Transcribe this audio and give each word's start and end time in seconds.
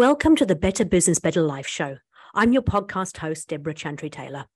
Welcome 0.00 0.34
to 0.36 0.46
the 0.46 0.56
Better 0.56 0.86
Business, 0.86 1.18
Better 1.18 1.42
Life 1.42 1.66
show. 1.66 1.98
I'm 2.34 2.54
your 2.54 2.62
podcast 2.62 3.18
host, 3.18 3.50
Debra 3.50 3.74
Chantry 3.74 4.08
Taylor. 4.08 4.46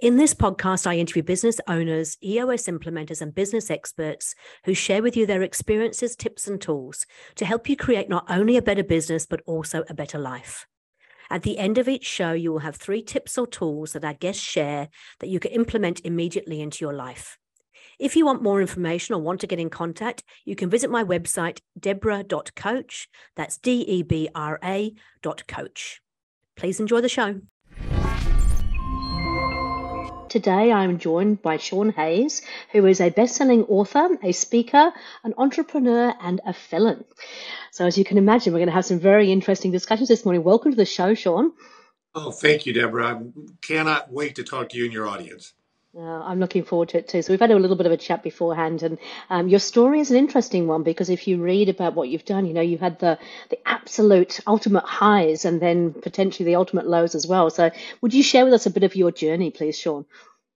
In 0.00 0.16
this 0.16 0.32
podcast, 0.32 0.86
I 0.86 0.96
interview 0.96 1.22
business 1.22 1.60
owners, 1.68 2.16
EOS 2.24 2.62
implementers, 2.68 3.20
and 3.20 3.34
business 3.34 3.70
experts 3.70 4.34
who 4.64 4.72
share 4.72 5.02
with 5.02 5.14
you 5.14 5.26
their 5.26 5.42
experiences, 5.42 6.16
tips, 6.16 6.48
and 6.48 6.58
tools 6.58 7.04
to 7.34 7.44
help 7.44 7.68
you 7.68 7.76
create 7.76 8.08
not 8.08 8.24
only 8.30 8.56
a 8.56 8.62
better 8.62 8.82
business, 8.82 9.26
but 9.26 9.42
also 9.44 9.84
a 9.90 9.94
better 9.94 10.18
life. 10.18 10.66
At 11.28 11.42
the 11.42 11.58
end 11.58 11.76
of 11.76 11.86
each 11.86 12.06
show, 12.06 12.32
you 12.32 12.50
will 12.50 12.60
have 12.60 12.76
three 12.76 13.02
tips 13.02 13.36
or 13.36 13.46
tools 13.46 13.92
that 13.92 14.06
our 14.06 14.14
guests 14.14 14.42
share 14.42 14.88
that 15.20 15.28
you 15.28 15.38
can 15.38 15.50
implement 15.50 16.00
immediately 16.02 16.62
into 16.62 16.82
your 16.82 16.94
life. 16.94 17.36
If 17.98 18.14
you 18.14 18.24
want 18.24 18.44
more 18.44 18.60
information 18.60 19.16
or 19.16 19.20
want 19.20 19.40
to 19.40 19.48
get 19.48 19.58
in 19.58 19.70
contact, 19.70 20.22
you 20.44 20.54
can 20.54 20.70
visit 20.70 20.88
my 20.88 21.02
website, 21.02 21.58
debra.coach. 21.78 23.08
That's 23.34 23.58
D 23.58 23.80
E 23.80 24.02
B 24.04 24.28
R 24.36 24.60
A 24.62 24.94
dot 25.20 25.48
coach. 25.48 26.00
Please 26.56 26.78
enjoy 26.78 27.00
the 27.00 27.08
show. 27.08 27.40
Today, 30.28 30.70
I'm 30.70 30.98
joined 30.98 31.42
by 31.42 31.56
Sean 31.56 31.90
Hayes, 31.90 32.42
who 32.70 32.86
is 32.86 33.00
a 33.00 33.10
best 33.10 33.34
selling 33.34 33.64
author, 33.64 34.16
a 34.22 34.30
speaker, 34.30 34.92
an 35.24 35.34
entrepreneur, 35.36 36.14
and 36.20 36.40
a 36.46 36.52
felon. 36.52 37.04
So, 37.72 37.86
as 37.86 37.98
you 37.98 38.04
can 38.04 38.18
imagine, 38.18 38.52
we're 38.52 38.60
going 38.60 38.68
to 38.68 38.74
have 38.74 38.86
some 38.86 39.00
very 39.00 39.32
interesting 39.32 39.72
discussions 39.72 40.08
this 40.08 40.24
morning. 40.24 40.44
Welcome 40.44 40.70
to 40.70 40.76
the 40.76 40.84
show, 40.84 41.14
Sean. 41.14 41.52
Oh, 42.14 42.30
thank 42.30 42.64
you, 42.64 42.72
Debra. 42.72 43.06
I 43.06 43.22
cannot 43.60 44.12
wait 44.12 44.36
to 44.36 44.44
talk 44.44 44.68
to 44.68 44.78
you 44.78 44.84
and 44.84 44.92
your 44.92 45.08
audience. 45.08 45.52
Uh, 45.96 46.00
I'm 46.00 46.38
looking 46.38 46.64
forward 46.64 46.90
to 46.90 46.98
it 46.98 47.08
too. 47.08 47.22
So 47.22 47.32
we've 47.32 47.40
had 47.40 47.50
a 47.50 47.56
little 47.58 47.76
bit 47.76 47.86
of 47.86 47.92
a 47.92 47.96
chat 47.96 48.22
beforehand, 48.22 48.82
and 48.82 48.98
um, 49.30 49.48
your 49.48 49.58
story 49.58 50.00
is 50.00 50.10
an 50.10 50.18
interesting 50.18 50.66
one 50.66 50.82
because 50.82 51.08
if 51.08 51.26
you 51.26 51.42
read 51.42 51.68
about 51.70 51.94
what 51.94 52.08
you've 52.08 52.26
done, 52.26 52.46
you 52.46 52.52
know 52.52 52.60
you 52.60 52.76
had 52.76 52.98
the 52.98 53.18
the 53.48 53.58
absolute 53.66 54.40
ultimate 54.46 54.84
highs 54.84 55.44
and 55.46 55.60
then 55.60 55.94
potentially 55.94 56.44
the 56.44 56.56
ultimate 56.56 56.86
lows 56.86 57.14
as 57.14 57.26
well. 57.26 57.48
So 57.50 57.70
would 58.02 58.12
you 58.12 58.22
share 58.22 58.44
with 58.44 58.54
us 58.54 58.66
a 58.66 58.70
bit 58.70 58.84
of 58.84 58.96
your 58.96 59.10
journey, 59.10 59.50
please, 59.50 59.78
Sean? 59.78 60.04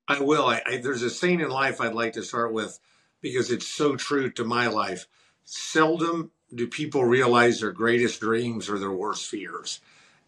I 0.06 0.20
will. 0.20 0.46
I, 0.46 0.62
I, 0.66 0.76
there's 0.78 1.02
a 1.02 1.10
saying 1.10 1.40
in 1.40 1.48
life 1.48 1.80
I'd 1.80 1.94
like 1.94 2.12
to 2.14 2.22
start 2.22 2.52
with 2.52 2.78
because 3.22 3.50
it's 3.50 3.66
so 3.66 3.96
true 3.96 4.30
to 4.32 4.44
my 4.44 4.66
life. 4.66 5.06
Seldom 5.44 6.30
do 6.54 6.66
people 6.66 7.04
realize 7.04 7.60
their 7.60 7.72
greatest 7.72 8.20
dreams 8.20 8.68
or 8.68 8.78
their 8.78 8.92
worst 8.92 9.26
fears. 9.26 9.80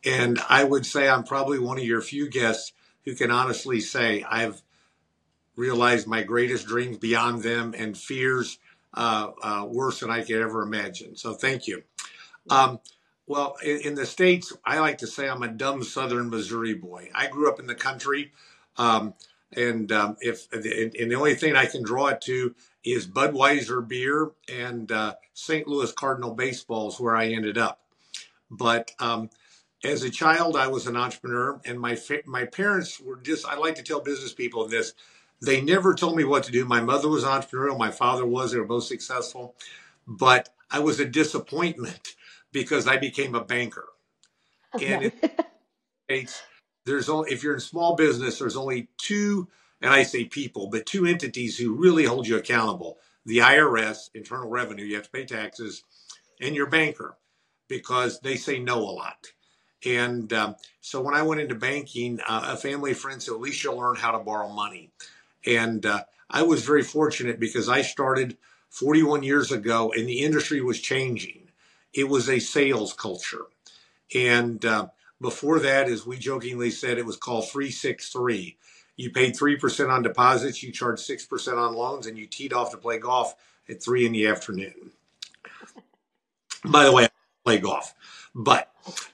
And 0.05 0.41
I 0.48 0.65
would 0.65 0.87
say 0.87 1.09
I'm 1.09 1.25
probably 1.25 1.59
one 1.59 1.78
of 1.78 1.84
your 1.84 2.00
few 2.00 2.28
guests 2.28 2.73
who 3.05 3.15
can 3.15 3.31
honestly 3.31 3.81
say 3.81 4.23
I've 4.23 4.62
realized 5.56 6.06
my 6.06 6.22
greatest 6.22 6.66
dreams 6.66 6.98
beyond 6.98 7.42
them 7.42 7.74
and 7.77 7.97
fears 7.97 8.58
uh, 8.94 9.30
uh, 9.42 9.66
worse 9.69 10.00
than 10.00 10.10
I 10.10 10.22
could 10.22 10.41
ever 10.41 10.62
imagine. 10.62 11.16
So 11.16 11.34
thank 11.34 11.66
you. 11.66 11.83
Um, 12.50 12.80
well, 13.27 13.56
in, 13.64 13.80
in, 13.80 13.94
the 13.94 14.06
States, 14.06 14.52
I 14.64 14.78
like 14.80 14.98
to 14.98 15.06
say 15.06 15.28
I'm 15.28 15.42
a 15.42 15.48
dumb 15.48 15.82
Southern 15.82 16.30
Missouri 16.30 16.75
boy. 16.75 17.08
I 17.14 17.27
grew 17.27 17.48
up 17.48 17.58
in 17.58 17.66
the 17.66 17.75
country. 17.75 18.32
Um, 18.77 19.14
and 19.56 19.91
um, 19.92 20.16
if 20.20 20.52
and 20.52 20.62
the 20.62 21.14
only 21.14 21.34
thing 21.34 21.56
I 21.56 21.66
can 21.66 21.82
draw 21.82 22.08
it 22.08 22.20
to 22.22 22.55
is 22.84 23.06
Budweiser 23.06 23.86
beer 23.86 24.32
and 24.48 24.91
uh, 24.91 25.14
St. 25.32 25.66
Louis 25.66 25.92
Cardinal 25.92 26.34
baseballs, 26.34 27.00
where 27.00 27.16
I 27.16 27.28
ended 27.28 27.56
up. 27.56 27.80
But 28.50 28.92
um, 28.98 29.30
as 29.84 30.02
a 30.02 30.10
child, 30.10 30.56
I 30.56 30.66
was 30.66 30.86
an 30.86 30.97
entrepreneur, 30.97 31.60
and 31.64 31.80
my 31.80 31.97
my 32.27 32.44
parents 32.44 33.00
were 33.00 33.16
just. 33.16 33.47
I 33.47 33.56
like 33.56 33.77
to 33.77 33.82
tell 33.82 34.00
business 34.00 34.32
people 34.32 34.66
this: 34.69 34.94
they 35.45 35.61
never 35.61 35.95
told 35.95 36.17
me 36.17 36.25
what 36.25 36.45
to 36.45 36.53
do. 36.53 36.64
My 36.64 36.81
mother 36.81 37.09
was 37.09 37.25
entrepreneurial. 37.25 37.78
My 37.78 37.91
father 37.91 38.27
was. 38.27 38.53
They 38.53 38.59
were 38.59 38.64
both 38.64 38.84
successful. 38.84 39.55
But 40.06 40.50
I 40.70 40.81
was 40.81 41.00
a 41.00 41.05
disappointment 41.05 42.14
because 42.53 42.87
I 42.87 42.97
became 42.97 43.34
a 43.34 43.45
banker. 43.45 43.87
And 44.81 45.12
it's, 46.09 46.42
there's 46.84 47.09
only, 47.09 47.33
if 47.33 47.42
you're 47.42 47.55
in 47.55 47.61
small 47.61 47.95
business, 47.97 48.39
there's 48.39 48.56
only 48.56 48.89
two, 48.98 49.48
and 49.81 49.92
I 49.92 50.03
say 50.03 50.25
people, 50.25 50.69
but 50.69 50.87
two 50.87 51.06
entities 51.06 51.59
who 51.59 51.75
really 51.75 52.05
hold 52.05 52.26
you 52.26 52.37
accountable 52.37 52.99
the 53.26 53.38
IRS, 53.38 54.11
Internal 54.15 54.50
Revenue, 54.50 54.84
you 54.84 54.97
have 54.97 55.05
to 55.05 55.11
pay 55.11 55.25
taxes, 55.25 55.82
and 56.41 56.55
your 56.55 56.66
banker 56.66 57.16
because 57.69 58.21
they 58.21 58.37
say 58.37 58.59
no 58.59 58.78
a 58.78 58.91
lot. 58.91 59.32
And 59.87 60.32
um, 60.32 60.56
so 60.81 61.00
when 61.00 61.15
I 61.15 61.22
went 61.22 61.41
into 61.41 61.55
banking, 61.55 62.21
uh, 62.26 62.50
a 62.53 62.56
family 62.56 62.94
friend 62.94 63.22
said, 63.22 63.34
at 63.34 63.41
least 63.41 63.62
you'll 63.65 63.76
learn 63.76 63.97
how 63.97 64.12
to 64.12 64.19
borrow 64.19 64.49
money. 64.49 64.91
And 65.47 65.84
uh, 65.84 66.05
I 66.31 66.43
was 66.43 66.65
very 66.65 66.82
fortunate 66.82 67.38
because 67.38 67.69
I 67.69 67.82
started 67.82 68.37
41 68.71 69.22
years 69.22 69.53
ago 69.53 69.93
and 69.97 70.09
the 70.09 70.21
industry 70.21 70.60
was 70.60 70.81
changing. 70.81 71.50
It 71.93 72.09
was 72.09 72.28
a 72.28 72.41
sales 72.41 72.93
culture. 72.93 73.47
And 74.15 74.65
uh, 74.65 74.88
before 75.21 75.59
that, 75.60 75.88
as 75.88 76.06
we 76.06 76.19
jokingly 76.19 76.71
said, 76.71 76.99
it 76.99 77.06
was 77.06 77.16
called 77.16 77.49
363. 77.49 78.56
You 78.97 79.10
paid 79.10 79.34
3% 79.34 79.91
on 79.91 80.03
deposits, 80.03 80.62
you 80.62 80.72
charged 80.72 81.09
6% 81.09 81.56
on 81.56 81.75
loans, 81.75 82.06
and 82.06 82.16
you 82.16 82.26
teed 82.26 82.53
off 82.53 82.71
to 82.71 82.76
play 82.76 82.99
golf 82.99 83.34
at 83.69 83.82
3 83.82 84.06
in 84.06 84.12
the 84.12 84.26
afternoon. 84.26 84.93
By 86.65 86.84
the 86.84 86.93
way, 86.93 87.05
I 87.05 87.09
play 87.44 87.59
golf. 87.59 87.94
But 88.34 88.71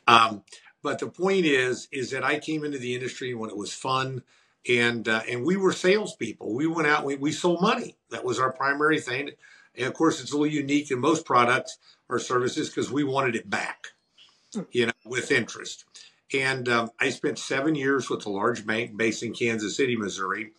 um, 0.06 0.42
but 0.82 0.98
the 0.98 1.08
point 1.08 1.44
is, 1.44 1.88
is 1.92 2.10
that 2.10 2.24
I 2.24 2.38
came 2.38 2.64
into 2.64 2.78
the 2.78 2.94
industry 2.94 3.34
when 3.34 3.50
it 3.50 3.56
was 3.56 3.72
fun 3.72 4.22
and 4.68 5.08
uh, 5.08 5.22
and 5.28 5.44
we 5.44 5.56
were 5.56 5.72
salespeople. 5.72 6.54
We 6.54 6.66
went 6.66 6.88
out, 6.88 7.04
we, 7.04 7.16
we 7.16 7.32
sold 7.32 7.62
money. 7.62 7.96
That 8.10 8.24
was 8.24 8.38
our 8.38 8.52
primary 8.52 9.00
thing. 9.00 9.30
And 9.76 9.86
of 9.86 9.94
course, 9.94 10.20
it's 10.20 10.32
a 10.32 10.36
little 10.36 10.52
unique 10.52 10.90
in 10.90 10.98
most 10.98 11.24
products 11.24 11.78
or 12.08 12.18
services 12.18 12.68
because 12.68 12.90
we 12.90 13.04
wanted 13.04 13.36
it 13.36 13.48
back, 13.48 13.88
you 14.72 14.86
know, 14.86 14.92
with 15.04 15.30
interest. 15.30 15.84
And 16.32 16.68
um, 16.68 16.90
I 17.00 17.10
spent 17.10 17.38
seven 17.38 17.74
years 17.74 18.10
with 18.10 18.26
a 18.26 18.30
large 18.30 18.66
bank 18.66 18.96
based 18.96 19.22
in 19.22 19.32
Kansas 19.32 19.76
City, 19.76 19.96
Missouri. 19.96 20.52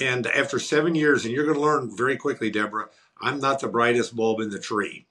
And 0.00 0.26
after 0.26 0.58
seven 0.58 0.94
years, 0.94 1.24
and 1.24 1.34
you're 1.34 1.44
going 1.44 1.56
to 1.56 1.62
learn 1.62 1.96
very 1.96 2.16
quickly, 2.16 2.50
Debra, 2.50 2.88
I'm 3.20 3.40
not 3.40 3.60
the 3.60 3.68
brightest 3.68 4.14
bulb 4.14 4.40
in 4.40 4.50
the 4.50 4.60
tree. 4.60 5.06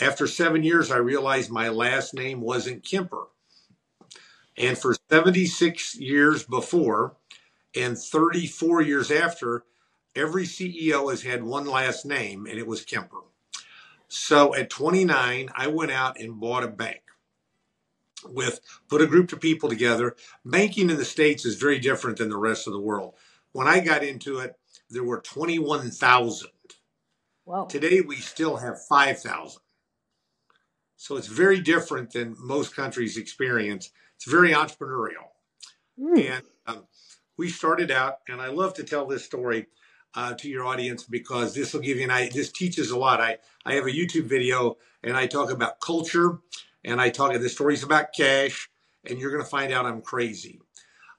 After 0.00 0.26
seven 0.26 0.62
years, 0.62 0.90
I 0.90 0.98
realized 0.98 1.50
my 1.50 1.68
last 1.68 2.14
name 2.14 2.40
wasn't 2.40 2.84
Kemper. 2.84 3.26
And 4.56 4.78
for 4.78 4.94
76 5.10 5.96
years 5.96 6.44
before, 6.44 7.16
and 7.74 7.98
34 7.98 8.82
years 8.82 9.10
after, 9.10 9.64
every 10.14 10.44
CEO 10.44 11.10
has 11.10 11.22
had 11.22 11.42
one 11.42 11.66
last 11.66 12.04
name, 12.04 12.46
and 12.46 12.58
it 12.58 12.66
was 12.66 12.84
Kemper. 12.84 13.22
So 14.08 14.54
at 14.54 14.70
29, 14.70 15.48
I 15.54 15.66
went 15.68 15.90
out 15.90 16.20
and 16.20 16.38
bought 16.38 16.64
a 16.64 16.68
bank 16.68 17.00
with 18.28 18.60
put 18.88 19.02
a 19.02 19.06
group 19.06 19.32
of 19.32 19.40
people 19.40 19.68
together. 19.68 20.16
Banking 20.44 20.90
in 20.90 20.96
the 20.96 21.04
States 21.04 21.44
is 21.44 21.56
very 21.56 21.78
different 21.78 22.18
than 22.18 22.28
the 22.28 22.36
rest 22.36 22.66
of 22.66 22.72
the 22.72 22.80
world. 22.80 23.14
When 23.52 23.66
I 23.66 23.80
got 23.80 24.04
into 24.04 24.38
it, 24.38 24.54
there 24.90 25.04
were 25.04 25.20
21,000. 25.20 26.48
Wow. 27.44 27.64
Today 27.64 28.00
we 28.00 28.16
still 28.16 28.56
have 28.56 28.84
5,000. 28.88 29.60
So 30.96 31.16
it's 31.16 31.26
very 31.26 31.60
different 31.60 32.12
than 32.12 32.36
most 32.38 32.76
countries 32.76 33.16
experience. 33.16 33.90
It's 34.16 34.30
very 34.30 34.52
entrepreneurial. 34.52 35.30
Mm. 35.98 36.30
And 36.30 36.44
um, 36.66 36.84
we 37.42 37.48
started 37.48 37.90
out, 37.90 38.20
and 38.28 38.40
I 38.40 38.50
love 38.50 38.74
to 38.74 38.84
tell 38.84 39.04
this 39.04 39.24
story 39.24 39.66
uh, 40.14 40.32
to 40.34 40.48
your 40.48 40.64
audience 40.64 41.02
because 41.02 41.56
this 41.56 41.74
will 41.74 41.80
give 41.80 41.96
you 41.96 42.04
an 42.04 42.10
idea. 42.12 42.32
This 42.32 42.52
teaches 42.52 42.92
a 42.92 42.96
lot. 42.96 43.20
I, 43.20 43.38
I 43.66 43.74
have 43.74 43.84
a 43.84 43.90
YouTube 43.90 44.26
video 44.26 44.76
and 45.02 45.16
I 45.16 45.26
talk 45.26 45.50
about 45.50 45.80
culture 45.80 46.38
and 46.84 47.00
I 47.00 47.10
talk, 47.10 47.32
the 47.32 47.48
stories 47.48 47.82
about 47.82 48.12
cash, 48.16 48.70
and 49.04 49.18
you're 49.18 49.32
going 49.32 49.42
to 49.42 49.50
find 49.50 49.72
out 49.72 49.86
I'm 49.86 50.02
crazy. 50.02 50.60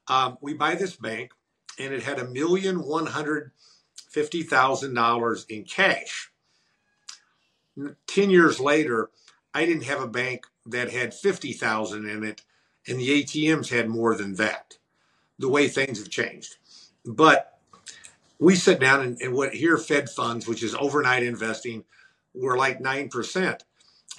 Um, 0.08 0.38
we 0.40 0.54
buy 0.54 0.76
this 0.76 0.96
bank 0.96 1.34
and 1.78 1.94
it 1.94 2.04
had 2.04 2.20
a 2.20 2.30
million 2.30 2.88
one 2.88 3.08
hundred 3.08 3.52
fifty 4.10 4.44
thousand 4.44 4.94
dollars 4.94 5.46
in 5.50 5.66
cash. 5.66 6.32
Ten 8.08 8.30
years 8.30 8.62
later, 8.62 9.10
I 9.54 9.66
didn't 9.66 9.84
have 9.84 10.02
a 10.02 10.08
bank 10.08 10.46
that 10.68 10.90
had 10.90 11.14
fifty 11.14 11.52
thousand 11.52 12.08
in 12.08 12.24
it, 12.24 12.44
and 12.88 12.98
the 12.98 13.24
ATMs 13.24 13.72
had 13.72 13.90
more 13.90 14.16
than 14.16 14.36
that 14.36 14.78
the 15.40 15.50
way 15.50 15.68
things 15.68 16.00
have 16.00 16.10
changed. 16.10 16.58
But 17.06 17.60
we 18.40 18.56
sit 18.56 18.80
down 18.80 19.02
and, 19.02 19.22
and 19.22 19.34
what 19.34 19.54
here 19.54 19.78
Fed 19.78 20.10
funds, 20.10 20.48
which 20.48 20.64
is 20.64 20.76
overnight 20.76 21.24
investing, 21.24 21.84
were 22.34 22.58
like 22.58 22.82
nine 22.82 23.10
percent. 23.10 23.64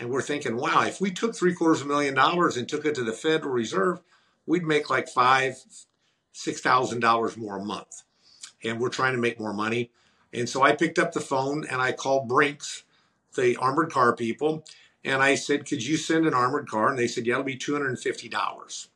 And 0.00 0.10
we're 0.10 0.22
thinking, 0.22 0.56
wow, 0.56 0.82
if 0.84 1.00
we 1.00 1.10
took 1.12 1.36
three 1.36 1.54
quarters 1.54 1.80
of 1.80 1.86
a 1.86 1.90
million 1.90 2.14
dollars 2.14 2.56
and 2.56 2.68
took 2.68 2.84
it 2.84 2.96
to 2.96 3.04
the 3.04 3.12
Federal 3.12 3.52
Reserve, 3.52 4.00
we'd 4.46 4.64
make 4.64 4.90
like 4.90 5.08
five, 5.08 5.56
six 6.32 6.60
thousand 6.60 7.00
dollars 7.00 7.36
more 7.36 7.58
a 7.58 7.64
month. 7.64 8.02
And 8.62 8.80
we're 8.80 8.88
trying 8.88 9.12
to 9.12 9.20
make 9.20 9.38
more 9.38 9.52
money. 9.52 9.90
And 10.32 10.48
so 10.48 10.62
I 10.62 10.74
picked 10.74 10.98
up 10.98 11.12
the 11.12 11.20
phone 11.20 11.64
and 11.70 11.80
I 11.80 11.92
called 11.92 12.28
Brinks, 12.28 12.82
the 13.36 13.56
armored 13.56 13.92
car 13.92 14.16
people, 14.16 14.64
and 15.04 15.22
I 15.22 15.34
said, 15.34 15.66
Could 15.66 15.84
you 15.84 15.96
send 15.96 16.26
an 16.26 16.34
armored 16.34 16.68
car? 16.68 16.88
And 16.88 16.98
they 16.98 17.06
said, 17.06 17.26
Yeah, 17.26 17.34
it'll 17.34 17.44
be 17.44 17.56
$250. 17.56 18.88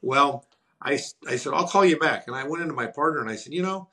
Well, 0.00 0.46
I, 0.82 0.98
I 1.28 1.36
said, 1.36 1.52
I'll 1.52 1.68
call 1.68 1.84
you 1.84 1.98
back. 1.98 2.26
And 2.26 2.34
I 2.34 2.44
went 2.46 2.62
into 2.62 2.74
my 2.74 2.86
partner 2.86 3.20
and 3.20 3.30
I 3.30 3.36
said, 3.36 3.52
you 3.52 3.62
know, 3.62 3.88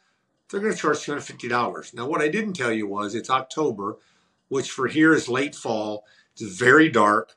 they're 0.50 0.62
going 0.62 0.74
to 0.74 0.80
charge 0.80 1.00
$250. 1.00 1.94
Now, 1.94 2.08
what 2.08 2.22
I 2.22 2.30
didn't 2.30 2.54
tell 2.54 2.72
you 2.72 2.88
was 2.88 3.14
it's 3.14 3.30
October, 3.30 3.98
which 4.48 4.72
for 4.72 4.88
here 4.88 5.14
is 5.14 5.28
late 5.28 5.56
fall. 5.56 6.06
It's 6.34 6.44
very 6.58 6.90
dark. 6.90 7.36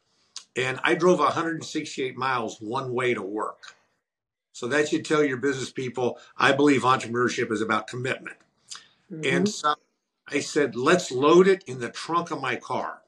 And 0.56 0.80
I 0.84 0.94
drove 0.94 1.18
168 1.18 2.16
miles 2.16 2.58
one 2.60 2.92
way 2.92 3.14
to 3.14 3.22
work. 3.22 3.74
So 4.52 4.68
that 4.68 4.88
should 4.88 5.04
tell 5.04 5.24
your 5.24 5.38
business 5.38 5.72
people 5.72 6.18
I 6.36 6.52
believe 6.52 6.82
entrepreneurship 6.82 7.50
is 7.50 7.62
about 7.62 7.86
commitment. 7.86 8.36
Mm-hmm. 9.10 9.36
And 9.36 9.48
so 9.48 9.74
I 10.28 10.40
said, 10.40 10.76
let's 10.76 11.10
load 11.10 11.48
it 11.48 11.64
in 11.66 11.80
the 11.80 11.90
trunk 11.90 12.30
of 12.30 12.40
my 12.40 12.56
car. 12.56 13.02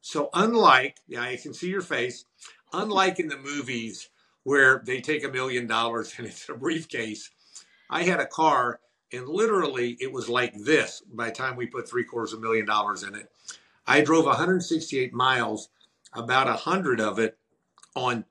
So, 0.00 0.30
unlike, 0.32 0.96
yeah, 1.06 1.22
I 1.22 1.36
can 1.36 1.52
see 1.52 1.68
your 1.68 1.82
face, 1.82 2.24
unlike 2.72 3.18
in 3.18 3.28
the 3.28 3.36
movies 3.36 4.08
where 4.44 4.82
they 4.84 5.00
take 5.00 5.24
a 5.24 5.28
million 5.28 5.66
dollars 5.66 6.14
and 6.16 6.26
it's 6.26 6.48
a 6.48 6.54
briefcase, 6.54 7.30
I 7.88 8.04
had 8.04 8.20
a 8.20 8.26
car 8.26 8.80
and 9.12 9.28
literally 9.28 9.96
it 10.00 10.12
was 10.12 10.28
like 10.28 10.54
this 10.54 11.02
by 11.12 11.26
the 11.26 11.34
time 11.34 11.56
we 11.56 11.66
put 11.66 11.88
three 11.88 12.04
quarters 12.04 12.32
of 12.32 12.38
a 12.38 12.42
million 12.42 12.66
dollars 12.66 13.02
in 13.02 13.14
it. 13.14 13.30
I 13.86 14.02
drove 14.02 14.26
168 14.26 15.12
miles, 15.12 15.68
about 16.12 16.48
a 16.48 16.54
hundred 16.54 17.00
of 17.00 17.18
it 17.18 17.38
on 17.94 18.24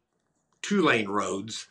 two 0.61 0.81
lane 0.81 1.07
roads. 1.07 1.67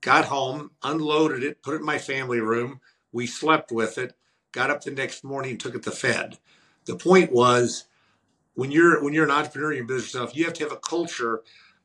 Got 0.00 0.26
home, 0.26 0.70
unloaded 0.82 1.42
it, 1.42 1.62
put 1.62 1.74
it 1.74 1.80
in 1.80 1.86
my 1.86 1.98
family 1.98 2.40
room. 2.40 2.80
We 3.12 3.26
slept 3.26 3.70
with 3.72 3.98
it. 3.98 4.14
Got 4.52 4.70
up 4.70 4.82
the 4.82 4.90
next 4.90 5.24
morning, 5.24 5.58
took 5.58 5.74
it 5.74 5.82
to 5.84 5.90
Fed. 5.90 6.38
The 6.86 6.96
point 6.96 7.32
was, 7.32 7.84
when 8.54 8.70
you're 8.70 9.02
when 9.02 9.14
you're 9.14 9.24
an 9.24 9.30
entrepreneur 9.30 9.72
in 9.72 9.86
business 9.86 10.10
stuff, 10.10 10.36
you 10.36 10.44
have 10.44 10.54
to 10.54 10.64
have 10.64 10.72
a 10.72 10.76
culture 10.76 11.42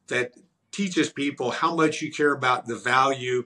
that 0.07 0.33
teaches 0.75 1.09
people 1.09 1.51
how 1.51 1.73
much 1.73 2.01
you 2.01 2.11
care 2.11 2.33
about 2.33 2.65
the 2.65 2.75
value 2.75 3.45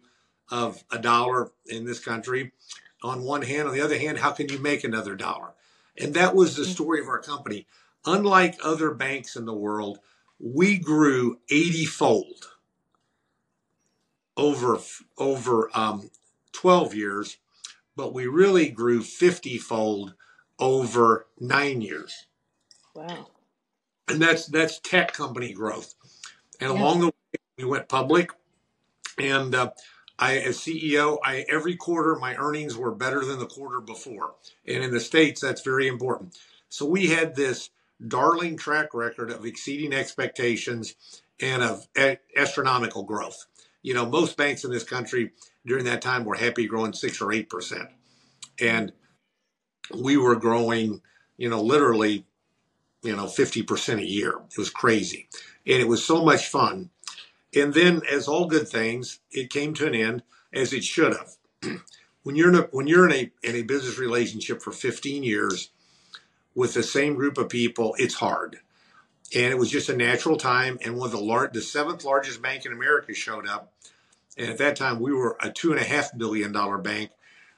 of 0.50 0.84
a 0.92 0.98
dollar 0.98 1.52
in 1.68 1.86
this 1.86 2.00
country. 2.00 2.52
On 3.04 3.24
one 3.24 3.44
hand, 3.44 3.68
on 3.68 3.74
the 3.74 3.82
other 3.82 3.98
hand, 3.98 4.18
how 4.18 4.32
can 4.32 4.50
you 4.50 4.58
make 4.58 4.84
another 4.84 5.16
dollar? 5.16 5.54
And 5.98 6.14
that 6.16 6.36
was 6.36 6.56
the 6.56 6.66
story 6.66 7.00
of 7.00 7.08
our 7.08 7.22
company. 7.22 7.68
Unlike 8.06 8.60
other 8.64 8.92
banks 8.92 9.36
in 9.36 9.46
the 9.46 9.54
world, 9.54 10.00
we 10.40 10.78
grew 10.78 11.40
80 11.52 11.86
fold 11.86 12.50
over 14.36 14.80
over 15.18 15.70
um, 15.74 16.10
12 16.54 16.96
years, 16.96 17.38
but 17.96 18.14
we 18.14 18.26
really 18.26 18.70
grew 18.70 19.04
50 19.04 19.58
fold 19.58 20.16
over 20.58 21.28
nine 21.40 21.82
years. 21.82 22.26
Wow. 22.96 23.28
And 24.08 24.22
that's 24.22 24.48
that's 24.48 24.80
tech 24.80 25.14
company 25.14 25.54
growth. 25.54 25.94
And 26.60 26.74
yeah. 26.74 26.80
along 26.80 27.00
the 27.00 27.08
way, 27.08 27.40
we 27.58 27.66
went 27.66 27.90
public. 27.90 28.32
And 29.18 29.54
uh, 29.54 29.72
I, 30.18 30.38
as 30.38 30.58
CEO, 30.58 31.18
I 31.24 31.46
every 31.50 31.76
quarter 31.76 32.16
my 32.16 32.36
earnings 32.36 32.78
were 32.78 32.94
better 32.94 33.24
than 33.24 33.40
the 33.40 33.46
quarter 33.46 33.82
before. 33.82 34.36
And 34.68 34.84
in 34.84 34.92
the 34.92 35.00
states, 35.00 35.42
that's 35.42 35.62
very 35.62 35.88
important. 35.88 36.38
So 36.70 36.86
we 36.86 37.08
had 37.08 37.36
this 37.36 37.70
darling 38.06 38.58
track 38.58 38.94
record 38.94 39.32
of 39.32 39.46
exceeding 39.46 39.94
expectations 39.94 40.96
and 41.42 41.64
of 41.64 41.88
astronomical 42.36 43.04
growth. 43.04 43.46
You 43.82 43.94
know, 43.94 44.06
most 44.06 44.38
banks 44.38 44.64
in 44.64 44.72
this 44.72 44.84
country 44.84 45.32
during 45.66 45.86
that 45.86 46.02
time 46.02 46.26
were 46.26 46.36
happy 46.36 46.68
growing 46.68 46.94
six 46.94 47.22
or 47.22 47.32
eight 47.32 47.50
percent, 47.50 47.90
and 48.60 48.92
we 49.96 50.18
were 50.18 50.36
growing, 50.36 51.02
you 51.38 51.50
know, 51.50 51.62
literally, 51.62 52.26
you 53.04 53.16
know, 53.16 53.28
fifty 53.28 53.64
percent 53.64 54.02
a 54.02 54.06
year. 54.06 54.34
It 54.52 54.58
was 54.58 54.70
crazy, 54.70 55.30
and 55.66 55.82
it 55.82 55.88
was 55.88 56.04
so 56.04 56.24
much 56.24 56.48
fun. 56.48 56.90
And 57.56 57.74
then, 57.74 58.02
as 58.12 58.28
all 58.28 58.48
good 58.48 58.68
things, 58.68 59.20
it 59.32 59.50
came 59.50 59.74
to 59.76 59.88
an 59.88 59.96
end, 59.96 60.24
as 60.54 60.74
it 60.74 60.84
should 60.84 61.16
have. 61.16 61.36
when 62.24 62.36
you're 62.36 62.50
in 62.50 62.56
a 62.56 62.62
when 62.72 62.88
you're 62.88 63.10
in 63.10 63.16
a 63.16 63.32
in 63.48 63.56
a 63.56 63.64
business 63.64 63.98
relationship 63.98 64.62
for 64.62 64.72
15 64.72 65.24
years 65.24 65.70
with 66.56 66.74
the 66.74 66.84
same 66.84 67.16
group 67.16 67.38
of 67.38 67.50
people, 67.50 67.96
it's 67.98 68.16
hard. 68.16 68.60
And 69.36 69.46
it 69.46 69.58
was 69.58 69.70
just 69.70 69.90
a 69.90 69.96
natural 69.96 70.38
time. 70.38 70.80
And 70.84 70.98
one 70.98 71.08
of 71.08 71.12
the 71.12 71.24
lar- 71.24 71.50
the 71.52 71.62
seventh 71.62 72.04
largest 72.04 72.42
bank 72.42 72.66
in 72.66 72.74
America 72.74 73.14
showed 73.14 73.48
up. 73.48 73.74
And 74.38 74.50
at 74.50 74.58
that 74.60 74.76
time, 74.76 75.00
we 75.00 75.14
were 75.14 75.38
a 75.42 75.52
two 75.52 75.72
and 75.72 75.80
a 75.80 75.84
half 75.84 76.16
billion 76.18 76.52
dollar 76.52 76.78
bank, 76.78 77.12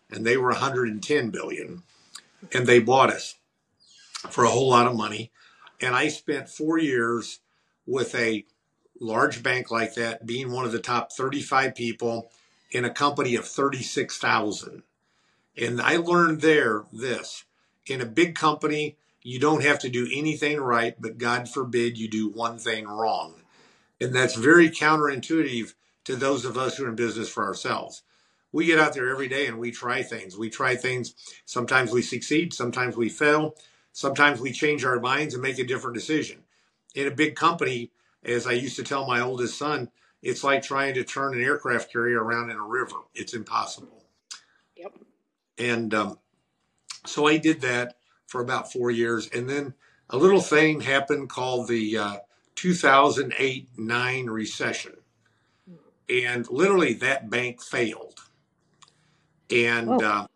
and 0.09 0.25
they 0.25 0.37
were 0.37 0.49
110 0.49 1.29
billion. 1.29 1.83
And 2.53 2.65
they 2.65 2.79
bought 2.79 3.11
us 3.11 3.35
for 4.29 4.43
a 4.43 4.49
whole 4.49 4.69
lot 4.69 4.87
of 4.87 4.95
money. 4.95 5.31
And 5.79 5.95
I 5.95 6.07
spent 6.07 6.49
four 6.49 6.77
years 6.77 7.39
with 7.85 8.15
a 8.15 8.45
large 8.99 9.41
bank 9.41 9.71
like 9.71 9.95
that, 9.95 10.25
being 10.25 10.51
one 10.51 10.65
of 10.65 10.71
the 10.71 10.79
top 10.79 11.11
35 11.11 11.75
people 11.75 12.31
in 12.71 12.85
a 12.85 12.89
company 12.89 13.35
of 13.35 13.47
36,000. 13.47 14.83
And 15.57 15.81
I 15.81 15.97
learned 15.97 16.41
there 16.41 16.85
this 16.93 17.43
in 17.87 18.01
a 18.01 18.05
big 18.05 18.35
company, 18.35 18.95
you 19.21 19.39
don't 19.39 19.63
have 19.63 19.79
to 19.79 19.89
do 19.89 20.07
anything 20.11 20.59
right, 20.59 20.95
but 20.99 21.17
God 21.17 21.49
forbid 21.49 21.97
you 21.97 22.07
do 22.07 22.29
one 22.29 22.57
thing 22.57 22.87
wrong. 22.87 23.35
And 23.99 24.15
that's 24.15 24.35
very 24.35 24.69
counterintuitive 24.69 25.73
to 26.05 26.15
those 26.15 26.45
of 26.45 26.57
us 26.57 26.77
who 26.77 26.85
are 26.85 26.89
in 26.89 26.95
business 26.95 27.29
for 27.29 27.43
ourselves. 27.45 28.03
We 28.51 28.65
get 28.65 28.79
out 28.79 28.93
there 28.93 29.09
every 29.09 29.27
day 29.27 29.47
and 29.47 29.59
we 29.59 29.71
try 29.71 30.03
things. 30.03 30.37
We 30.37 30.49
try 30.49 30.75
things. 30.75 31.13
Sometimes 31.45 31.91
we 31.91 32.01
succeed, 32.01 32.53
sometimes 32.53 32.97
we 32.97 33.09
fail, 33.09 33.55
sometimes 33.93 34.41
we 34.41 34.51
change 34.51 34.83
our 34.83 34.99
minds 34.99 35.33
and 35.33 35.43
make 35.43 35.59
a 35.59 35.63
different 35.63 35.95
decision. 35.95 36.40
In 36.95 37.07
a 37.07 37.11
big 37.11 37.35
company, 37.35 37.91
as 38.23 38.45
I 38.47 38.51
used 38.53 38.75
to 38.75 38.83
tell 38.83 39.07
my 39.07 39.21
oldest 39.21 39.57
son, 39.57 39.89
it's 40.21 40.43
like 40.43 40.61
trying 40.61 40.93
to 40.95 41.03
turn 41.03 41.33
an 41.33 41.43
aircraft 41.43 41.91
carrier 41.91 42.23
around 42.23 42.51
in 42.51 42.57
a 42.57 42.63
river. 42.63 42.97
It's 43.15 43.33
impossible. 43.33 44.05
Yep. 44.75 44.93
And 45.57 45.93
um, 45.93 46.19
so 47.05 47.27
I 47.27 47.37
did 47.37 47.61
that 47.61 47.95
for 48.27 48.41
about 48.41 48.71
four 48.71 48.91
years. 48.91 49.29
And 49.29 49.49
then 49.49 49.73
a 50.09 50.17
little 50.17 50.41
thing 50.41 50.81
happened 50.81 51.29
called 51.29 51.67
the 51.67 51.97
uh, 51.97 52.17
2008 52.55 53.69
9 53.77 54.25
recession. 54.27 54.93
And 56.09 56.49
literally, 56.49 56.93
that 56.95 57.29
bank 57.29 57.61
failed. 57.61 58.19
And 59.49 59.89
oh. 59.89 59.99
uh, 59.99 60.27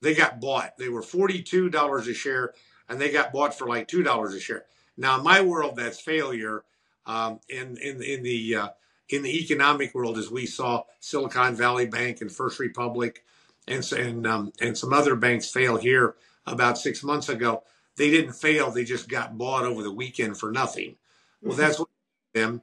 they 0.00 0.14
got 0.14 0.40
bought. 0.40 0.78
They 0.78 0.88
were 0.88 1.02
$42 1.02 2.08
a 2.08 2.14
share, 2.14 2.54
and 2.88 2.98
they 2.98 3.10
got 3.10 3.32
bought 3.32 3.56
for 3.56 3.66
like 3.66 3.86
$2 3.86 4.34
a 4.34 4.40
share. 4.40 4.64
Now, 5.00 5.18
in 5.18 5.24
my 5.24 5.40
world, 5.40 5.76
that's 5.76 6.00
failure. 6.00 6.62
Um, 7.06 7.40
in, 7.48 7.76
in, 7.78 8.02
in, 8.02 8.22
the, 8.22 8.54
uh, 8.54 8.68
in 9.08 9.22
the 9.22 9.42
economic 9.42 9.94
world, 9.94 10.18
as 10.18 10.30
we 10.30 10.46
saw 10.46 10.84
Silicon 11.00 11.56
Valley 11.56 11.86
Bank 11.86 12.20
and 12.20 12.30
First 12.30 12.60
Republic 12.60 13.24
and 13.70 13.92
and 13.92 14.26
um, 14.26 14.52
and 14.60 14.76
some 14.76 14.92
other 14.92 15.14
banks 15.16 15.50
fail 15.50 15.76
here 15.76 16.16
about 16.46 16.78
six 16.78 17.02
months 17.02 17.28
ago. 17.28 17.62
They 17.96 18.10
didn't 18.10 18.32
fail; 18.34 18.70
they 18.70 18.84
just 18.84 19.08
got 19.08 19.38
bought 19.38 19.64
over 19.64 19.82
the 19.82 19.92
weekend 19.92 20.38
for 20.38 20.50
nothing. 20.50 20.96
Well, 21.42 21.52
mm-hmm. 21.52 21.60
that's 21.60 21.78
what 21.78 21.88
them. 22.34 22.62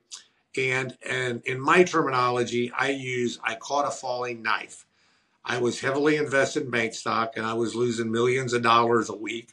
And 0.58 0.98
and 1.08 1.42
in 1.46 1.60
my 1.60 1.84
terminology, 1.84 2.72
I 2.78 2.90
use 2.90 3.40
I 3.44 3.56
caught 3.56 3.88
a 3.88 3.92
falling 3.92 4.42
knife. 4.42 4.86
I 5.46 5.60
was 5.60 5.80
heavily 5.80 6.18
invested 6.18 6.64
in 6.64 6.72
bank 6.72 6.94
stock, 6.94 7.34
and 7.38 7.46
I 7.46 7.54
was 7.54 7.76
losing 7.76 8.12
millions 8.12 8.54
of 8.54 8.64
dollars 8.64 9.10
a 9.10 9.16
week. 9.16 9.50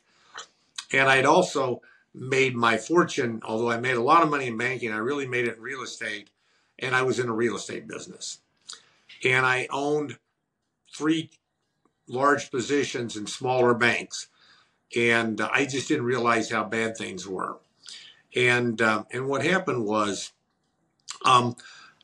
And 0.93 1.09
I'd 1.09 1.27
also 1.27 1.83
made 2.15 2.55
my 2.55 2.77
fortune, 2.77 3.41
although 3.45 3.71
I 3.71 3.79
made 3.79 3.97
a 3.97 4.03
lot 4.03 4.23
of 4.23 4.31
money 4.31 4.47
in 4.47 4.57
banking, 4.57 4.93
I 4.93 4.99
really 4.99 5.27
made 5.27 5.47
it 5.47 5.57
in 5.57 5.63
real 5.63 5.83
estate, 5.83 6.31
and 6.79 6.95
I 6.95 7.03
was 7.03 7.19
in 7.19 7.29
a 7.29 7.35
real 7.35 7.57
estate 7.57 7.89
business. 7.89 8.39
And 9.25 9.45
I 9.45 9.67
owned 9.71 10.19
three 10.95 11.31
large 12.07 12.51
positions 12.51 13.17
in 13.17 13.27
smaller 13.27 13.75
banks. 13.75 14.29
And 14.97 15.41
uh, 15.41 15.49
I 15.53 15.65
just 15.65 15.89
didn't 15.89 16.05
realize 16.05 16.51
how 16.51 16.65
bad 16.65 16.97
things 16.97 17.27
were. 17.27 17.59
And, 18.37 18.81
uh, 18.81 19.05
and 19.11 19.27
what 19.27 19.45
happened 19.45 19.85
was 19.85 20.33
um, 21.25 21.57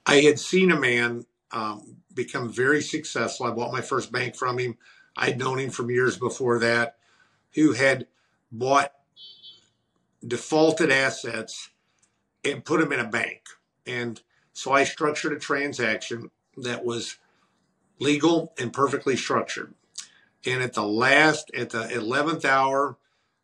I 0.06 0.16
had 0.16 0.38
seen 0.38 0.70
a 0.70 0.80
man 0.80 1.26
um, 1.52 1.96
become 2.14 2.52
very 2.52 2.82
successful. 2.82 3.46
I 3.46 3.50
bought 3.50 3.72
my 3.72 3.80
first 3.80 4.10
bank 4.10 4.34
from 4.36 4.58
him. 4.58 4.78
I'd 5.16 5.38
known 5.38 5.58
him 5.58 5.70
from 5.70 5.90
years 5.90 6.16
before 6.16 6.58
that, 6.60 6.96
who 7.54 7.72
had 7.72 8.06
bought 8.50 8.92
defaulted 10.26 10.90
assets 10.90 11.70
and 12.44 12.64
put 12.64 12.80
them 12.80 12.92
in 12.92 13.00
a 13.00 13.08
bank. 13.08 13.42
And 13.86 14.20
so 14.52 14.72
I 14.72 14.84
structured 14.84 15.32
a 15.32 15.38
transaction 15.38 16.30
that 16.56 16.84
was 16.84 17.16
legal 17.98 18.52
and 18.58 18.72
perfectly 18.72 19.16
structured. 19.16 19.74
And 20.46 20.62
at 20.62 20.72
the 20.72 20.84
last, 20.84 21.50
at 21.54 21.70
the 21.70 21.84
11th 21.84 22.44
hour, 22.44 22.96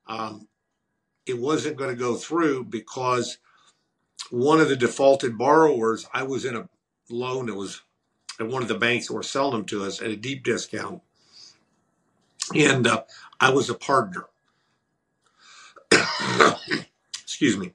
um, 0.06 0.48
it 1.26 1.38
wasn't 1.38 1.76
going 1.76 1.90
to 1.90 2.00
go 2.00 2.16
through 2.16 2.64
because 2.64 3.38
one 4.30 4.60
of 4.60 4.68
the 4.68 4.76
defaulted 4.76 5.36
borrowers, 5.36 6.06
I 6.12 6.22
was 6.22 6.44
in 6.44 6.56
a 6.56 6.68
loan 7.10 7.46
that 7.46 7.54
was 7.54 7.82
at 8.40 8.48
one 8.48 8.62
of 8.62 8.68
the 8.68 8.78
banks 8.78 9.08
that 9.08 9.14
were 9.14 9.22
selling 9.22 9.52
them 9.52 9.64
to 9.66 9.84
us 9.84 10.00
at 10.00 10.10
a 10.10 10.16
deep 10.16 10.44
discount. 10.44 11.02
And 12.54 12.86
uh, 12.86 13.02
I 13.40 13.50
was 13.50 13.68
a 13.68 13.74
partner. 13.74 14.26
Excuse 17.22 17.56
me. 17.56 17.72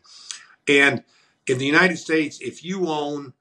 And 0.67 1.03
in 1.47 1.57
the 1.57 1.65
United 1.65 1.97
States, 1.97 2.39
if 2.41 2.63
you 2.63 2.87
own 2.87 3.33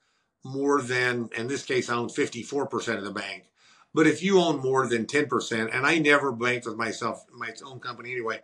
more 0.42 0.80
than, 0.80 1.28
in 1.36 1.48
this 1.48 1.64
case, 1.64 1.90
I 1.90 1.94
own 1.94 2.08
54% 2.08 2.98
of 2.98 3.04
the 3.04 3.10
bank, 3.10 3.50
but 3.92 4.06
if 4.06 4.22
you 4.22 4.40
own 4.40 4.60
more 4.60 4.86
than 4.86 5.06
10%, 5.06 5.74
and 5.74 5.86
I 5.86 5.98
never 5.98 6.32
banked 6.32 6.66
with 6.66 6.76
myself, 6.76 7.24
my 7.32 7.52
own 7.64 7.80
company 7.80 8.12
anyway, 8.12 8.40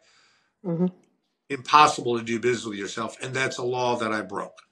mm-hmm. 0.65 0.87
impossible 1.49 2.19
to 2.19 2.25
do 2.25 2.41
business 2.41 2.67
with 2.67 2.79
yourself. 2.79 3.17
And 3.23 3.35
that's 3.35 3.59
a 3.59 3.65
law 3.65 3.97
that 3.97 4.13
I 4.13 4.23
broke. 4.23 4.63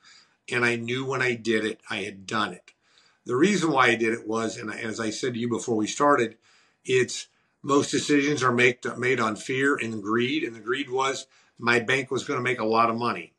And 0.50 0.64
I 0.64 0.76
knew 0.76 1.06
when 1.06 1.22
I 1.22 1.34
did 1.34 1.64
it, 1.64 1.80
I 1.88 1.98
had 1.98 2.26
done 2.26 2.52
it. 2.52 2.72
The 3.24 3.36
reason 3.36 3.70
why 3.70 3.86
I 3.86 3.94
did 3.94 4.12
it 4.12 4.26
was, 4.26 4.58
and 4.58 4.70
as 4.72 5.00
I 5.00 5.10
said 5.10 5.34
to 5.34 5.40
you 5.40 5.48
before 5.48 5.76
we 5.76 5.86
started, 5.86 6.36
it's 6.84 7.28
most 7.62 7.90
decisions 7.90 8.42
are 8.42 8.52
make, 8.52 8.84
made 8.98 9.20
on 9.20 9.36
fear 9.36 9.76
and 9.76 10.02
greed. 10.02 10.44
And 10.44 10.54
the 10.54 10.60
greed 10.60 10.90
was 10.90 11.26
my 11.64 11.80
bank 11.80 12.10
was 12.10 12.24
going 12.24 12.38
to 12.38 12.44
make 12.44 12.60
a 12.60 12.64
lot 12.64 12.90
of 12.90 12.96
money. 12.96 13.32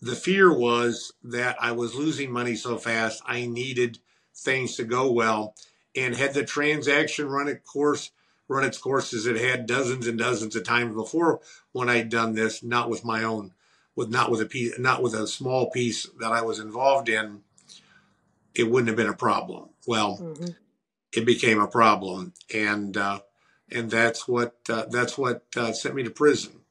The 0.00 0.14
fear 0.14 0.56
was 0.56 1.12
that 1.24 1.56
I 1.60 1.72
was 1.72 1.92
losing 1.92 2.30
money 2.30 2.54
so 2.54 2.78
fast, 2.78 3.20
I 3.26 3.46
needed 3.46 3.98
things 4.32 4.76
to 4.76 4.84
go 4.84 5.10
well. 5.10 5.56
And 5.96 6.14
had 6.14 6.34
the 6.34 6.44
transaction 6.44 7.26
run 7.26 7.48
its 7.48 7.68
course, 7.68 8.12
run 8.46 8.64
its 8.64 8.78
course 8.78 9.12
as 9.12 9.26
it 9.26 9.36
had 9.36 9.66
dozens 9.66 10.06
and 10.06 10.16
dozens 10.16 10.54
of 10.54 10.62
times 10.62 10.94
before 10.94 11.40
when 11.72 11.88
I'd 11.88 12.10
done 12.10 12.34
this, 12.34 12.62
not 12.62 12.88
with 12.88 13.04
my 13.04 13.24
own, 13.24 13.54
with 13.96 14.08
not 14.08 14.30
with 14.30 14.40
a 14.40 14.46
piece, 14.46 14.78
not 14.78 15.02
with 15.02 15.12
a 15.12 15.26
small 15.26 15.68
piece 15.68 16.06
that 16.20 16.30
I 16.30 16.42
was 16.42 16.60
involved 16.60 17.08
in, 17.08 17.40
it 18.54 18.70
wouldn't 18.70 18.88
have 18.88 18.96
been 18.96 19.08
a 19.08 19.16
problem. 19.16 19.70
Well, 19.86 20.18
mm-hmm. 20.22 20.52
it 21.12 21.26
became 21.26 21.60
a 21.60 21.66
problem, 21.66 22.34
and 22.54 22.96
uh, 22.96 23.20
and 23.70 23.90
that's 23.90 24.28
what 24.28 24.54
uh, 24.68 24.86
that's 24.88 25.18
what 25.18 25.42
uh, 25.56 25.72
sent 25.72 25.96
me 25.96 26.04
to 26.04 26.10
prison. 26.10 26.61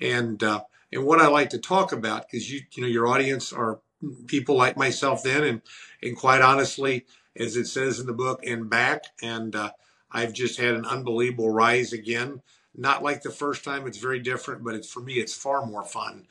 And 0.00 0.42
uh, 0.42 0.62
and 0.92 1.04
what 1.04 1.20
I 1.20 1.28
like 1.28 1.50
to 1.50 1.58
talk 1.58 1.92
about 1.92 2.26
is 2.32 2.50
you 2.50 2.60
you 2.72 2.82
know 2.82 2.88
your 2.88 3.06
audience 3.06 3.52
are 3.52 3.80
people 4.26 4.56
like 4.56 4.76
myself 4.76 5.22
then, 5.22 5.44
and 5.44 5.62
and 6.02 6.16
quite 6.16 6.40
honestly, 6.40 7.06
as 7.36 7.56
it 7.56 7.66
says 7.66 7.98
in 7.98 8.06
the 8.06 8.12
book, 8.12 8.40
and 8.46 8.70
back, 8.70 9.04
and 9.22 9.54
uh, 9.54 9.72
I've 10.10 10.32
just 10.32 10.58
had 10.58 10.74
an 10.74 10.84
unbelievable 10.84 11.50
rise 11.50 11.92
again. 11.92 12.42
Not 12.76 13.02
like 13.02 13.22
the 13.22 13.30
first 13.30 13.64
time; 13.64 13.86
it's 13.86 13.98
very 13.98 14.20
different, 14.20 14.64
but 14.64 14.74
it's 14.74 14.90
for 14.90 15.00
me, 15.00 15.14
it's 15.14 15.34
far 15.34 15.66
more 15.66 15.84
fun. 15.84 16.26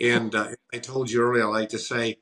And 0.00 0.34
uh, 0.34 0.48
I 0.72 0.78
told 0.78 1.10
you 1.10 1.22
earlier, 1.22 1.44
I 1.44 1.48
like 1.48 1.70
to 1.70 1.78
say 1.78 2.18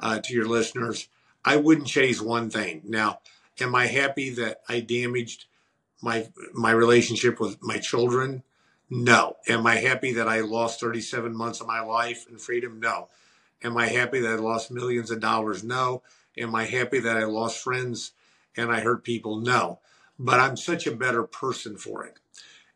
uh, 0.00 0.18
to 0.18 0.34
your 0.34 0.46
listeners, 0.46 1.08
I 1.44 1.56
wouldn't 1.56 1.86
chase 1.86 2.20
one 2.20 2.50
thing. 2.50 2.82
Now, 2.84 3.20
am 3.60 3.74
I 3.74 3.86
happy 3.86 4.30
that 4.30 4.62
I 4.68 4.80
damaged 4.80 5.46
my 6.02 6.28
my 6.52 6.72
relationship 6.72 7.40
with 7.40 7.62
my 7.62 7.78
children? 7.78 8.42
No. 8.90 9.36
Am 9.48 9.66
I 9.66 9.76
happy 9.76 10.12
that 10.14 10.28
I 10.28 10.40
lost 10.40 10.80
37 10.80 11.36
months 11.36 11.60
of 11.60 11.68
my 11.68 11.80
life 11.80 12.26
and 12.28 12.40
freedom? 12.40 12.80
No. 12.80 13.08
Am 13.64 13.76
I 13.76 13.88
happy 13.88 14.20
that 14.20 14.32
I 14.32 14.36
lost 14.36 14.70
millions 14.70 15.10
of 15.10 15.20
dollars? 15.20 15.64
No. 15.64 16.02
Am 16.38 16.54
I 16.54 16.64
happy 16.66 17.00
that 17.00 17.16
I 17.16 17.24
lost 17.24 17.62
friends 17.62 18.12
and 18.56 18.72
I 18.72 18.80
hurt 18.80 19.04
people? 19.04 19.38
No. 19.40 19.80
But 20.18 20.40
I'm 20.40 20.56
such 20.56 20.86
a 20.86 20.96
better 20.96 21.24
person 21.24 21.76
for 21.76 22.04
it. 22.04 22.18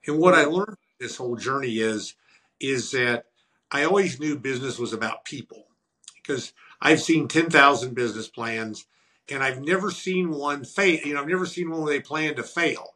And 0.06 0.18
what 0.18 0.34
I 0.34 0.44
learned 0.44 0.78
this 1.00 1.16
whole 1.16 1.36
journey 1.36 1.78
is 1.78 2.14
is 2.60 2.92
that 2.92 3.26
I 3.72 3.84
always 3.84 4.20
knew 4.20 4.38
business 4.38 4.78
was 4.78 4.92
about 4.92 5.24
people 5.24 5.66
because 6.16 6.52
I've 6.80 7.02
seen 7.02 7.28
10,000 7.28 7.94
business 7.94 8.28
plans 8.28 8.86
and 9.30 9.42
I've 9.42 9.62
never 9.62 9.90
seen 9.90 10.30
one 10.32 10.64
fail. 10.64 11.00
You 11.04 11.14
know, 11.14 11.22
I've 11.22 11.28
never 11.28 11.46
seen 11.46 11.70
one 11.70 11.82
where 11.82 11.92
they 11.94 12.00
plan 12.00 12.36
to 12.36 12.44
fail. 12.44 12.93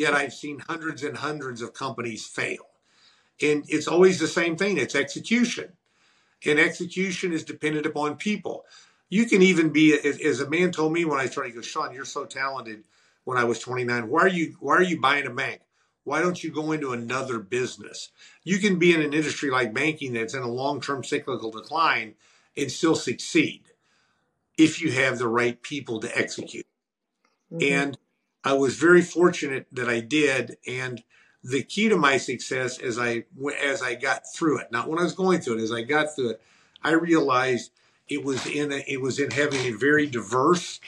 Yet 0.00 0.14
I've 0.14 0.32
seen 0.32 0.60
hundreds 0.60 1.02
and 1.02 1.18
hundreds 1.18 1.60
of 1.60 1.74
companies 1.74 2.26
fail. 2.26 2.70
And 3.42 3.66
it's 3.68 3.86
always 3.86 4.18
the 4.18 4.28
same 4.28 4.56
thing 4.56 4.78
it's 4.78 4.94
execution. 4.94 5.74
And 6.46 6.58
execution 6.58 7.34
is 7.34 7.44
dependent 7.44 7.84
upon 7.84 8.16
people. 8.16 8.64
You 9.10 9.26
can 9.26 9.42
even 9.42 9.68
be, 9.68 9.92
as 9.92 10.40
a 10.40 10.48
man 10.48 10.72
told 10.72 10.94
me 10.94 11.04
when 11.04 11.20
I 11.20 11.26
started, 11.26 11.50
he 11.50 11.56
goes, 11.56 11.66
Sean, 11.66 11.92
you're 11.92 12.06
so 12.06 12.24
talented 12.24 12.84
when 13.24 13.36
I 13.36 13.44
was 13.44 13.58
29. 13.58 14.08
Why 14.08 14.22
are 14.22 14.28
you, 14.28 14.56
why 14.58 14.76
are 14.76 14.82
you 14.82 14.98
buying 14.98 15.26
a 15.26 15.34
bank? 15.34 15.60
Why 16.04 16.22
don't 16.22 16.42
you 16.42 16.50
go 16.50 16.72
into 16.72 16.94
another 16.94 17.38
business? 17.38 18.08
You 18.42 18.58
can 18.58 18.78
be 18.78 18.94
in 18.94 19.02
an 19.02 19.12
industry 19.12 19.50
like 19.50 19.74
banking 19.74 20.14
that's 20.14 20.32
in 20.32 20.42
a 20.42 20.48
long 20.48 20.80
term 20.80 21.04
cyclical 21.04 21.50
decline 21.50 22.14
and 22.56 22.72
still 22.72 22.94
succeed 22.94 23.64
if 24.56 24.80
you 24.80 24.92
have 24.92 25.18
the 25.18 25.28
right 25.28 25.60
people 25.60 26.00
to 26.00 26.18
execute. 26.18 26.66
Mm-hmm. 27.52 27.74
And 27.74 27.98
I 28.44 28.54
was 28.54 28.76
very 28.76 29.02
fortunate 29.02 29.66
that 29.72 29.88
I 29.88 30.00
did. 30.00 30.56
And 30.66 31.02
the 31.42 31.62
key 31.62 31.88
to 31.88 31.96
my 31.96 32.16
success 32.16 32.78
as 32.78 32.98
I 32.98 33.24
as 33.62 33.82
I 33.82 33.94
got 33.94 34.22
through 34.32 34.60
it, 34.60 34.70
not 34.70 34.88
when 34.88 34.98
I 34.98 35.02
was 35.02 35.14
going 35.14 35.40
through 35.40 35.58
it, 35.58 35.62
as 35.62 35.72
I 35.72 35.82
got 35.82 36.14
through 36.14 36.30
it, 36.30 36.42
I 36.82 36.92
realized 36.92 37.72
it 38.08 38.24
was 38.24 38.46
in 38.46 38.72
a, 38.72 38.84
it 38.86 39.00
was 39.00 39.18
in 39.18 39.30
having 39.30 39.60
a 39.60 39.76
very 39.76 40.06
diverse 40.06 40.80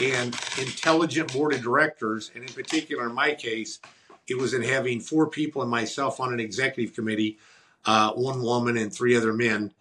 and 0.00 0.34
intelligent 0.58 1.32
board 1.32 1.54
of 1.54 1.62
directors, 1.62 2.30
and 2.34 2.42
in 2.42 2.52
particular, 2.52 3.06
in 3.06 3.14
my 3.14 3.34
case, 3.34 3.78
it 4.26 4.38
was 4.38 4.54
in 4.54 4.62
having 4.62 4.98
four 4.98 5.28
people 5.28 5.62
and 5.62 5.70
myself 5.70 6.18
on 6.18 6.32
an 6.32 6.40
executive 6.40 6.94
committee, 6.94 7.38
uh, 7.84 8.12
one 8.12 8.42
woman 8.42 8.76
and 8.76 8.92
three 8.92 9.14
other 9.14 9.34
men, 9.34 9.72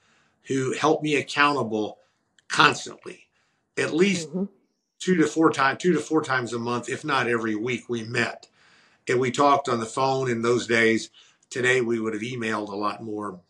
who 0.43 0.73
helped 0.73 1.01
me 1.01 1.15
accountable 1.15 1.97
constantly, 2.49 3.27
at 3.77 3.93
least 3.93 4.29
mm-hmm 4.29 4.45
two 5.01 5.15
to 5.15 5.27
four 5.27 5.51
times, 5.51 5.81
two 5.81 5.93
to 5.93 6.00
four 6.00 6.24
times 6.24 6.53
a 6.53 6.60
month, 6.60 6.88
if 6.88 7.03
not 7.03 7.27
every 7.27 7.55
week, 7.55 7.89
we 7.89 8.03
met. 8.03 8.48
And 9.10 9.20
we 9.20 9.31
talked 9.31 9.67
on 9.67 9.79
the 9.79 9.86
phone 9.86 10.29
in 10.29 10.43
those 10.43 10.67
days. 10.67 11.10
Today 11.50 11.81
we 11.81 12.00
would 12.00 12.13
have 12.13 12.22
emailed 12.22 12.70
a 12.70 12.75
lot 12.75 13.03
more 13.03 13.41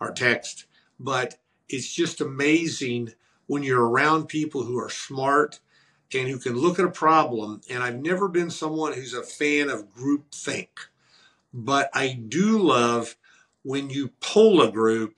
our 0.00 0.12
text. 0.12 0.64
But 0.98 1.34
it's 1.68 1.92
just 1.92 2.20
amazing 2.20 3.12
when 3.46 3.64
you're 3.64 3.84
around 3.84 4.28
people 4.28 4.62
who 4.62 4.78
are 4.78 4.88
smart 4.88 5.60
and 6.14 6.28
who 6.28 6.38
can 6.38 6.56
look 6.56 6.78
at 6.78 6.84
a 6.84 6.90
problem. 6.90 7.60
And 7.68 7.82
I've 7.82 8.00
never 8.00 8.28
been 8.28 8.50
someone 8.50 8.92
who's 8.92 9.12
a 9.12 9.22
fan 9.22 9.68
of 9.68 9.92
group 9.92 10.32
think, 10.32 10.70
but 11.52 11.90
I 11.92 12.12
do 12.12 12.58
love 12.58 13.16
when 13.62 13.90
you 13.90 14.12
pull 14.20 14.62
a 14.62 14.70
group 14.70 15.16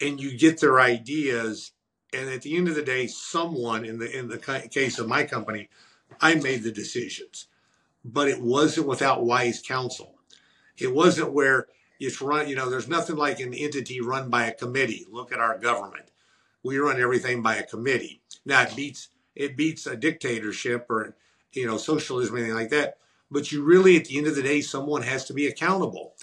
and 0.00 0.20
you 0.20 0.36
get 0.36 0.60
their 0.60 0.80
ideas 0.80 1.72
and 2.12 2.28
at 2.28 2.42
the 2.42 2.56
end 2.56 2.68
of 2.68 2.74
the 2.74 2.82
day, 2.82 3.06
someone 3.06 3.84
in 3.84 3.98
the 3.98 4.10
in 4.16 4.28
the 4.28 4.38
case 4.70 4.98
of 4.98 5.08
my 5.08 5.24
company, 5.24 5.68
I 6.20 6.34
made 6.34 6.62
the 6.62 6.72
decisions, 6.72 7.46
but 8.04 8.28
it 8.28 8.40
wasn't 8.40 8.86
without 8.86 9.24
wise 9.24 9.62
counsel. 9.62 10.14
It 10.78 10.94
wasn't 10.94 11.32
where 11.32 11.66
it's 12.00 12.20
run. 12.20 12.48
You 12.48 12.56
know, 12.56 12.70
there's 12.70 12.88
nothing 12.88 13.16
like 13.16 13.40
an 13.40 13.52
entity 13.52 14.00
run 14.00 14.30
by 14.30 14.46
a 14.46 14.54
committee. 14.54 15.06
Look 15.10 15.32
at 15.32 15.40
our 15.40 15.58
government; 15.58 16.10
we 16.62 16.78
run 16.78 17.00
everything 17.00 17.42
by 17.42 17.56
a 17.56 17.66
committee. 17.66 18.22
Now 18.44 18.62
it 18.62 18.74
beats 18.74 19.08
it 19.34 19.56
beats 19.56 19.86
a 19.86 19.96
dictatorship 19.96 20.86
or 20.88 21.16
you 21.52 21.66
know 21.66 21.76
socialism 21.76 22.34
or 22.34 22.38
anything 22.38 22.56
like 22.56 22.70
that. 22.70 22.98
But 23.30 23.52
you 23.52 23.62
really, 23.62 23.96
at 23.96 24.06
the 24.06 24.16
end 24.16 24.26
of 24.26 24.36
the 24.36 24.42
day, 24.42 24.62
someone 24.62 25.02
has 25.02 25.26
to 25.26 25.34
be 25.34 25.46
accountable, 25.46 26.14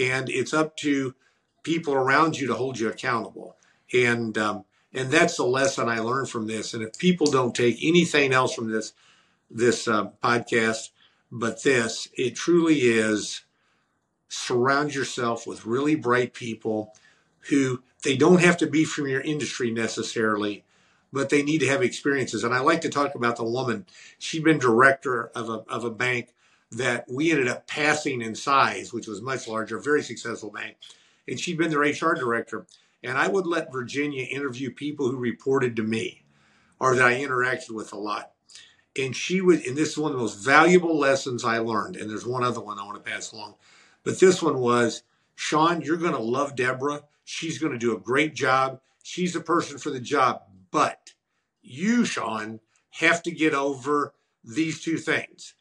and 0.00 0.30
it's 0.30 0.54
up 0.54 0.76
to 0.78 1.14
people 1.62 1.92
around 1.92 2.38
you 2.38 2.46
to 2.46 2.54
hold 2.54 2.78
you 2.78 2.88
accountable. 2.88 3.56
And 3.92 4.38
um, 4.38 4.64
and 4.96 5.10
that's 5.10 5.36
the 5.36 5.44
lesson 5.44 5.88
I 5.88 5.98
learned 5.98 6.30
from 6.30 6.46
this. 6.46 6.72
And 6.72 6.82
if 6.82 6.98
people 6.98 7.26
don't 7.26 7.54
take 7.54 7.78
anything 7.82 8.32
else 8.32 8.54
from 8.54 8.72
this 8.72 8.94
this 9.48 9.86
uh, 9.86 10.08
podcast, 10.24 10.90
but 11.30 11.62
this, 11.62 12.08
it 12.14 12.34
truly 12.34 12.78
is 12.78 13.42
surround 14.28 14.94
yourself 14.94 15.46
with 15.46 15.66
really 15.66 15.94
bright 15.94 16.34
people 16.34 16.92
who 17.50 17.82
they 18.02 18.16
don't 18.16 18.40
have 18.40 18.56
to 18.56 18.66
be 18.66 18.84
from 18.84 19.06
your 19.06 19.20
industry 19.20 19.70
necessarily, 19.70 20.64
but 21.12 21.28
they 21.28 21.42
need 21.42 21.58
to 21.58 21.68
have 21.68 21.82
experiences. 21.82 22.42
And 22.42 22.52
I 22.52 22.58
like 22.60 22.80
to 22.80 22.88
talk 22.88 23.14
about 23.14 23.36
the 23.36 23.44
woman. 23.44 23.86
She'd 24.18 24.42
been 24.42 24.58
director 24.58 25.26
of 25.34 25.48
a, 25.48 25.64
of 25.68 25.84
a 25.84 25.90
bank 25.90 26.34
that 26.72 27.04
we 27.08 27.30
ended 27.30 27.48
up 27.48 27.68
passing 27.68 28.20
in 28.20 28.34
size, 28.34 28.92
which 28.92 29.06
was 29.06 29.22
much 29.22 29.46
larger, 29.46 29.78
very 29.78 30.02
successful 30.02 30.50
bank. 30.50 30.76
And 31.28 31.38
she'd 31.38 31.58
been 31.58 31.70
their 31.70 31.80
HR 31.80 32.14
director. 32.14 32.66
And 33.06 33.16
I 33.16 33.28
would 33.28 33.46
let 33.46 33.72
Virginia 33.72 34.24
interview 34.24 34.70
people 34.70 35.08
who 35.08 35.16
reported 35.16 35.76
to 35.76 35.82
me 35.82 36.24
or 36.80 36.96
that 36.96 37.06
I 37.06 37.14
interacted 37.14 37.70
with 37.70 37.92
a 37.92 37.98
lot. 37.98 38.32
And 38.98 39.14
she 39.14 39.40
would, 39.40 39.64
and 39.64 39.76
this 39.76 39.90
is 39.90 39.98
one 39.98 40.10
of 40.10 40.16
the 40.16 40.22
most 40.22 40.44
valuable 40.44 40.98
lessons 40.98 41.44
I 41.44 41.58
learned. 41.58 41.96
And 41.96 42.10
there's 42.10 42.26
one 42.26 42.42
other 42.42 42.60
one 42.60 42.78
I 42.78 42.84
want 42.84 43.02
to 43.02 43.10
pass 43.10 43.32
along. 43.32 43.54
But 44.02 44.18
this 44.18 44.42
one 44.42 44.58
was 44.58 45.02
Sean, 45.36 45.82
you're 45.82 45.98
going 45.98 46.14
to 46.14 46.18
love 46.18 46.56
Deborah. 46.56 47.02
She's 47.24 47.58
going 47.58 47.72
to 47.72 47.78
do 47.78 47.94
a 47.94 48.00
great 48.00 48.34
job. 48.34 48.80
She's 49.02 49.34
the 49.34 49.40
person 49.40 49.78
for 49.78 49.90
the 49.90 50.00
job. 50.00 50.42
But 50.70 51.12
you, 51.62 52.04
Sean, 52.04 52.60
have 52.90 53.22
to 53.22 53.30
get 53.30 53.54
over 53.54 54.14
these 54.42 54.80
two 54.80 54.96
things 54.96 55.54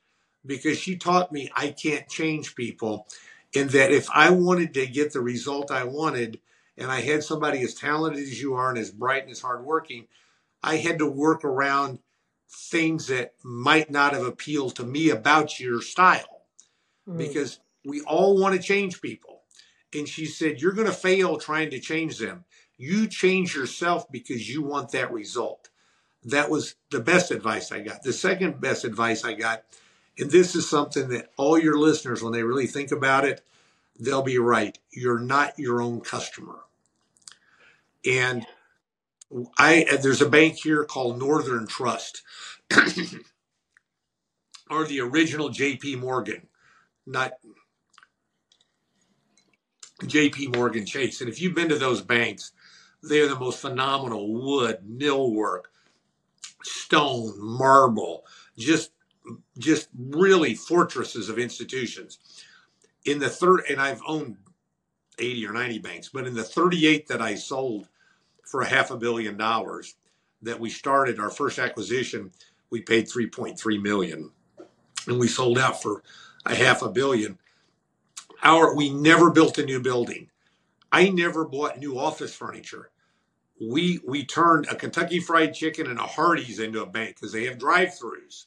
because 0.46 0.80
she 0.80 0.96
taught 0.96 1.32
me 1.32 1.52
I 1.56 1.70
can't 1.70 2.08
change 2.08 2.56
people. 2.56 3.08
And 3.56 3.70
that 3.72 3.92
if 3.92 4.10
I 4.10 4.32
wanted 4.32 4.74
to 4.75 4.88
get 4.88 5.14
the 5.14 5.22
result 5.22 5.72
I 5.72 5.84
wanted, 5.84 6.40
and 6.77 6.91
I 6.91 7.01
had 7.01 7.24
somebody 7.24 7.62
as 7.62 7.74
talented 7.74 8.24
as 8.24 8.41
you 8.41 8.55
are 8.55 8.70
and 8.70 8.77
as 8.77 8.91
bright 8.91 9.24
and 9.24 9.32
as 9.32 9.41
hardworking, 9.41 10.08
I 10.62 10.77
had 10.77 11.00
to 11.00 11.08
work 11.08 11.46
around 11.46 12.00
things 12.50 13.08
that 13.08 13.34
might 13.44 13.89
not 13.89 14.13
have 14.13 14.25
appealed 14.25 14.75
to 14.75 14.84
me 14.84 15.10
about 15.10 15.60
your 15.60 15.82
style 15.82 16.41
mm. 17.08 17.17
because 17.17 17.60
we 17.84 18.01
all 18.01 18.38
want 18.38 18.55
to 18.55 18.62
change 18.62 19.01
people. 19.01 19.41
And 19.94 20.08
she 20.08 20.25
said, 20.25 20.62
You're 20.62 20.74
going 20.74 20.88
to 20.88 20.94
fail 20.94 21.38
trying 21.38 21.70
to 21.70 21.79
change 21.79 22.17
them. 22.17 22.44
You 22.77 23.08
change 23.08 23.55
yourself 23.55 24.12
because 24.12 24.50
you 24.50 24.62
want 24.62 24.91
that 24.91 25.13
result. 25.13 25.70
That 26.24 26.50
was 26.50 26.75
the 26.91 27.00
best 27.00 27.32
advice 27.32 27.72
I 27.72 27.79
got. 27.79 28.03
The 28.03 28.12
second 28.12 28.60
best 28.60 28.84
advice 28.84 29.24
I 29.24 29.34
got, 29.34 29.63
and 30.17 30.32
this 30.32 30.55
is 30.55 30.67
something 30.67 31.10
that 31.10 31.29
all 31.38 31.58
your 31.58 31.77
listeners, 31.77 32.22
when 32.22 32.34
they 32.34 32.44
really 32.44 32.67
think 32.67 32.91
about 32.91 33.24
it, 33.24 33.46
they'll 34.00 34.22
be 34.22 34.38
right. 34.38 34.78
You're 34.92 35.20
not 35.20 35.58
your 35.58 35.82
own 35.82 36.02
customer. 36.02 36.60
And 38.06 38.46
I 39.58 39.86
there's 40.02 40.22
a 40.22 40.30
bank 40.30 40.56
here 40.56 40.84
called 40.84 41.20
Northern 41.20 41.68
Trust, 41.68 42.22
or 44.70 44.86
the 44.86 45.02
original 45.02 45.50
J.P. 45.50 45.96
Morgan, 45.96 46.48
not 47.06 47.34
J.P. 50.06 50.50
Morgan 50.50 50.86
Chase. 50.86 51.22
And 51.22 51.30
if 51.30 51.42
you've 51.42 51.56
been 51.56 51.70
to 51.70 51.78
those 51.78 52.02
banks, 52.02 52.52
they 53.02 53.20
are 53.22 53.28
the 53.28 53.40
most 53.40 53.60
phenomenal 53.60 54.32
wood, 54.34 54.80
millwork, 54.88 55.64
stone, 56.64 57.34
marble, 57.40 58.24
just 58.58 58.92
just 59.58 59.90
really 59.98 60.54
fortresses 60.54 61.30
of 61.30 61.40
institutions. 61.40 62.20
In 63.06 63.20
the 63.20 63.30
third, 63.30 63.64
and 63.70 63.80
I've 63.80 64.02
owned 64.08 64.38
80 65.20 65.48
or 65.48 65.54
90 65.54 65.80
banks, 65.80 66.10
but 66.10 66.28
in 66.28 66.34
the 66.34 66.44
38 66.44 67.08
that 67.08 67.22
I 67.22 67.36
sold 67.36 67.88
for 68.44 68.62
a 68.62 68.68
half 68.68 68.92
a 68.92 68.98
billion 68.98 69.38
dollars 69.38 69.96
that 70.42 70.60
we 70.60 70.70
started 70.70 71.20
our 71.20 71.30
first 71.30 71.60
acquisition, 71.60 72.32
we 72.70 72.82
paid 72.82 73.08
3.3 73.08 73.82
million 73.82 74.32
and 75.08 75.20
we 75.20 75.28
sold 75.28 75.58
out 75.58 75.82
for 75.82 76.04
a 76.46 76.56
half 76.56 76.82
a 76.82 76.90
billion. 76.90 77.38
Our 78.44 78.76
we 78.76 78.90
never 78.90 79.32
built 79.32 79.58
a 79.58 79.66
new 79.66 79.80
building. 79.80 80.30
I 80.92 81.10
never 81.10 81.46
bought 81.46 81.80
new 81.80 81.98
office 81.98 82.36
furniture. 82.36 82.90
We 83.60 84.00
we 84.06 84.26
turned 84.26 84.68
a 84.68 84.76
Kentucky 84.76 85.20
Fried 85.20 85.54
Chicken 85.54 85.88
and 85.88 86.00
a 86.00 86.04
Hardee's 86.04 86.60
into 86.60 86.82
a 86.82 86.86
bank 86.86 87.16
because 87.16 87.32
they 87.32 87.46
have 87.46 87.58
drive-throughs. 87.58 88.46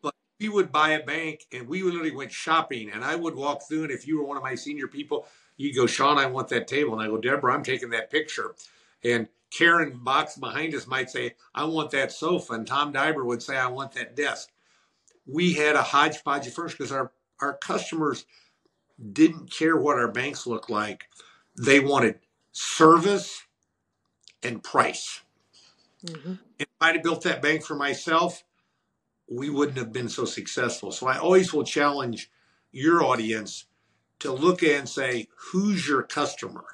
but 0.00 0.14
we 0.42 0.48
would 0.48 0.72
buy 0.72 0.90
a 0.90 1.04
bank 1.04 1.46
and 1.52 1.68
we 1.68 1.84
literally 1.84 2.10
went 2.10 2.32
shopping 2.32 2.90
and 2.90 3.04
I 3.04 3.14
would 3.14 3.36
walk 3.36 3.62
through 3.68 3.84
and 3.84 3.92
if 3.92 4.08
you 4.08 4.18
were 4.18 4.24
one 4.24 4.36
of 4.36 4.42
my 4.42 4.56
senior 4.56 4.88
people, 4.88 5.26
you'd 5.56 5.76
go, 5.76 5.86
Sean, 5.86 6.18
I 6.18 6.26
want 6.26 6.48
that 6.48 6.66
table. 6.66 6.94
And 6.94 7.02
I 7.02 7.06
go, 7.06 7.16
Deborah, 7.16 7.54
I'm 7.54 7.62
taking 7.62 7.90
that 7.90 8.10
picture. 8.10 8.56
And 9.04 9.28
Karen 9.50 10.00
Box 10.02 10.36
behind 10.36 10.74
us 10.74 10.88
might 10.88 11.10
say, 11.10 11.36
I 11.54 11.64
want 11.64 11.92
that 11.92 12.10
sofa. 12.10 12.54
And 12.54 12.66
Tom 12.66 12.92
Diber 12.92 13.24
would 13.24 13.42
say, 13.42 13.56
I 13.56 13.68
want 13.68 13.92
that 13.92 14.16
desk. 14.16 14.50
We 15.26 15.52
had 15.52 15.76
a 15.76 15.82
hodgepodge 15.82 16.48
of 16.48 16.54
furniture 16.54 16.76
because 16.78 16.92
our, 16.92 17.12
our 17.40 17.54
customers 17.54 18.26
didn't 19.12 19.50
care 19.50 19.76
what 19.76 19.96
our 19.96 20.10
banks 20.10 20.44
looked 20.46 20.70
like. 20.70 21.04
They 21.56 21.78
wanted 21.78 22.18
service 22.50 23.42
and 24.42 24.62
price. 24.62 25.20
Mm-hmm. 26.04 26.34
If 26.58 26.66
I'd 26.80 26.96
have 26.96 27.04
built 27.04 27.22
that 27.22 27.42
bank 27.42 27.62
for 27.62 27.76
myself, 27.76 28.42
we 29.32 29.50
wouldn't 29.50 29.78
have 29.78 29.92
been 29.92 30.08
so 30.08 30.24
successful. 30.24 30.92
So 30.92 31.06
I 31.06 31.18
always 31.18 31.52
will 31.52 31.64
challenge 31.64 32.30
your 32.70 33.02
audience 33.02 33.66
to 34.20 34.32
look 34.32 34.62
at 34.62 34.78
and 34.78 34.88
say, 34.88 35.28
who's 35.36 35.88
your 35.88 36.02
customer? 36.02 36.64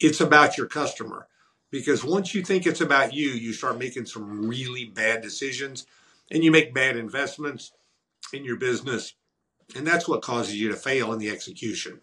It's 0.00 0.20
about 0.20 0.58
your 0.58 0.66
customer. 0.66 1.28
Because 1.70 2.04
once 2.04 2.34
you 2.34 2.42
think 2.42 2.66
it's 2.66 2.80
about 2.82 3.14
you, 3.14 3.30
you 3.30 3.52
start 3.52 3.78
making 3.78 4.06
some 4.06 4.46
really 4.46 4.84
bad 4.84 5.22
decisions 5.22 5.86
and 6.30 6.44
you 6.44 6.50
make 6.50 6.74
bad 6.74 6.96
investments 6.96 7.72
in 8.32 8.44
your 8.44 8.56
business 8.56 9.14
and 9.74 9.86
that's 9.86 10.08
what 10.08 10.22
causes 10.22 10.54
you 10.60 10.68
to 10.70 10.76
fail 10.76 11.12
in 11.12 11.18
the 11.18 11.30
execution. 11.30 12.00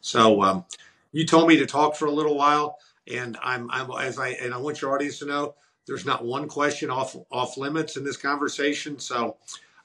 So 0.00 0.42
um, 0.42 0.64
you 1.12 1.26
told 1.26 1.48
me 1.48 1.56
to 1.58 1.66
talk 1.66 1.96
for 1.96 2.06
a 2.06 2.10
little 2.10 2.36
while, 2.36 2.78
and 3.10 3.36
I'm, 3.42 3.70
I'm 3.70 3.90
as 3.90 4.18
I 4.18 4.30
and 4.30 4.52
I 4.52 4.58
want 4.58 4.80
your 4.80 4.94
audience 4.94 5.18
to 5.20 5.26
know 5.26 5.54
there's 5.86 6.06
not 6.06 6.24
one 6.24 6.48
question 6.48 6.90
off 6.90 7.16
off 7.30 7.56
limits 7.56 7.96
in 7.96 8.04
this 8.04 8.16
conversation. 8.16 8.98
So 8.98 9.36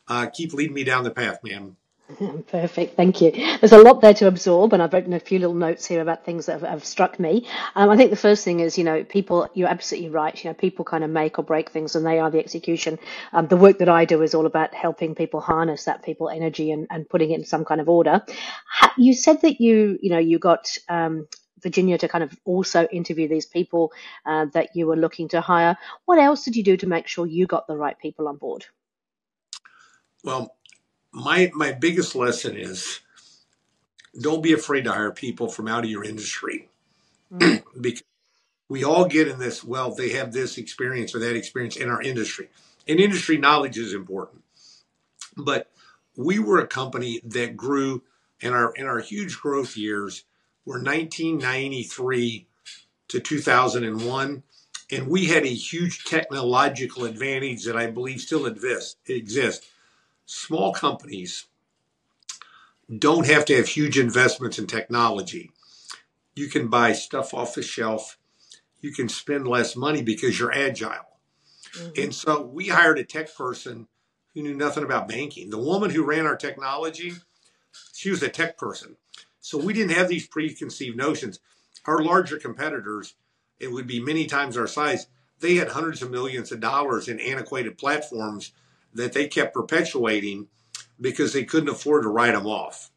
uh, 0.08 0.27
keep 0.27 0.53
leading 0.53 0.74
me 0.74 0.84
down 0.84 1.03
the 1.03 1.12
path, 1.12 1.39
ma'am. 1.43 1.77
Perfect, 2.48 2.96
thank 2.96 3.22
you. 3.22 3.31
There's 3.31 3.72
a 3.72 3.77
lot 3.77 4.01
there 4.01 4.13
to 4.15 4.27
absorb, 4.27 4.74
and 4.74 4.81
I've 4.81 4.93
written 4.93 5.13
a 5.13 5.20
few 5.20 5.39
little 5.39 5.55
notes 5.55 5.86
here 5.86 6.01
about 6.01 6.25
things 6.25 6.46
that 6.46 6.60
have, 6.60 6.70
have 6.70 6.86
struck 6.86 7.20
me. 7.20 7.48
Um, 7.75 7.89
I 7.89 7.98
think 7.98 8.10
the 8.10 8.17
first 8.17 8.43
thing 8.43 8.60
is, 8.60 8.77
you 8.77 8.84
know, 8.84 9.03
people. 9.03 9.50
You're 9.53 9.70
absolutely 9.70 10.10
right. 10.10 10.43
You 10.43 10.50
know, 10.50 10.53
people 10.53 10.86
kind 10.86 11.03
of 11.03 11.10
make 11.10 11.39
or 11.39 11.43
break 11.43 11.72
things, 11.72 11.96
and 11.96 12.05
they 12.05 12.20
are 12.20 12.29
the 12.29 12.39
execution. 12.39 13.00
Um, 13.34 13.48
the 13.48 13.58
work 13.58 13.79
that 13.79 13.89
I 13.89 14.05
do 14.05 14.22
is 14.22 14.34
all 14.34 14.46
about 14.46 14.74
helping 14.74 15.16
people 15.16 15.42
harness 15.42 15.85
that 15.85 16.03
people 16.03 16.29
energy 16.29 16.72
and, 16.72 16.87
and 16.90 17.07
putting 17.07 17.31
it 17.31 17.40
in 17.40 17.46
some 17.46 17.66
kind 17.66 17.81
of 17.81 17.90
order. 17.90 18.24
You 18.98 19.14
said 19.14 19.42
that 19.42 19.61
you, 19.61 19.98
you 20.01 20.09
know, 20.09 20.20
you 20.20 20.40
got 20.40 20.68
um, 20.90 21.27
Virginia 21.61 21.97
to 21.97 22.07
kind 22.07 22.24
of 22.24 22.37
also 22.45 22.85
interview 22.87 23.27
these 23.27 23.45
people 23.45 23.91
uh, 24.25 24.45
that 24.53 24.75
you 24.75 24.87
were 24.87 24.95
looking 24.95 25.27
to 25.29 25.41
hire. 25.41 25.77
What 26.05 26.19
else 26.19 26.43
did 26.43 26.55
you 26.55 26.63
do 26.63 26.77
to 26.77 26.87
make 26.87 27.07
sure 27.07 27.25
you 27.25 27.45
got 27.47 27.67
the 27.67 27.77
right 27.77 27.97
people 27.97 28.27
on 28.27 28.37
board? 28.37 28.65
Well, 30.24 30.55
my 31.11 31.51
my 31.53 31.71
biggest 31.71 32.15
lesson 32.15 32.55
is 32.55 33.01
don't 34.19 34.43
be 34.43 34.53
afraid 34.53 34.83
to 34.85 34.91
hire 34.91 35.11
people 35.11 35.50
from 35.50 35.67
out 35.67 35.83
of 35.83 35.89
your 35.89 36.03
industry 36.03 36.69
mm. 37.31 37.63
because 37.81 38.03
we 38.69 38.83
all 38.83 39.05
get 39.05 39.27
in 39.27 39.39
this 39.39 39.63
well 39.63 39.93
they 39.93 40.09
have 40.09 40.31
this 40.31 40.57
experience 40.57 41.13
or 41.13 41.19
that 41.19 41.35
experience 41.35 41.75
in 41.75 41.89
our 41.89 42.01
industry 42.01 42.50
and 42.87 43.00
industry 43.00 43.37
knowledge 43.37 43.77
is 43.77 43.93
important 43.93 44.41
but 45.35 45.69
we 46.15 46.39
were 46.39 46.59
a 46.59 46.67
company 46.67 47.21
that 47.24 47.57
grew 47.57 48.01
in 48.39 48.53
our 48.53 48.74
in 48.74 48.85
our 48.85 49.00
huge 49.00 49.37
growth 49.39 49.75
years 49.75 50.24
were 50.65 50.81
1993 50.81 52.47
to 53.07 53.19
2001 53.19 54.43
and 54.93 55.07
we 55.07 55.25
had 55.25 55.43
a 55.43 55.50
huge 55.50 56.03
technological 56.05 57.05
advantage 57.05 57.63
that 57.65 57.75
i 57.75 57.87
believe 57.87 58.21
still 58.21 58.45
exists 58.45 59.67
small 60.25 60.71
companies 60.71 61.45
don't 63.00 63.25
have 63.25 63.45
to 63.45 63.55
have 63.55 63.67
huge 63.67 63.97
investments 63.97 64.59
in 64.59 64.67
technology. 64.67 65.51
You 66.35 66.47
can 66.47 66.67
buy 66.67 66.93
stuff 66.93 67.33
off 67.33 67.55
the 67.55 67.61
shelf. 67.61 68.17
You 68.81 68.91
can 68.91 69.09
spend 69.09 69.47
less 69.47 69.75
money 69.75 70.01
because 70.01 70.39
you're 70.39 70.53
agile. 70.53 71.19
Mm-hmm. 71.75 72.01
And 72.01 72.15
so 72.15 72.41
we 72.41 72.67
hired 72.67 73.00
a 73.00 73.03
tech 73.03 73.33
person 73.35 73.87
who 74.33 74.41
knew 74.41 74.55
nothing 74.55 74.83
about 74.83 75.07
banking. 75.07 75.50
The 75.50 75.57
woman 75.57 75.89
who 75.89 76.03
ran 76.03 76.25
our 76.25 76.35
technology, 76.35 77.13
she 77.93 78.09
was 78.09 78.24
a 78.24 78.29
tech 78.29 78.57
person. 78.57 78.97
So 79.41 79.57
we 79.57 79.73
didn't 79.73 79.95
have 79.97 80.07
these 80.07 80.27
preconceived 80.27 80.95
notions. 80.95 81.39
Our 81.85 82.03
larger 82.03 82.37
competitors, 82.37 83.15
it 83.59 83.71
would 83.71 83.87
be 83.87 83.99
many 83.99 84.25
times 84.27 84.55
our 84.55 84.67
size, 84.67 85.07
they 85.39 85.55
had 85.55 85.69
hundreds 85.69 86.01
of 86.01 86.11
millions 86.11 86.51
of 86.51 86.59
dollars 86.59 87.07
in 87.07 87.19
antiquated 87.19 87.77
platforms 87.77 88.53
that 88.93 89.13
they 89.13 89.27
kept 89.27 89.53
perpetuating 89.53 90.47
because 90.99 91.33
they 91.33 91.43
couldn't 91.43 91.69
afford 91.69 92.03
to 92.03 92.09
write 92.09 92.33
them 92.33 92.45
off. 92.45 92.91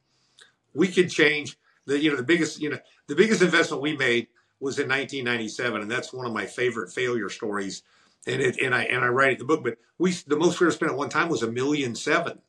We 0.74 0.88
could 0.88 1.10
change 1.10 1.56
the 1.86 1.98
you 1.98 2.10
know 2.10 2.16
the 2.16 2.22
biggest 2.22 2.60
you 2.60 2.70
know 2.70 2.78
the 3.06 3.14
biggest 3.14 3.42
investment 3.42 3.82
we 3.82 3.96
made 3.96 4.28
was 4.60 4.78
in 4.78 4.88
1997, 4.88 5.82
and 5.82 5.90
that's 5.90 6.12
one 6.12 6.26
of 6.26 6.32
my 6.32 6.46
favorite 6.46 6.92
failure 6.92 7.28
stories. 7.28 7.82
And 8.26 8.40
it 8.40 8.58
and 8.60 8.74
I 8.74 8.84
and 8.84 9.04
I 9.04 9.08
write 9.08 9.30
it 9.30 9.32
in 9.32 9.38
the 9.38 9.44
book. 9.44 9.64
But 9.64 9.78
we 9.98 10.12
the 10.26 10.36
most 10.36 10.60
we 10.60 10.66
ever 10.66 10.72
spent 10.72 10.92
at 10.92 10.98
one 10.98 11.10
time 11.10 11.28
was 11.28 11.42
a 11.42 11.50
million 11.50 11.94
seven. 11.94 12.40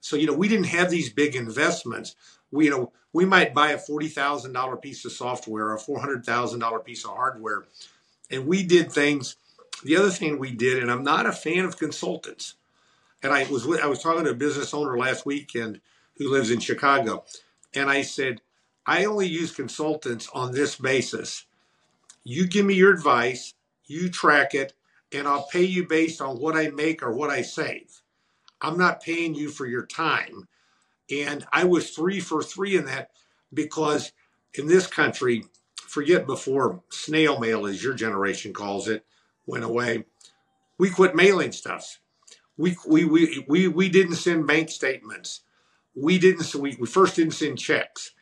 So 0.00 0.16
you 0.16 0.26
know 0.26 0.34
we 0.34 0.48
didn't 0.48 0.66
have 0.66 0.90
these 0.90 1.12
big 1.12 1.34
investments. 1.34 2.14
We 2.54 2.66
you 2.66 2.70
know 2.70 2.92
we 3.12 3.24
might 3.24 3.54
buy 3.54 3.72
a 3.72 3.78
forty 3.78 4.08
thousand 4.08 4.52
dollar 4.52 4.76
piece 4.76 5.04
of 5.04 5.12
software, 5.12 5.66
or 5.66 5.74
a 5.74 5.80
four 5.80 6.00
hundred 6.00 6.24
thousand 6.24 6.60
dollar 6.60 6.78
piece 6.78 7.04
of 7.04 7.10
hardware, 7.10 7.64
and 8.30 8.46
we 8.46 8.62
did 8.62 8.92
things 8.92 9.36
the 9.84 9.96
other 9.96 10.10
thing 10.10 10.38
we 10.38 10.52
did, 10.52 10.82
and 10.82 10.90
I'm 10.90 11.04
not 11.04 11.26
a 11.26 11.32
fan 11.32 11.64
of 11.64 11.78
consultants, 11.78 12.54
and 13.22 13.32
I 13.32 13.44
was 13.50 13.66
I 13.80 13.86
was 13.86 14.02
talking 14.02 14.24
to 14.24 14.30
a 14.30 14.34
business 14.34 14.72
owner 14.72 14.96
last 14.96 15.26
weekend 15.26 15.80
who 16.16 16.30
lives 16.30 16.50
in 16.50 16.60
Chicago, 16.60 17.24
and 17.74 17.90
I 17.90 18.02
said, 18.02 18.40
I 18.86 19.04
only 19.04 19.26
use 19.26 19.54
consultants 19.54 20.28
on 20.32 20.52
this 20.52 20.76
basis. 20.76 21.44
You 22.24 22.46
give 22.46 22.64
me 22.64 22.74
your 22.74 22.92
advice, 22.92 23.52
you 23.86 24.08
track 24.08 24.54
it, 24.54 24.74
and 25.12 25.28
I'll 25.28 25.46
pay 25.48 25.64
you 25.64 25.86
based 25.86 26.20
on 26.20 26.38
what 26.38 26.56
I 26.56 26.68
make 26.68 27.02
or 27.02 27.12
what 27.12 27.30
I 27.30 27.42
save. 27.42 28.00
I'm 28.62 28.78
not 28.78 29.02
paying 29.02 29.34
you 29.34 29.50
for 29.50 29.66
your 29.66 29.86
time. 29.86 30.48
And 31.10 31.46
I 31.52 31.64
was 31.64 31.90
three 31.90 32.20
for 32.20 32.42
three 32.42 32.76
in 32.76 32.86
that 32.86 33.10
because 33.52 34.12
in 34.54 34.66
this 34.66 34.86
country, 34.86 35.44
forget 35.86 36.26
before 36.26 36.82
snail 36.90 37.38
mail, 37.38 37.66
as 37.66 37.82
your 37.82 37.94
generation 37.94 38.52
calls 38.52 38.88
it, 38.88 39.04
went 39.46 39.64
away, 39.64 40.04
we 40.78 40.90
quit 40.90 41.14
mailing 41.14 41.52
stuff. 41.52 42.00
We, 42.56 42.76
we, 42.86 43.04
we, 43.04 43.44
we, 43.48 43.68
we 43.68 43.88
didn't 43.88 44.16
send 44.16 44.46
bank 44.46 44.70
statements. 44.70 45.40
We 45.94 46.18
didn't, 46.18 46.52
we, 46.54 46.76
we 46.80 46.86
first 46.86 47.16
didn't 47.16 47.34
send 47.34 47.58
checks. 47.58 48.12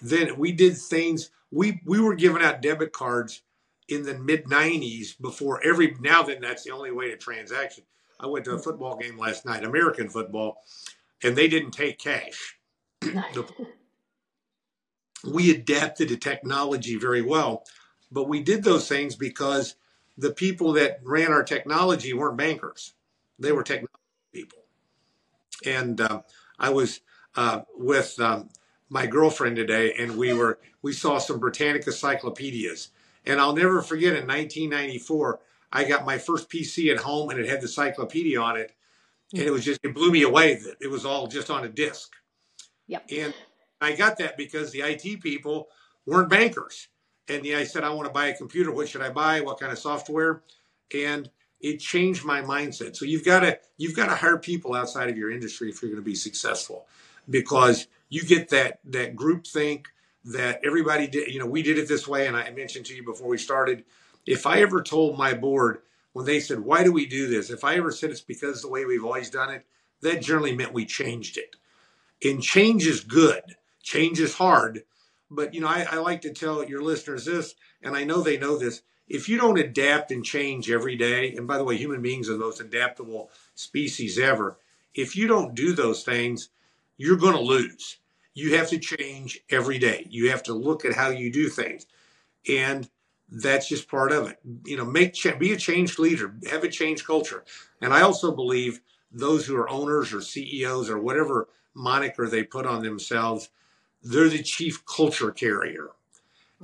Then 0.00 0.38
we 0.38 0.52
did 0.52 0.76
things, 0.76 1.30
we, 1.50 1.80
we 1.84 2.00
were 2.00 2.14
giving 2.14 2.42
out 2.42 2.62
debit 2.62 2.92
cards 2.92 3.42
in 3.88 4.02
the 4.02 4.18
mid 4.18 4.46
90s 4.46 5.20
before 5.20 5.62
every, 5.64 5.96
now 6.00 6.22
then 6.22 6.40
that's 6.40 6.64
the 6.64 6.70
only 6.70 6.90
way 6.90 7.10
to 7.10 7.16
transaction. 7.16 7.84
I 8.18 8.26
went 8.26 8.44
to 8.46 8.52
a 8.52 8.58
football 8.58 8.96
game 8.96 9.18
last 9.18 9.44
night, 9.44 9.64
American 9.64 10.08
football, 10.08 10.58
and 11.24 11.34
they 11.34 11.48
didn't 11.48 11.72
take 11.72 11.98
cash. 11.98 12.58
we 15.24 15.50
adapted 15.50 16.08
to 16.08 16.16
technology 16.16 16.96
very 16.96 17.22
well, 17.22 17.64
but 18.12 18.28
we 18.28 18.40
did 18.40 18.62
those 18.62 18.88
things 18.88 19.16
because 19.16 19.74
the 20.16 20.30
people 20.30 20.72
that 20.74 21.00
ran 21.02 21.32
our 21.32 21.42
technology 21.42 22.12
weren't 22.12 22.36
bankers; 22.36 22.94
they 23.38 23.50
were 23.50 23.64
technology 23.64 23.88
people. 24.32 24.58
And 25.66 26.00
uh, 26.00 26.22
I 26.58 26.70
was 26.70 27.00
uh, 27.34 27.62
with 27.76 28.20
um, 28.20 28.50
my 28.88 29.06
girlfriend 29.06 29.56
today, 29.56 29.94
and 29.98 30.16
we 30.16 30.32
were 30.32 30.58
we 30.82 30.92
saw 30.92 31.18
some 31.18 31.40
Britannica 31.40 31.90
cyclopedias, 31.90 32.90
and 33.24 33.40
I'll 33.40 33.56
never 33.56 33.82
forget 33.82 34.12
in 34.12 34.26
1994 34.26 35.40
I 35.72 35.82
got 35.82 36.06
my 36.06 36.18
first 36.18 36.48
PC 36.48 36.92
at 36.94 37.02
home, 37.02 37.30
and 37.30 37.40
it 37.40 37.48
had 37.48 37.60
the 37.60 37.66
cyclopedia 37.66 38.40
on 38.40 38.56
it, 38.56 38.72
and 39.34 39.42
it 39.42 39.50
was 39.50 39.64
just 39.64 39.80
it 39.82 39.94
blew 39.94 40.10
me 40.10 40.22
away 40.22 40.54
that 40.54 40.76
it 40.80 40.88
was 40.88 41.04
all 41.04 41.26
just 41.26 41.50
on 41.50 41.64
a 41.64 41.68
disc. 41.68 42.12
Yep. 42.86 43.10
And 43.16 43.34
I 43.80 43.94
got 43.94 44.18
that 44.18 44.36
because 44.36 44.70
the 44.70 44.80
IT 44.80 45.20
people 45.20 45.68
weren't 46.06 46.30
bankers. 46.30 46.88
And 47.28 47.42
the, 47.42 47.56
I 47.56 47.64
said, 47.64 47.84
I 47.84 47.90
want 47.90 48.06
to 48.06 48.12
buy 48.12 48.26
a 48.26 48.36
computer. 48.36 48.70
What 48.70 48.88
should 48.88 49.02
I 49.02 49.10
buy? 49.10 49.40
What 49.40 49.58
kind 49.58 49.72
of 49.72 49.78
software? 49.78 50.42
And 50.94 51.30
it 51.60 51.80
changed 51.80 52.24
my 52.24 52.42
mindset. 52.42 52.94
So 52.94 53.06
you've 53.06 53.24
got 53.24 53.40
to 53.40 53.58
you've 53.78 53.96
got 53.96 54.06
to 54.06 54.14
hire 54.14 54.38
people 54.38 54.74
outside 54.74 55.08
of 55.08 55.16
your 55.16 55.30
industry 55.30 55.70
if 55.70 55.82
you're 55.82 55.90
going 55.90 56.02
to 56.02 56.04
be 56.04 56.14
successful, 56.14 56.86
because 57.28 57.86
you 58.10 58.22
get 58.22 58.50
that 58.50 58.80
that 58.84 59.16
group 59.16 59.46
think 59.46 59.88
that 60.26 60.60
everybody 60.64 61.06
did. 61.06 61.32
You 61.32 61.40
know, 61.40 61.46
we 61.46 61.62
did 61.62 61.78
it 61.78 61.88
this 61.88 62.06
way, 62.06 62.26
and 62.26 62.36
I 62.36 62.50
mentioned 62.50 62.86
to 62.86 62.94
you 62.94 63.02
before 63.02 63.28
we 63.28 63.38
started. 63.38 63.84
If 64.26 64.46
I 64.46 64.60
ever 64.60 64.82
told 64.82 65.18
my 65.18 65.32
board 65.32 65.80
when 66.14 66.24
they 66.24 66.40
said, 66.40 66.60
"Why 66.60 66.82
do 66.82 66.90
we 66.92 67.04
do 67.04 67.28
this?" 67.28 67.50
If 67.50 67.62
I 67.62 67.74
ever 67.74 67.92
said 67.92 68.10
it's 68.10 68.22
because 68.22 68.62
the 68.62 68.68
way 68.68 68.86
we've 68.86 69.04
always 69.04 69.28
done 69.28 69.50
it, 69.52 69.66
that 70.00 70.22
generally 70.22 70.56
meant 70.56 70.72
we 70.72 70.86
changed 70.86 71.36
it. 71.36 71.56
And 72.26 72.42
change 72.42 72.86
is 72.86 73.00
good. 73.00 73.56
Change 73.82 74.18
is 74.18 74.36
hard. 74.36 74.84
But 75.30 75.52
you 75.52 75.60
know, 75.60 75.68
I, 75.68 75.86
I 75.90 75.96
like 75.96 76.22
to 76.22 76.32
tell 76.32 76.64
your 76.64 76.82
listeners 76.82 77.26
this, 77.26 77.54
and 77.82 77.94
I 77.94 78.04
know 78.04 78.22
they 78.22 78.38
know 78.38 78.56
this. 78.56 78.82
If 79.08 79.28
you 79.28 79.36
don't 79.36 79.58
adapt 79.58 80.10
and 80.10 80.24
change 80.24 80.70
every 80.70 80.96
day, 80.96 81.34
and 81.34 81.46
by 81.46 81.58
the 81.58 81.64
way, 81.64 81.76
human 81.76 82.00
beings 82.00 82.30
are 82.30 82.32
the 82.34 82.38
most 82.38 82.60
adaptable 82.60 83.30
species 83.54 84.18
ever. 84.18 84.58
If 84.94 85.16
you 85.16 85.26
don't 85.26 85.54
do 85.54 85.74
those 85.74 86.04
things, 86.04 86.48
you're 86.96 87.16
going 87.16 87.34
to 87.34 87.40
lose. 87.40 87.98
You 88.32 88.56
have 88.56 88.68
to 88.70 88.78
change 88.78 89.40
every 89.50 89.78
day. 89.78 90.06
You 90.08 90.30
have 90.30 90.42
to 90.44 90.54
look 90.54 90.84
at 90.84 90.94
how 90.94 91.08
you 91.10 91.30
do 91.30 91.48
things. 91.48 91.86
And 92.48 92.88
that's 93.28 93.68
just 93.68 93.88
part 93.88 94.12
of 94.12 94.28
it. 94.28 94.38
You 94.64 94.76
know, 94.76 94.84
make 94.84 95.16
be 95.38 95.52
a 95.52 95.56
changed 95.56 95.98
leader, 95.98 96.34
have 96.50 96.64
a 96.64 96.68
change 96.68 97.04
culture. 97.04 97.44
And 97.80 97.92
I 97.92 98.02
also 98.02 98.32
believe 98.32 98.80
those 99.10 99.46
who 99.46 99.56
are 99.56 99.68
owners 99.68 100.12
or 100.12 100.20
CEOs 100.20 100.90
or 100.90 100.98
whatever 100.98 101.48
moniker 101.74 102.28
they 102.28 102.44
put 102.44 102.66
on 102.66 102.82
themselves, 102.82 103.48
they're 104.02 104.28
the 104.28 104.42
chief 104.42 104.84
culture 104.86 105.30
carrier. 105.30 105.90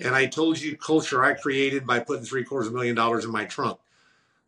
And 0.03 0.15
I 0.15 0.27
told 0.27 0.61
you 0.61 0.77
culture 0.77 1.25
I 1.25 1.35
created 1.35 1.87
by 1.87 2.01
putting 2.01 2.25
three 2.25 2.45
quarters 2.45 2.69
of 2.69 2.75
a 2.75 2.77
million 2.77 2.95
dollars 2.95 3.25
in 3.25 3.31
my 3.31 3.45
trunk. 3.45 3.79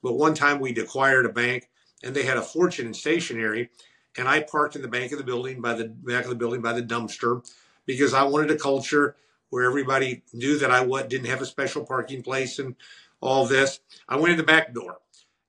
But 0.02 0.14
one 0.14 0.34
time 0.34 0.60
we'd 0.60 0.78
acquired 0.78 1.26
a 1.26 1.32
bank 1.32 1.68
and 2.02 2.14
they 2.14 2.24
had 2.24 2.36
a 2.36 2.42
fortune 2.42 2.86
in 2.86 2.94
stationery. 2.94 3.70
And 4.16 4.28
I 4.28 4.40
parked 4.40 4.76
in 4.76 4.82
the 4.82 4.88
bank 4.88 5.12
of 5.12 5.18
the 5.18 5.24
building 5.24 5.60
by 5.60 5.74
the 5.74 5.88
back 5.88 6.24
of 6.24 6.30
the 6.30 6.36
building 6.36 6.60
by 6.60 6.72
the 6.72 6.82
dumpster 6.82 7.44
because 7.86 8.14
I 8.14 8.24
wanted 8.24 8.50
a 8.50 8.58
culture 8.58 9.16
where 9.52 9.64
everybody 9.64 10.22
knew 10.32 10.58
that 10.58 10.70
I 10.70 10.80
what 10.80 11.10
didn't 11.10 11.26
have 11.26 11.42
a 11.42 11.46
special 11.46 11.84
parking 11.84 12.22
place 12.22 12.58
and 12.58 12.74
all 13.20 13.44
this. 13.44 13.80
I 14.08 14.16
went 14.16 14.30
in 14.30 14.38
the 14.38 14.44
back 14.44 14.72
door 14.72 14.96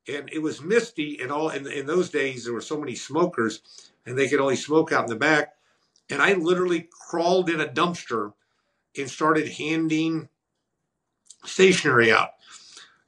and 0.09 0.29
it 0.29 0.39
was 0.41 0.61
misty 0.61 1.21
and 1.21 1.31
all 1.31 1.47
in, 1.47 1.65
in 1.71 1.85
those 1.85 2.09
days 2.09 2.43
there 2.43 2.53
were 2.53 2.59
so 2.59 2.77
many 2.77 2.95
smokers 2.95 3.61
and 4.05 4.17
they 4.17 4.27
could 4.27 4.41
only 4.41 4.57
smoke 4.57 4.91
out 4.91 5.05
in 5.05 5.09
the 5.09 5.15
back. 5.15 5.53
And 6.09 6.21
I 6.21 6.33
literally 6.33 6.89
crawled 6.91 7.49
in 7.49 7.61
a 7.61 7.65
dumpster 7.65 8.33
and 8.97 9.09
started 9.09 9.47
handing 9.47 10.27
stationery 11.45 12.11
out 12.11 12.31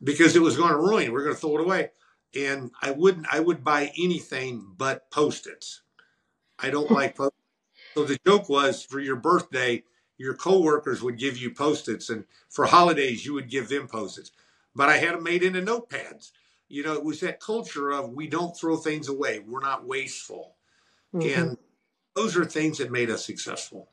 because 0.02 0.38
it 0.38 0.42
was 0.42 0.56
going 0.56 0.72
to 0.72 0.78
ruin. 0.78 1.12
We 1.12 1.20
are 1.20 1.26
going 1.26 1.36
to 1.36 1.42
throw 1.42 1.58
it 1.58 1.62
away. 1.62 1.92
And 2.40 2.72
I 2.82 2.92
wouldn't, 2.92 3.28
I 3.30 3.42
would 3.42 3.66
buy 3.66 3.92
anything 3.98 4.66
but 4.78 5.12
post-its. 5.12 5.82
I 6.58 6.70
don't 6.70 6.88
hmm. 6.88 6.94
like 6.94 7.18
post 7.18 7.34
So 7.96 8.06
the 8.06 8.18
joke 8.26 8.48
was 8.48 8.82
for 8.82 9.02
your 9.02 9.18
birthday, 9.18 9.84
your 10.18 10.36
coworkers 10.36 11.02
would 11.02 11.18
give 11.18 11.38
you 11.38 11.52
post-its 11.52 12.10
and 12.10 12.26
for 12.50 12.66
holidays 12.66 13.26
you 13.26 13.34
would 13.34 13.50
give 13.50 13.70
them 13.70 13.88
post-its. 13.88 14.32
But 14.76 14.90
I 14.90 14.98
had 14.98 15.16
them 15.16 15.24
made 15.24 15.44
into 15.44 15.62
notepads. 15.62 16.32
You 16.68 16.84
know, 16.84 16.94
it 16.94 17.04
was 17.04 17.20
that 17.20 17.40
culture 17.40 17.92
of 17.92 18.12
we 18.12 18.28
don't 18.28 18.58
throw 18.58 18.76
things 18.76 19.08
away. 19.08 19.40
We're 19.40 19.62
not 19.62 19.86
wasteful. 19.86 20.56
Mm-hmm. 21.14 21.40
And 21.40 21.58
those 22.16 22.36
are 22.36 22.46
things 22.46 22.80
that 22.80 22.92
made 22.92 23.10
us 23.10 23.26
successful. 23.26 23.90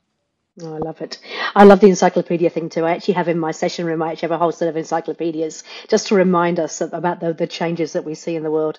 Oh, 0.60 0.74
I 0.74 0.78
love 0.78 1.00
it. 1.00 1.18
I 1.54 1.64
love 1.64 1.80
the 1.80 1.88
encyclopedia 1.88 2.50
thing 2.50 2.68
too. 2.68 2.84
I 2.84 2.90
actually 2.92 3.14
have 3.14 3.28
in 3.28 3.38
my 3.38 3.52
session 3.52 3.86
room, 3.86 4.02
I 4.02 4.12
actually 4.12 4.26
have 4.28 4.32
a 4.32 4.38
whole 4.38 4.52
set 4.52 4.68
of 4.68 4.76
encyclopedias 4.76 5.64
just 5.88 6.08
to 6.08 6.14
remind 6.14 6.60
us 6.60 6.82
of, 6.82 6.92
about 6.92 7.20
the, 7.20 7.32
the 7.32 7.46
changes 7.46 7.94
that 7.94 8.04
we 8.04 8.14
see 8.14 8.36
in 8.36 8.42
the 8.42 8.50
world. 8.50 8.78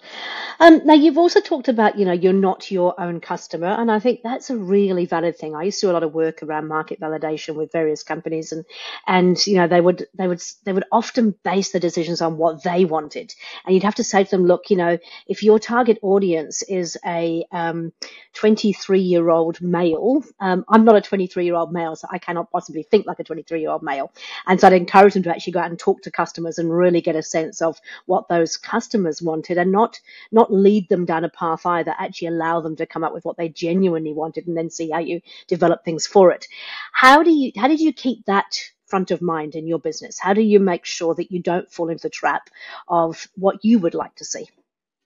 Um, 0.60 0.82
now, 0.86 0.94
you've 0.94 1.18
also 1.18 1.42
talked 1.42 1.70
about, 1.70 1.98
you 1.98 2.06
know, 2.06 2.12
you're 2.12 2.32
not 2.32 2.70
your 2.70 2.94
own 3.02 3.20
customer. 3.22 3.70
And 3.70 3.92
I 3.92 3.98
think 3.98 4.20
that's 4.24 4.52
a 4.52 4.56
really 4.56 5.08
valid 5.08 5.36
thing. 5.36 5.56
I 5.56 5.64
used 5.64 5.80
to 5.80 5.88
do 5.88 5.92
a 5.92 5.94
lot 5.94 6.04
of 6.04 6.14
work 6.14 6.44
around 6.44 6.68
market 6.68 7.00
validation 7.00 7.56
with 7.56 7.72
various 7.72 8.04
companies 8.04 8.52
and, 8.52 8.66
and, 9.08 9.48
you 9.48 9.56
know, 9.56 9.68
they 9.68 9.82
would, 9.82 10.06
they 10.14 10.28
would, 10.28 10.44
they 10.66 10.74
would 10.74 10.86
often 10.92 11.34
base 11.44 11.72
the 11.72 11.80
decisions 11.80 12.22
on 12.22 12.38
what 12.38 12.62
they 12.62 12.86
wanted. 12.86 13.34
And 13.66 13.74
you'd 13.74 13.82
have 13.84 13.96
to 13.96 14.04
say 14.04 14.24
to 14.24 14.30
them, 14.30 14.46
look, 14.46 14.70
you 14.70 14.78
know, 14.78 15.00
if 15.28 15.42
your 15.42 15.58
target 15.58 15.98
audience 16.04 16.62
is 16.62 17.00
a, 17.04 17.46
um, 17.52 17.94
23 18.34 19.00
year 19.00 19.30
old 19.30 19.60
male, 19.60 20.24
um, 20.40 20.66
I'm 20.70 20.86
not 20.86 20.96
a 20.96 21.02
23 21.02 21.46
year 21.46 21.56
old 21.56 21.63
old 21.64 21.74
male, 21.74 21.96
so 21.96 22.08
I 22.12 22.18
cannot 22.18 22.52
possibly 22.52 22.84
think 22.84 23.06
like 23.06 23.20
a 23.20 23.24
23 23.24 23.62
year 23.62 23.70
old 23.70 23.84
male. 23.84 24.12
And 24.48 24.60
so 24.60 24.68
I'd 24.68 24.74
encourage 24.74 25.14
them 25.14 25.24
to 25.24 25.32
actually 25.32 25.54
go 25.54 25.60
out 25.60 25.70
and 25.70 25.80
talk 25.80 26.02
to 26.04 26.12
customers 26.12 26.58
and 26.58 26.76
really 26.76 27.02
get 27.02 27.16
a 27.16 27.24
sense 27.24 27.62
of 27.62 27.80
what 28.06 28.28
those 28.28 28.58
customers 28.58 29.22
wanted 29.22 29.58
and 29.58 29.72
not 29.72 30.00
not 30.32 30.54
lead 30.54 30.90
them 30.90 31.06
down 31.06 31.24
a 31.24 31.30
path 31.30 31.66
either, 31.66 31.94
actually 31.98 32.28
allow 32.28 32.62
them 32.62 32.76
to 32.76 32.86
come 32.86 33.04
up 33.04 33.14
with 33.14 33.26
what 33.26 33.38
they 33.38 33.50
genuinely 33.50 34.14
wanted 34.14 34.48
and 34.48 34.58
then 34.58 34.70
see 34.70 34.90
how 34.90 35.00
you 35.00 35.22
develop 35.48 35.84
things 35.84 36.06
for 36.06 36.32
it. 36.32 36.48
How 36.92 37.24
do 37.24 37.32
you 37.32 37.52
how 37.56 37.68
did 37.68 37.80
you 37.80 37.94
keep 37.94 38.26
that 38.26 38.60
front 38.86 39.12
of 39.12 39.22
mind 39.22 39.56
in 39.56 39.68
your 39.68 39.80
business? 39.80 40.20
How 40.20 40.34
do 40.34 40.42
you 40.42 40.60
make 40.60 40.86
sure 40.86 41.16
that 41.16 41.32
you 41.32 41.42
don't 41.42 41.72
fall 41.72 41.90
into 41.90 42.04
the 42.04 42.10
trap 42.10 42.50
of 42.88 43.28
what 43.36 43.64
you 43.64 43.80
would 43.80 43.96
like 43.96 44.16
to 44.16 44.26
see? 44.26 44.50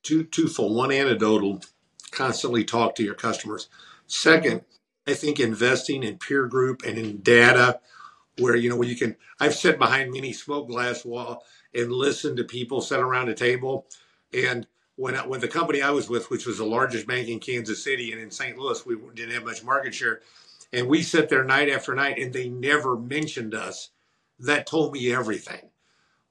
Two 0.03 0.23
twofold. 0.23 0.75
One 0.75 0.91
anecdotal, 0.91 1.61
constantly 2.11 2.63
talk 2.63 2.95
to 2.95 3.03
your 3.03 3.13
customers. 3.13 3.69
Second, 4.07 4.61
I 5.07 5.13
think 5.13 5.39
investing 5.39 6.03
in 6.03 6.17
peer 6.17 6.47
group 6.47 6.83
and 6.85 6.97
in 6.97 7.21
data 7.21 7.79
where, 8.39 8.55
you 8.55 8.69
know, 8.69 8.75
where 8.75 8.87
you 8.87 8.95
can, 8.95 9.15
I've 9.39 9.55
sat 9.55 9.79
behind 9.79 10.11
many 10.11 10.33
smoke 10.33 10.67
glass 10.67 11.05
wall 11.05 11.43
and 11.73 11.91
listened 11.91 12.37
to 12.37 12.43
people 12.43 12.81
sit 12.81 12.99
around 12.99 13.29
a 13.29 13.33
table. 13.33 13.87
And 14.33 14.67
when, 14.95 15.15
when 15.15 15.39
the 15.39 15.47
company 15.47 15.81
I 15.81 15.91
was 15.91 16.09
with, 16.09 16.29
which 16.29 16.45
was 16.45 16.57
the 16.57 16.65
largest 16.65 17.07
bank 17.07 17.29
in 17.29 17.39
Kansas 17.39 17.83
City 17.83 18.11
and 18.11 18.21
in 18.21 18.31
St. 18.31 18.57
Louis, 18.57 18.85
we 18.85 18.97
didn't 19.15 19.33
have 19.33 19.45
much 19.45 19.63
market 19.63 19.95
share. 19.95 20.21
And 20.73 20.87
we 20.87 21.01
sat 21.01 21.29
there 21.29 21.45
night 21.45 21.69
after 21.69 21.95
night 21.95 22.19
and 22.19 22.33
they 22.33 22.49
never 22.49 22.97
mentioned 22.97 23.55
us. 23.55 23.89
That 24.39 24.67
told 24.67 24.93
me 24.93 25.11
everything. 25.11 25.69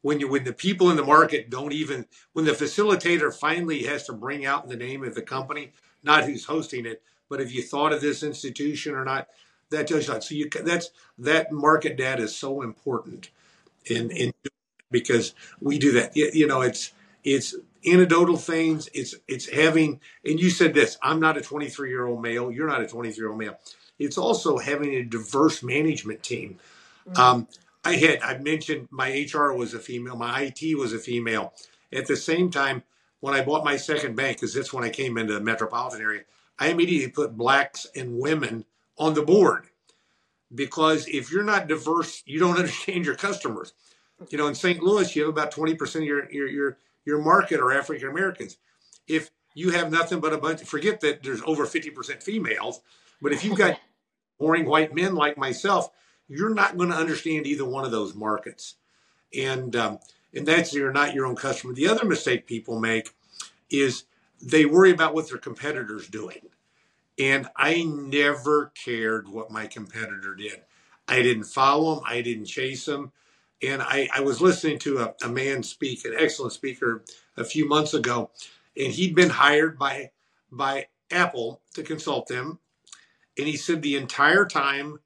When 0.03 0.21
you, 0.21 0.29
when 0.29 0.45
the 0.45 0.53
people 0.53 0.91
in 0.91 0.97
the 0.97 1.05
market 1.05 1.51
don't 1.51 1.73
even, 1.73 2.07
when 2.33 2.45
the 2.45 2.53
facilitator 2.53 3.35
finally 3.35 3.85
has 3.85 4.05
to 4.07 4.13
bring 4.13 4.47
out 4.47 4.69
the 4.69 4.77
name 4.77 5.03
of 5.03 5.15
the 5.17 5.23
company, 5.23 5.73
not 6.05 6.25
who's 6.25 6.45
hosting 6.45 6.87
it, 6.87 7.03
but 7.29 7.41
have 7.41 7.51
you 7.51 7.63
thought 7.63 7.93
of 7.93 8.01
this 8.01 8.23
institution 8.23 8.95
or 8.95 9.05
not? 9.05 9.29
That 9.71 9.89
tells 9.89 10.07
you 10.07 10.15
that. 10.15 10.25
So 10.25 10.35
you 10.35 10.49
that's 10.49 10.91
that 11.19 11.53
market 11.53 11.97
data 11.97 12.23
is 12.23 12.37
so 12.37 12.63
important 12.63 13.31
in 13.87 14.11
in 14.11 14.33
because 14.91 15.35
we 15.61 15.79
do 15.79 15.93
that. 15.93 16.17
You 16.17 16.47
know, 16.47 16.61
it's 16.63 16.93
it's 17.25 17.55
anecdotal 17.85 18.37
things. 18.37 18.89
It's 18.95 19.15
it's 19.27 19.49
having 19.49 20.01
and 20.25 20.39
you 20.39 20.51
said 20.51 20.75
this. 20.75 20.97
I'm 21.03 21.21
not 21.21 21.37
a 21.37 21.41
23 21.41 21.91
year 21.91 22.07
old 22.07 22.23
male. 22.23 22.51
You're 22.51 22.69
not 22.69 22.83
a 22.83 22.87
23 22.87 23.21
year 23.21 23.31
old 23.31 23.39
male. 23.39 23.59
It's 23.99 24.19
also 24.19 24.59
having 24.59 24.95
a 24.95 25.03
diverse 25.03 25.63
management 25.63 26.23
team. 26.23 26.59
Mm-hmm. 27.09 27.21
Um, 27.21 27.49
I 27.85 27.95
had 27.97 28.21
I 28.23 28.39
mentioned 28.39 28.89
my 28.91 29.27
HR 29.33 29.53
was 29.53 29.75
a 29.75 29.79
female. 29.79 30.17
My 30.17 30.43
IT 30.43 30.77
was 30.77 30.93
a 30.93 30.99
female. 30.99 31.55
At 31.93 32.07
the 32.07 32.17
same 32.17 32.51
time, 32.51 32.83
when 33.21 33.35
I 33.35 33.43
bought 33.43 33.65
my 33.65 33.77
second 33.77 34.17
bank, 34.17 34.39
because 34.39 34.55
that's 34.55 34.73
when 34.73 34.85
I 34.85 34.91
came 34.91 35.17
into 35.17 35.33
the 35.35 35.41
metropolitan 35.41 36.03
area, 36.03 36.23
I 36.59 36.69
immediately 36.69 37.11
put 37.11 37.37
blacks 37.37 37.87
and 37.95 38.19
women 38.19 38.65
on 38.99 39.15
the 39.15 39.23
board 39.23 39.67
because 40.55 41.07
if 41.09 41.31
you're 41.31 41.45
not 41.45 41.69
diverse, 41.69 42.23
you 42.27 42.39
don't 42.39 42.57
understand 42.59 43.05
your 43.05 43.17
customers. 43.17 43.73
You 44.31 44.39
know, 44.39 44.47
in 44.47 44.55
St. 44.55 44.83
Louis, 44.83 45.15
you 45.15 45.23
have 45.23 45.31
about 45.31 45.53
20% 45.53 45.97
of 45.97 46.03
your, 46.03 46.31
your, 46.31 46.49
your, 46.49 46.79
your 47.05 47.23
market 47.23 47.61
are 47.61 47.73
African 47.73 48.09
Americans. 48.09 48.57
If 49.07 49.31
you 49.55 49.71
have 49.71 49.93
nothing 49.93 50.21
but 50.21 50.33
a 50.33 50.39
bunch, 50.39 50.63
forget 50.63 51.01
that 51.01 51.23
there's 51.23 51.43
over 51.43 51.67
50% 51.67 52.23
females, 52.23 52.81
but 53.21 53.33
if 53.33 53.45
you've 53.45 53.59
got 53.59 53.79
boring 54.39 54.67
white 54.67 54.95
men 54.95 55.15
like 55.15 55.37
myself, 55.37 55.91
you're 56.29 56.55
not 56.55 56.77
going 56.77 56.91
to 56.91 56.97
understand 56.97 57.47
either 57.47 57.65
one 57.65 57.85
of 57.85 57.91
those 57.91 58.15
markets. 58.15 58.75
And, 59.37 59.77
um, 59.77 59.99
and 60.35 60.47
that's 60.47 60.75
you're 60.75 60.93
not 60.93 61.15
your 61.15 61.27
own 61.27 61.37
customer. 61.37 61.73
The 61.73 61.89
other 61.89 62.05
mistake 62.05 62.47
people 62.47 62.81
make 62.81 63.15
is 63.71 64.05
they 64.47 64.65
worry 64.65 64.93
about 64.93 65.13
what 65.13 65.29
their 65.29 65.39
competitor's 65.39 66.09
doing. 66.09 66.41
And 67.19 67.49
I 67.57 67.83
never 67.83 68.73
cared 68.85 69.29
what 69.29 69.51
my 69.51 69.67
competitor 69.67 70.35
did. 70.35 70.63
I 71.09 71.23
didn't 71.23 71.45
follow 71.45 71.97
him, 71.97 72.05
I 72.07 72.21
didn't 72.21 72.47
chase 72.47 72.87
him. 72.87 73.13
And 73.63 73.83
I, 73.83 74.09
I 74.15 74.21
was 74.21 74.41
listening 74.41 74.79
to 74.81 74.99
a, 74.99 75.15
a 75.25 75.29
man 75.29 75.63
speak, 75.63 76.05
an 76.05 76.15
excellent 76.17 76.53
speaker, 76.53 77.03
a 77.37 77.45
few 77.45 77.67
months 77.67 77.95
ago, 77.95 78.31
and 78.77 78.93
he'd 78.93 79.15
been 79.15 79.31
hired 79.31 79.79
by 79.79 80.11
by 80.53 80.87
Apple 81.11 81.61
to 81.75 81.83
consult 81.83 82.29
them. 82.29 82.59
And 83.39 83.47
he 83.47 83.57
said 83.57 83.83
the 83.83 83.97
entire 83.97 84.45
time 84.45 85.01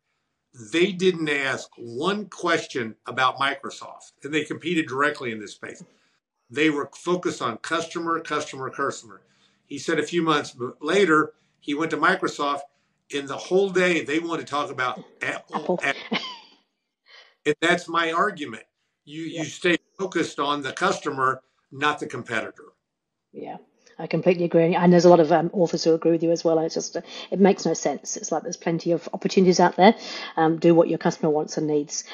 they 0.73 0.93
didn't 0.93 1.29
ask 1.29 1.71
one 1.77 2.27
question 2.27 2.97
about 3.07 3.39
Microsoft, 3.39 4.13
and 4.25 4.35
they 4.35 4.45
competed 4.45 4.89
directly 4.89 5.31
in 5.33 5.39
this 5.41 5.53
space. 5.53 5.83
They 6.51 6.71
were 6.71 6.91
focused 6.93 7.41
on 7.41 7.59
customer, 7.59 8.19
customer, 8.21 8.69
customer. 8.69 9.21
He 9.71 9.79
said 9.79 10.01
a 10.01 10.03
few 10.03 10.23
months 10.23 10.57
later, 10.83 11.33
he 11.61 11.75
went 11.75 11.93
to 11.93 11.97
Microsoft, 11.97 12.63
and 13.15 13.29
the 13.29 13.37
whole 13.37 13.71
day 13.71 14.05
they 14.05 14.19
wanted 14.19 14.47
to 14.47 14.51
talk 14.51 14.71
about 14.71 15.03
Apple. 15.23 15.79
Apple. 15.83 16.21
and 17.47 17.55
that's 17.63 17.89
my 17.89 18.11
argument. 18.11 18.65
You 19.05 19.23
yeah. 19.23 19.43
you 19.43 19.49
stay 19.49 19.79
focused 19.97 20.41
on 20.41 20.63
the 20.63 20.73
customer, 20.73 21.41
not 21.71 22.01
the 22.01 22.07
competitor. 22.07 22.65
Yeah. 23.33 23.59
I 23.97 24.07
completely 24.07 24.45
agree, 24.45 24.75
and 24.75 24.91
there's 24.91 25.05
a 25.05 25.11
lot 25.11 25.21
of 25.21 25.31
um, 25.31 25.51
authors 25.53 25.85
who 25.85 25.93
agree 25.93 26.13
with 26.13 26.23
you 26.23 26.31
as 26.31 26.43
well. 26.43 26.57
And 26.57 26.65
it's 26.65 26.75
just 26.75 26.97
it 27.31 27.39
makes 27.39 27.67
no 27.67 27.75
sense. 27.75 28.17
It's 28.17 28.33
like 28.33 28.43
there's 28.43 28.57
plenty 28.57 28.93
of 28.93 29.07
opportunities 29.13 29.61
out 29.61 29.77
there. 29.77 29.95
Um, 30.39 30.59
do 30.59 30.75
what 30.75 30.89
your 30.89 30.97
customer 30.97 31.29
wants 31.29 31.59
and 31.59 31.67
needs. 31.67 32.05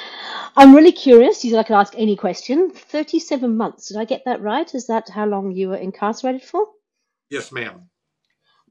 I'm 0.57 0.75
really 0.75 0.91
curious. 0.91 1.45
You 1.45 1.53
said 1.53 1.61
I 1.61 1.63
could 1.63 1.77
ask 1.77 1.95
any 1.97 2.17
question. 2.17 2.71
Thirty-seven 2.71 3.57
months. 3.57 3.87
Did 3.87 3.99
I 3.99 4.05
get 4.05 4.25
that 4.25 4.43
right? 4.43 4.75
Is 4.75 4.89
that 4.89 5.09
how 5.09 5.27
long 5.27 5.53
you 5.53 5.69
were 5.69 5.77
incarcerated 5.77 6.43
for? 6.43 6.67
Yes, 7.31 7.53
ma'am. 7.53 7.89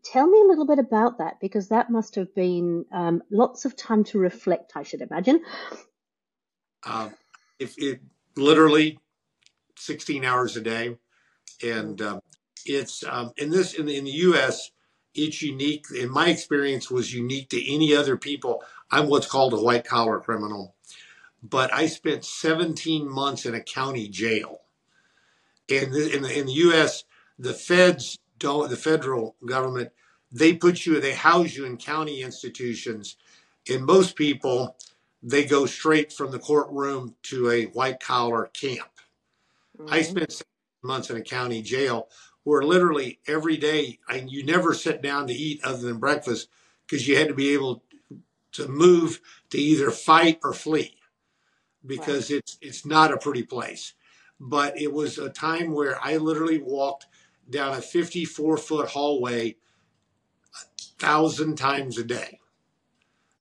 Tell 0.03 0.27
me 0.27 0.39
a 0.39 0.45
little 0.45 0.67
bit 0.67 0.79
about 0.79 1.17
that 1.17 1.39
because 1.41 1.69
that 1.69 1.89
must 1.89 2.15
have 2.15 2.33
been 2.35 2.85
um, 2.91 3.23
lots 3.31 3.65
of 3.65 3.75
time 3.75 4.03
to 4.05 4.19
reflect. 4.19 4.73
I 4.75 4.83
should 4.83 5.01
imagine. 5.01 5.41
Um, 6.85 7.13
if 7.57 7.75
it 7.77 8.01
literally 8.37 8.99
16 9.77 10.23
hours 10.23 10.55
a 10.55 10.61
day, 10.61 10.97
and 11.63 12.01
um, 12.01 12.19
it's 12.65 13.03
um, 13.03 13.31
in 13.37 13.49
this 13.49 13.73
in 13.73 13.85
the, 13.85 13.97
in 13.97 14.05
the 14.05 14.11
U.S. 14.11 14.71
It's 15.15 15.41
unique. 15.41 15.85
In 15.97 16.11
my 16.11 16.29
experience, 16.29 16.91
was 16.91 17.13
unique 17.13 17.49
to 17.49 17.73
any 17.73 17.95
other 17.95 18.17
people. 18.17 18.63
I'm 18.91 19.07
what's 19.07 19.27
called 19.27 19.53
a 19.53 19.61
white 19.61 19.85
collar 19.85 20.19
criminal, 20.19 20.75
but 21.41 21.73
I 21.73 21.87
spent 21.87 22.25
17 22.25 23.09
months 23.09 23.45
in 23.45 23.55
a 23.55 23.61
county 23.61 24.07
jail. 24.09 24.61
And 25.69 25.95
in 25.95 26.21
the, 26.21 26.37
in 26.37 26.45
the 26.45 26.53
U.S., 26.53 27.05
the 27.39 27.53
feds. 27.53 28.19
The 28.39 28.77
federal 28.77 29.35
government 29.45 29.91
they 30.31 30.53
put 30.53 30.85
you 30.85 30.99
they 30.99 31.13
house 31.13 31.55
you 31.55 31.65
in 31.65 31.77
county 31.77 32.21
institutions. 32.21 33.15
And 33.69 33.85
most 33.85 34.15
people 34.15 34.77
they 35.23 35.45
go 35.45 35.65
straight 35.65 36.13
from 36.13 36.31
the 36.31 36.39
courtroom 36.39 37.15
to 37.23 37.49
a 37.49 37.65
white 37.65 37.99
collar 37.99 38.45
camp. 38.53 38.89
Mm-hmm. 39.79 39.93
I 39.93 40.01
spent 40.03 40.41
months 40.83 41.09
in 41.09 41.17
a 41.17 41.21
county 41.21 41.61
jail 41.61 42.09
where 42.43 42.61
literally 42.61 43.19
every 43.27 43.57
day 43.57 43.99
I, 44.07 44.25
you 44.27 44.45
never 44.45 44.73
sit 44.73 45.01
down 45.01 45.27
to 45.27 45.33
eat 45.33 45.63
other 45.63 45.79
than 45.79 45.97
breakfast 45.97 46.47
because 46.85 47.07
you 47.07 47.17
had 47.17 47.27
to 47.27 47.33
be 47.33 47.53
able 47.53 47.83
to 48.51 48.67
move 48.67 49.19
to 49.49 49.57
either 49.57 49.89
fight 49.89 50.39
or 50.43 50.53
flee 50.53 50.95
because 51.85 52.29
right. 52.29 52.37
it's 52.37 52.57
it's 52.61 52.85
not 52.85 53.11
a 53.11 53.17
pretty 53.17 53.43
place. 53.43 53.93
But 54.39 54.79
it 54.79 54.91
was 54.93 55.17
a 55.17 55.29
time 55.29 55.73
where 55.73 55.97
I 56.03 56.17
literally 56.17 56.59
walked 56.59 57.07
down 57.49 57.77
a 57.77 57.81
54 57.81 58.57
foot 58.57 58.89
hallway 58.89 59.55
a 60.55 60.83
thousand 60.99 61.57
times 61.57 61.97
a 61.97 62.03
day. 62.03 62.39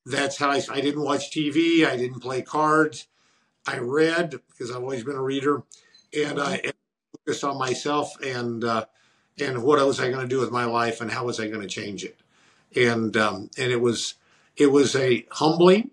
That's 0.06 0.36
how 0.36 0.50
I, 0.50 0.62
I 0.70 0.80
didn't 0.80 1.02
watch 1.02 1.30
TV. 1.30 1.86
I 1.86 1.96
didn't 1.96 2.20
play 2.20 2.42
cards. 2.42 3.06
I 3.66 3.78
read 3.78 4.30
because 4.50 4.70
I've 4.70 4.82
always 4.82 5.04
been 5.04 5.16
a 5.16 5.22
reader, 5.22 5.62
and 6.16 6.40
I 6.40 6.60
focused 7.18 7.44
on 7.44 7.58
myself 7.58 8.14
and 8.22 8.62
uh, 8.62 8.84
and 9.38 9.62
what 9.62 9.84
was 9.84 10.00
I 10.00 10.10
going 10.10 10.22
to 10.22 10.34
do 10.34 10.40
with 10.40 10.50
my 10.50 10.64
life 10.66 11.00
and 11.00 11.10
how 11.10 11.24
was 11.24 11.40
I 11.40 11.48
going 11.48 11.62
to 11.62 11.66
change 11.66 12.04
it, 12.04 12.20
and 12.76 13.16
um, 13.16 13.50
and 13.56 13.72
it 13.72 13.80
was 13.80 14.14
it 14.56 14.66
was 14.66 14.94
a 14.94 15.26
humbling, 15.30 15.90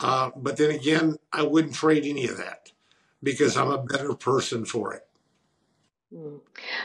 uh, 0.00 0.30
but 0.36 0.56
then 0.56 0.70
again, 0.70 1.16
I 1.32 1.42
wouldn't 1.44 1.74
trade 1.74 2.04
any 2.04 2.26
of 2.26 2.36
that 2.38 2.72
because 3.22 3.56
I'm 3.56 3.70
a 3.70 3.82
better 3.82 4.14
person 4.14 4.64
for 4.64 4.92
it. 4.94 5.06
Mm. 6.12 6.40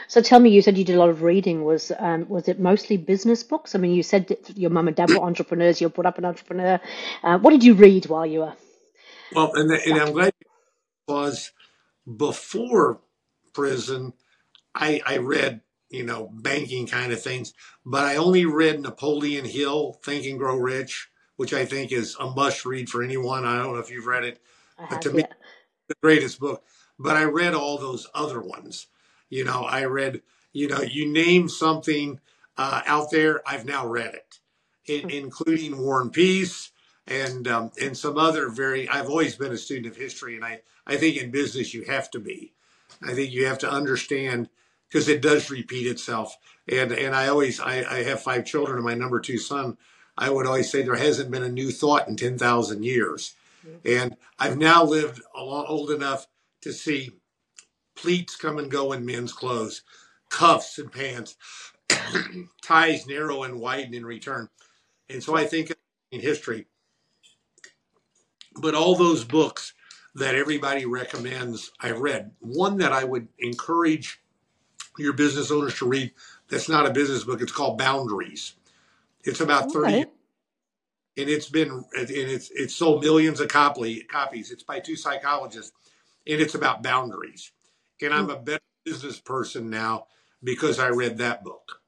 So 0.06 0.20
tell 0.20 0.38
me, 0.38 0.50
you 0.50 0.62
said 0.62 0.78
you 0.78 0.84
did 0.84 0.94
a 0.94 0.98
lot 0.98 1.08
of 1.08 1.22
reading. 1.22 1.64
Was 1.64 1.90
um, 1.98 2.28
was 2.28 2.46
it 2.46 2.60
mostly 2.60 2.96
business 2.96 3.42
books? 3.42 3.74
I 3.74 3.78
mean, 3.78 3.92
you 3.92 4.02
said 4.02 4.28
that 4.28 4.56
your 4.56 4.70
mum 4.70 4.86
and 4.86 4.96
dad 4.96 5.10
were 5.10 5.18
entrepreneurs. 5.18 5.80
You 5.80 5.88
were 5.88 5.92
brought 5.92 6.06
up 6.06 6.18
an 6.18 6.24
entrepreneur. 6.24 6.80
Uh, 7.24 7.38
what 7.38 7.50
did 7.50 7.64
you 7.64 7.74
read 7.74 8.06
while 8.06 8.24
you 8.24 8.40
were? 8.40 8.52
Well, 9.34 9.50
and, 9.54 9.68
the, 9.68 9.80
and 9.84 10.00
I'm 10.00 10.12
glad 10.12 10.32
was 11.08 11.52
before 12.16 13.00
prison. 13.52 14.12
I, 14.74 15.00
I 15.04 15.16
read 15.18 15.62
you 15.90 16.04
know 16.04 16.30
banking 16.32 16.86
kind 16.86 17.12
of 17.12 17.20
things, 17.20 17.52
but 17.84 18.04
I 18.04 18.16
only 18.16 18.44
read 18.46 18.80
Napoleon 18.80 19.44
Hill, 19.44 19.98
Think 20.04 20.24
and 20.26 20.38
Grow 20.38 20.56
Rich, 20.56 21.08
which 21.36 21.52
I 21.52 21.64
think 21.64 21.90
is 21.90 22.16
a 22.20 22.30
must 22.30 22.64
read 22.64 22.88
for 22.88 23.02
anyone. 23.02 23.44
I 23.44 23.58
don't 23.60 23.74
know 23.74 23.80
if 23.80 23.90
you've 23.90 24.06
read 24.06 24.22
it, 24.24 24.40
I 24.78 24.86
but 24.88 25.02
to 25.02 25.12
me, 25.12 25.24
the 25.88 25.96
greatest 26.00 26.38
book. 26.38 26.62
But 26.96 27.16
I 27.16 27.24
read 27.24 27.54
all 27.54 27.76
those 27.76 28.06
other 28.14 28.40
ones 28.40 28.86
you 29.28 29.44
know, 29.44 29.62
I 29.62 29.84
read, 29.84 30.22
you 30.52 30.68
know, 30.68 30.80
you 30.80 31.12
name 31.12 31.48
something 31.48 32.20
uh, 32.56 32.82
out 32.86 33.10
there, 33.10 33.42
I've 33.46 33.64
now 33.64 33.86
read 33.86 34.14
it, 34.14 34.38
in, 34.86 35.02
hmm. 35.02 35.10
including 35.10 35.78
War 35.78 36.00
and 36.00 36.12
Peace 36.12 36.72
and 37.06 37.46
um, 37.46 37.70
and 37.80 37.96
some 37.96 38.18
other 38.18 38.48
very. 38.48 38.88
I've 38.88 39.08
always 39.08 39.36
been 39.36 39.52
a 39.52 39.58
student 39.58 39.86
of 39.86 39.96
history, 39.96 40.36
and 40.36 40.44
I 40.44 40.60
I 40.86 40.96
think 40.96 41.16
in 41.16 41.30
business 41.30 41.74
you 41.74 41.84
have 41.84 42.10
to 42.12 42.18
be. 42.18 42.52
I 43.02 43.14
think 43.14 43.32
you 43.32 43.46
have 43.46 43.58
to 43.58 43.70
understand 43.70 44.48
because 44.88 45.08
it 45.08 45.22
does 45.22 45.50
repeat 45.50 45.86
itself. 45.86 46.36
And 46.68 46.92
and 46.92 47.14
I 47.14 47.28
always 47.28 47.60
I, 47.60 47.84
I 47.88 48.02
have 48.04 48.22
five 48.22 48.44
children, 48.44 48.76
and 48.76 48.84
my 48.84 48.94
number 48.94 49.20
two 49.20 49.38
son. 49.38 49.76
I 50.18 50.30
would 50.30 50.46
always 50.46 50.70
say 50.70 50.82
there 50.82 50.96
hasn't 50.96 51.30
been 51.30 51.42
a 51.42 51.48
new 51.48 51.70
thought 51.70 52.08
in 52.08 52.16
ten 52.16 52.38
thousand 52.38 52.84
years. 52.84 53.34
Hmm. 53.62 53.74
And 53.84 54.16
I've 54.38 54.58
now 54.58 54.84
lived 54.84 55.20
a 55.34 55.42
lot 55.42 55.66
old 55.68 55.90
enough 55.90 56.26
to 56.62 56.72
see 56.72 57.12
pleats 57.96 58.36
come 58.36 58.58
and 58.58 58.70
go 58.70 58.92
in 58.92 59.04
men's 59.04 59.32
clothes, 59.32 59.82
cuffs 60.30 60.78
and 60.78 60.92
pants, 60.92 61.36
ties 62.62 63.06
narrow 63.06 63.42
and 63.42 63.58
widen 63.58 63.94
in 63.94 64.04
return. 64.04 64.48
And 65.08 65.22
so 65.22 65.36
I 65.36 65.44
think 65.44 65.72
in 66.12 66.20
history, 66.20 66.66
but 68.60 68.74
all 68.74 68.96
those 68.96 69.24
books 69.24 69.72
that 70.14 70.34
everybody 70.34 70.86
recommends, 70.86 71.72
I 71.80 71.90
read. 71.90 72.32
One 72.40 72.78
that 72.78 72.92
I 72.92 73.04
would 73.04 73.28
encourage 73.38 74.20
your 74.98 75.12
business 75.12 75.50
owners 75.50 75.76
to 75.78 75.86
read 75.86 76.12
that's 76.48 76.68
not 76.68 76.86
a 76.86 76.90
business 76.90 77.24
book, 77.24 77.42
it's 77.42 77.52
called 77.52 77.78
Boundaries. 77.78 78.54
It's 79.24 79.40
about 79.40 79.72
30 79.72 79.86
okay. 79.86 80.00
and 81.16 81.28
it's 81.28 81.48
been 81.48 81.84
and 81.98 82.10
it's 82.10 82.50
it's 82.54 82.74
sold 82.74 83.02
millions 83.02 83.40
of 83.40 83.48
copy, 83.48 84.02
copies. 84.04 84.52
It's 84.52 84.62
by 84.62 84.80
two 84.80 84.96
psychologists 84.96 85.72
and 86.26 86.40
it's 86.40 86.54
about 86.54 86.82
boundaries 86.82 87.50
and 88.02 88.14
I'm 88.14 88.30
a 88.30 88.38
better 88.38 88.62
business 88.84 89.20
person 89.20 89.70
now 89.70 90.06
because 90.42 90.78
I 90.78 90.88
read 90.88 91.18
that 91.18 91.44
book. 91.44 91.80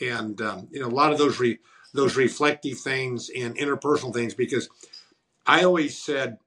And 0.00 0.40
um, 0.40 0.68
you 0.70 0.80
know, 0.80 0.88
a 0.88 0.88
lot 0.88 1.12
of 1.12 1.18
those 1.18 1.38
re- 1.38 1.58
those 1.92 2.16
reflective 2.16 2.78
things 2.78 3.30
and 3.34 3.56
interpersonal 3.56 4.12
things 4.12 4.34
because 4.34 4.68
I 5.46 5.62
always 5.62 5.96
said, 5.98 6.38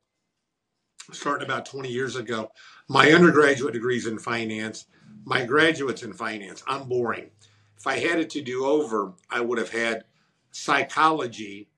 starting 1.11 1.45
about 1.45 1.65
20 1.65 1.89
years 1.89 2.15
ago, 2.15 2.51
my 2.89 3.11
undergraduate 3.11 3.73
degrees 3.73 4.07
in 4.07 4.19
finance, 4.19 4.85
my 5.23 5.45
graduates 5.45 6.03
in 6.03 6.13
finance. 6.13 6.63
I'm 6.67 6.89
boring. 6.89 7.29
If 7.77 7.87
I 7.87 7.99
had 7.99 8.19
it 8.19 8.29
to 8.31 8.41
do 8.41 8.65
over, 8.65 9.13
I 9.29 9.41
would 9.41 9.57
have 9.57 9.71
had 9.71 10.03
psychology 10.51 11.69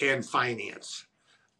and 0.00 0.26
finance 0.26 1.06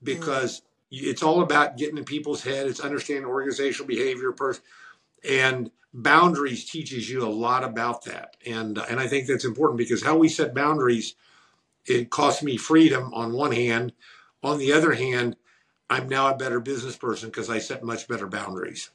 because 0.02 0.62
it's 0.90 1.22
all 1.22 1.42
about 1.42 1.76
getting 1.76 1.98
in 1.98 2.04
people's 2.04 2.42
head. 2.42 2.66
It's 2.66 2.80
understanding 2.80 3.26
organizational 3.26 3.86
behavior, 3.86 4.32
person, 4.32 4.62
and 5.28 5.70
boundaries 5.92 6.68
teaches 6.68 7.10
you 7.10 7.24
a 7.24 7.28
lot 7.28 7.64
about 7.64 8.04
that. 8.04 8.36
And 8.46 8.78
and 8.78 9.00
I 9.00 9.06
think 9.06 9.26
that's 9.26 9.44
important 9.44 9.78
because 9.78 10.04
how 10.04 10.16
we 10.16 10.28
set 10.28 10.54
boundaries, 10.54 11.14
it 11.86 12.10
costs 12.10 12.42
me 12.42 12.56
freedom 12.56 13.12
on 13.14 13.32
one 13.32 13.52
hand. 13.52 13.92
On 14.42 14.58
the 14.58 14.72
other 14.72 14.92
hand, 14.92 15.36
I'm 15.88 16.08
now 16.08 16.28
a 16.28 16.36
better 16.36 16.60
business 16.60 16.96
person 16.96 17.28
because 17.28 17.50
I 17.50 17.58
set 17.58 17.82
much 17.84 18.08
better 18.08 18.26
boundaries. 18.26 18.90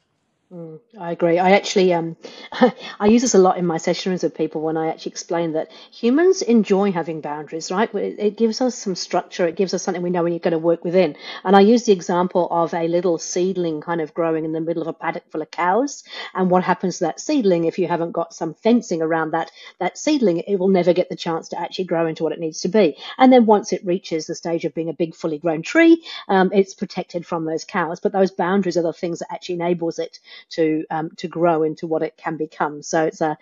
Mm, 0.52 0.78
I 1.00 1.10
agree. 1.10 1.40
I 1.40 1.50
actually 1.52 1.92
um, 1.92 2.16
I 3.00 3.06
use 3.06 3.22
this 3.22 3.34
a 3.34 3.38
lot 3.38 3.58
in 3.58 3.66
my 3.66 3.78
sessions 3.78 4.22
with 4.22 4.36
people 4.36 4.60
when 4.60 4.76
I 4.76 4.88
actually 4.90 5.10
explain 5.10 5.54
that 5.54 5.72
humans 5.92 6.40
enjoy 6.40 6.92
having 6.92 7.20
boundaries, 7.20 7.72
right? 7.72 7.92
It, 7.92 8.36
gives 8.36 8.60
us 8.60 8.76
some 8.76 8.94
structure. 8.94 9.48
It 9.48 9.56
gives 9.56 9.74
us 9.74 9.82
something 9.82 10.02
we 10.02 10.10
know 10.10 10.24
you're 10.24 10.38
going 10.38 10.52
to 10.52 10.58
work 10.58 10.84
within. 10.84 11.16
And 11.42 11.56
I 11.56 11.60
use 11.60 11.84
the 11.84 11.92
example 11.92 12.46
of 12.48 12.74
a 12.74 12.86
little 12.86 13.18
seedling 13.18 13.80
kind 13.80 14.00
of 14.00 14.14
growing 14.14 14.44
in 14.44 14.52
the 14.52 14.60
middle 14.60 14.82
of 14.82 14.88
a 14.88 14.92
paddock 14.92 15.24
full 15.32 15.42
of 15.42 15.50
cows. 15.50 16.04
And 16.32 16.48
what 16.48 16.62
happens 16.62 16.98
to 16.98 17.04
that 17.06 17.18
seedling 17.18 17.64
if 17.64 17.76
you 17.80 17.88
haven't 17.88 18.12
got 18.12 18.32
some 18.32 18.54
fencing 18.54 19.02
around 19.02 19.32
that 19.32 19.50
that 19.80 19.98
seedling? 19.98 20.38
It 20.38 20.56
will 20.60 20.68
never 20.68 20.92
get 20.92 21.08
the 21.08 21.16
chance 21.16 21.48
to 21.48 21.60
actually 21.60 21.86
grow 21.86 22.06
into 22.06 22.22
what 22.22 22.32
it 22.32 22.38
needs 22.38 22.60
to 22.60 22.68
be. 22.68 22.96
And 23.18 23.32
then 23.32 23.46
once 23.46 23.72
it 23.72 23.84
reaches 23.84 24.26
the 24.26 24.36
stage 24.36 24.64
of 24.64 24.74
being 24.74 24.90
a 24.90 24.94
big, 24.94 25.16
fully 25.16 25.38
grown 25.38 25.62
tree, 25.62 26.04
um, 26.28 26.52
it's 26.54 26.74
protected 26.74 27.26
from 27.26 27.46
those 27.46 27.64
cows. 27.64 27.98
But 27.98 28.12
those 28.12 28.30
boundaries 28.30 28.76
are 28.76 28.82
the 28.82 28.92
things 28.92 29.18
that 29.18 29.32
actually 29.32 29.56
enables 29.56 29.98
it 29.98 30.20
to 30.50 30.84
um, 30.90 31.10
to 31.16 31.28
grow 31.28 31.62
into 31.62 31.86
what 31.86 32.02
it 32.02 32.16
can 32.16 32.36
become. 32.36 32.82
So 32.82 33.04
it's 33.04 33.20
a 33.20 33.36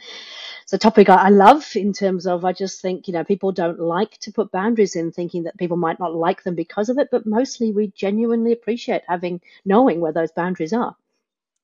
it's 0.63 0.73
a 0.73 0.79
topic 0.79 1.09
I, 1.09 1.27
I 1.27 1.29
love 1.29 1.65
in 1.75 1.93
terms 1.93 2.27
of 2.27 2.45
I 2.45 2.53
just 2.53 2.81
think 2.81 3.07
you 3.07 3.15
know 3.15 3.25
people 3.25 3.53
don't 3.53 3.81
like 3.81 4.19
to 4.19 4.33
put 4.33 4.53
boundaries 4.53 4.97
in, 4.97 5.13
thinking 5.13 5.45
that 5.45 5.59
people 5.59 5.77
might 5.77 6.01
not 6.01 6.15
like 6.15 6.43
them 6.43 6.55
because 6.55 6.89
of 6.89 6.99
it, 6.99 7.09
but 7.11 7.27
mostly 7.27 7.73
we 7.73 7.89
genuinely 7.89 8.53
appreciate 8.53 9.03
having 9.09 9.41
knowing 9.65 10.01
where 10.01 10.13
those 10.13 10.33
boundaries 10.33 10.73
are. 10.73 10.97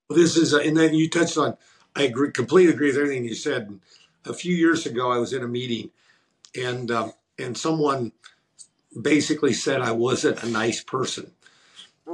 Well, 0.09 0.19
this 0.19 0.35
is, 0.37 0.53
and 0.53 0.75
then 0.75 0.93
you 0.93 1.09
touched 1.09 1.37
on. 1.37 1.57
I 1.95 2.03
agree, 2.03 2.31
completely 2.31 2.73
agree 2.73 2.87
with 2.87 2.97
everything 2.97 3.25
you 3.25 3.35
said. 3.35 3.79
A 4.25 4.33
few 4.33 4.55
years 4.55 4.85
ago, 4.85 5.11
I 5.11 5.17
was 5.17 5.33
in 5.33 5.43
a 5.43 5.47
meeting, 5.47 5.89
and 6.55 6.91
um, 6.91 7.13
and 7.39 7.57
someone 7.57 8.11
basically 8.99 9.53
said 9.53 9.81
I 9.81 9.91
wasn't 9.91 10.43
a 10.43 10.49
nice 10.49 10.83
person. 10.83 11.31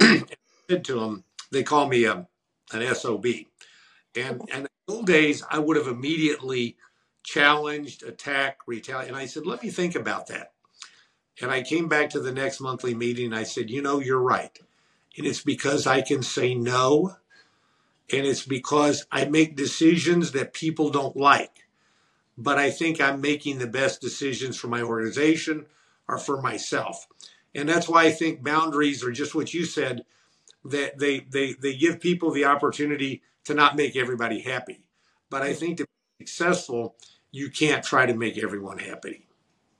said 0.00 0.84
to 0.84 1.00
them, 1.00 1.24
they 1.50 1.62
call 1.62 1.88
me 1.88 2.04
a, 2.04 2.26
an 2.72 2.94
SOB. 2.94 3.26
And, 4.16 4.40
and 4.52 4.66
in 4.66 4.68
old 4.88 5.06
days, 5.06 5.42
I 5.50 5.58
would 5.58 5.76
have 5.76 5.86
immediately 5.86 6.76
challenged, 7.22 8.02
attacked, 8.02 8.62
retaliated. 8.66 9.14
And 9.14 9.22
I 9.22 9.26
said, 9.26 9.46
let 9.46 9.62
me 9.62 9.70
think 9.70 9.94
about 9.94 10.28
that. 10.28 10.52
And 11.40 11.50
I 11.50 11.62
came 11.62 11.88
back 11.88 12.10
to 12.10 12.20
the 12.20 12.32
next 12.32 12.60
monthly 12.60 12.94
meeting 12.94 13.26
and 13.26 13.36
I 13.36 13.44
said, 13.44 13.70
you 13.70 13.82
know, 13.82 14.00
you're 14.00 14.20
right. 14.20 14.58
And 15.16 15.26
it's 15.26 15.42
because 15.42 15.86
I 15.86 16.00
can 16.00 16.22
say 16.22 16.54
no. 16.54 17.16
And 18.12 18.26
it's 18.26 18.44
because 18.44 19.06
I 19.12 19.26
make 19.26 19.56
decisions 19.56 20.32
that 20.32 20.54
people 20.54 20.90
don't 20.90 21.16
like. 21.16 21.66
But 22.36 22.58
I 22.58 22.70
think 22.70 23.00
I'm 23.00 23.20
making 23.20 23.58
the 23.58 23.66
best 23.66 24.00
decisions 24.00 24.56
for 24.56 24.68
my 24.68 24.80
organization, 24.80 25.66
or 26.08 26.18
for 26.18 26.40
myself. 26.40 27.06
And 27.54 27.68
that's 27.68 27.88
why 27.88 28.04
I 28.04 28.10
think 28.10 28.42
boundaries 28.42 29.04
are 29.04 29.12
just 29.12 29.34
what 29.34 29.52
you 29.52 29.64
said, 29.64 30.04
that 30.64 30.98
they, 30.98 31.20
they, 31.20 31.54
they 31.54 31.76
give 31.76 32.00
people 32.00 32.30
the 32.30 32.44
opportunity 32.44 33.22
to 33.44 33.54
not 33.54 33.76
make 33.76 33.96
everybody 33.96 34.40
happy. 34.40 34.84
But 35.30 35.42
I 35.42 35.52
think 35.54 35.78
to 35.78 35.84
be 36.18 36.26
successful, 36.26 36.96
you 37.30 37.50
can't 37.50 37.84
try 37.84 38.06
to 38.06 38.14
make 38.14 38.38
everyone 38.38 38.78
happy. 38.78 39.26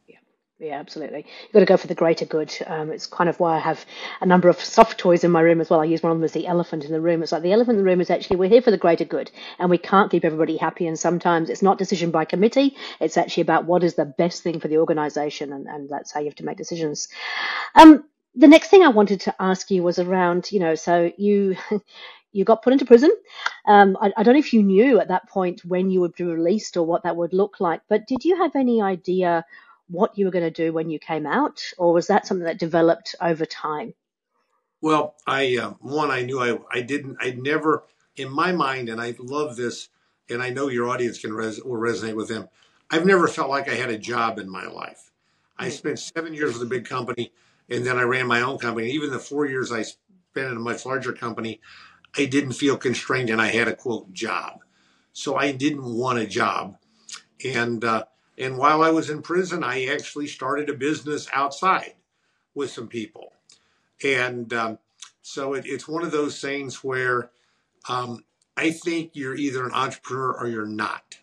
Yeah, 0.07 0.19
Yeah, 0.59 0.79
absolutely. 0.79 1.27
You've 1.43 1.53
got 1.53 1.61
to 1.61 1.67
go 1.67 1.77
for 1.77 1.87
the 1.87 1.95
greater 1.95 2.25
good. 2.25 2.55
Um, 2.67 2.91
it's 2.91 3.07
kind 3.07 3.31
of 3.31 3.41
why 3.41 3.57
I 3.57 3.61
have 3.61 3.85
a 4.21 4.27
number 4.27 4.49
of 4.49 4.61
soft 4.61 4.99
toys 4.99 5.25
in 5.25 5.31
my 5.31 5.41
room 5.41 5.61
as 5.61 5.71
well. 5.71 5.81
I 5.81 5.85
use 5.85 6.03
one 6.03 6.13
of 6.13 6.19
them 6.19 6.25
as 6.25 6.33
the 6.33 6.47
elephant 6.47 6.85
in 6.85 6.93
the 6.93 7.01
room. 7.01 7.23
It's 7.23 7.33
like 7.33 7.43
the 7.43 7.53
elephant 7.53 7.79
in 7.79 7.85
the 7.85 7.91
room 7.91 8.01
is 8.01 8.11
actually 8.11 8.37
we're 8.37 8.51
here 8.51 8.63
for 8.63 8.71
the 8.71 8.79
greater 8.79 9.05
good, 9.05 9.31
and 9.59 9.71
we 9.71 9.79
can't 9.79 10.11
keep 10.11 10.25
everybody 10.25 10.57
happy. 10.57 10.87
And 10.87 10.99
sometimes 10.99 11.51
it's 11.51 11.63
not 11.63 11.79
decision 11.79 12.11
by 12.11 12.25
committee. 12.25 12.77
It's 13.01 13.17
actually 13.17 13.43
about 13.43 13.65
what 13.65 13.85
is 13.85 13.95
the 13.95 14.05
best 14.05 14.43
thing 14.43 14.61
for 14.61 14.69
the 14.69 14.79
organisation, 14.79 15.53
and, 15.53 15.67
and 15.67 15.89
that's 15.89 16.13
how 16.13 16.21
you 16.21 16.27
have 16.27 16.37
to 16.37 16.45
make 16.45 16.59
decisions. 16.59 17.09
Um, 17.75 18.05
the 18.39 18.49
next 18.49 18.69
thing 18.69 18.83
I 18.83 18.89
wanted 18.89 19.21
to 19.23 19.35
ask 19.41 19.71
you 19.71 19.83
was 19.83 19.99
around, 19.99 20.51
you 20.51 20.61
know, 20.61 20.75
so 20.75 21.13
you. 21.17 21.57
you 22.31 22.45
got 22.45 22.63
put 22.63 22.75
into 22.75 22.85
prison. 22.85 23.11
Um, 23.67 23.97
I, 24.03 24.13
I, 24.19 24.23
don't 24.23 24.35
know 24.35 24.39
if 24.39 24.53
you 24.53 24.63
knew 24.63 25.01
at 25.01 25.09
that 25.09 25.27
point 25.31 25.65
when 25.65 25.89
you 25.89 26.01
would 26.03 26.15
be 26.15 26.25
released 26.25 26.77
or 26.77 26.85
what 26.85 27.05
that 27.05 27.17
would 27.17 27.33
look 27.33 27.59
like, 27.59 27.81
but 27.89 28.07
did 28.07 28.23
you 28.23 28.37
have 28.37 28.55
any 28.55 28.83
idea 28.83 29.47
what 29.89 30.17
you 30.17 30.27
were 30.27 30.31
going 30.31 30.45
to 30.45 30.51
do 30.51 30.73
when 30.73 30.91
you 30.91 30.99
came 30.99 31.27
out, 31.27 31.63
or 31.79 31.93
was 31.93 32.07
that 32.09 32.27
something 32.27 32.45
that 32.45 32.59
developed 32.59 33.15
over 33.21 33.47
time? 33.47 33.95
Well, 34.81 35.17
I 35.27 35.57
uh, 35.57 35.71
one 35.81 36.11
I 36.11 36.23
knew 36.23 36.41
I 36.41 36.59
I 36.71 36.83
didn't 36.83 37.17
I 37.21 37.31
never 37.31 37.85
in 38.17 38.31
my 38.31 38.53
mind, 38.53 38.89
and 38.89 39.01
I 39.01 39.15
love 39.19 39.57
this, 39.57 39.89
and 40.29 40.43
I 40.43 40.51
know 40.51 40.69
your 40.69 40.89
audience 40.89 41.19
can 41.19 41.33
res, 41.33 41.63
will 41.63 41.81
resonate 41.81 42.15
with 42.15 42.29
them. 42.29 42.49
I've 42.91 43.07
never 43.07 43.27
felt 43.27 43.51
like 43.51 43.69
I 43.69 43.75
had 43.75 43.91
a 43.91 43.99
job 43.99 44.39
in 44.39 44.49
my 44.49 44.67
life. 44.67 45.11
I 45.59 45.65
hmm. 45.65 45.71
spent 45.71 45.99
seven 45.99 46.35
years 46.35 46.55
with 46.55 46.63
a 46.63 46.71
big 46.71 46.85
company, 46.85 47.33
and 47.69 47.85
then 47.85 47.99
I 47.99 48.03
ran 48.03 48.27
my 48.27 48.43
own 48.43 48.59
company. 48.59 48.91
Even 48.91 49.11
the 49.11 49.19
four 49.19 49.47
years 49.47 49.73
I 49.73 49.83
spent 49.83 50.51
in 50.51 50.57
a 50.57 50.61
much 50.61 50.87
larger 50.87 51.13
company, 51.13 51.61
I 52.17 52.25
didn't 52.25 52.53
feel 52.53 52.77
constrained, 52.77 53.31
and 53.31 53.41
I 53.41 53.49
had 53.49 53.69
a 53.69 53.77
quote 53.77 54.13
job. 54.13 54.61
So 55.13 55.37
I 55.37 55.53
didn't 55.53 55.85
want 55.85 56.19
a 56.19 56.27
job, 56.27 56.77
and 57.45 57.85
uh, 57.85 58.05
and 58.39 58.57
while 58.57 58.83
I 58.83 58.91
was 58.91 59.11
in 59.11 59.23
prison, 59.23 59.65
I 59.65 59.87
actually 59.87 60.29
started 60.29 60.71
a 60.71 60.75
business 60.75 61.29
outside 61.33 61.95
with 62.55 62.71
some 62.71 62.89
people. 62.89 63.33
And 64.03 64.53
um, 64.53 64.79
so 65.23 65.55
it, 65.55 65.65
it's 65.67 65.89
one 65.89 66.05
of 66.05 66.13
those 66.13 66.41
things 66.41 66.85
where 66.85 67.31
um, 67.89 68.25
I 68.57 68.71
think 68.71 69.11
you're 69.15 69.35
either 69.35 69.65
an 69.65 69.73
entrepreneur 69.73 70.33
or 70.33 70.47
you're 70.47 70.67
not. 70.67 71.19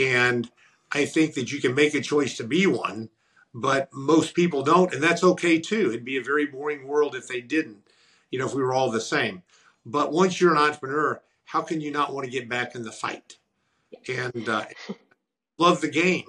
And 0.00 0.50
I 0.92 1.04
think 1.04 1.34
that 1.34 1.52
you 1.52 1.60
can 1.60 1.74
make 1.74 1.94
a 1.94 2.00
choice 2.00 2.36
to 2.38 2.44
be 2.44 2.66
one, 2.66 3.10
but 3.54 3.88
most 3.92 4.34
people 4.34 4.62
don't. 4.62 4.92
And 4.92 5.02
that's 5.02 5.24
okay 5.24 5.58
too. 5.58 5.88
It'd 5.88 6.04
be 6.04 6.18
a 6.18 6.22
very 6.22 6.46
boring 6.46 6.86
world 6.86 7.14
if 7.14 7.28
they 7.28 7.40
didn't, 7.40 7.78
you 8.30 8.38
know, 8.38 8.46
if 8.46 8.54
we 8.54 8.62
were 8.62 8.74
all 8.74 8.90
the 8.90 9.00
same. 9.00 9.42
But 9.84 10.12
once 10.12 10.40
you're 10.40 10.52
an 10.52 10.58
entrepreneur, 10.58 11.20
how 11.44 11.62
can 11.62 11.80
you 11.80 11.90
not 11.90 12.12
want 12.12 12.24
to 12.26 12.30
get 12.30 12.48
back 12.48 12.74
in 12.74 12.82
the 12.82 12.92
fight? 12.92 13.38
And 14.08 14.48
uh, 14.48 14.66
love 15.58 15.80
the 15.80 15.90
game. 15.90 16.26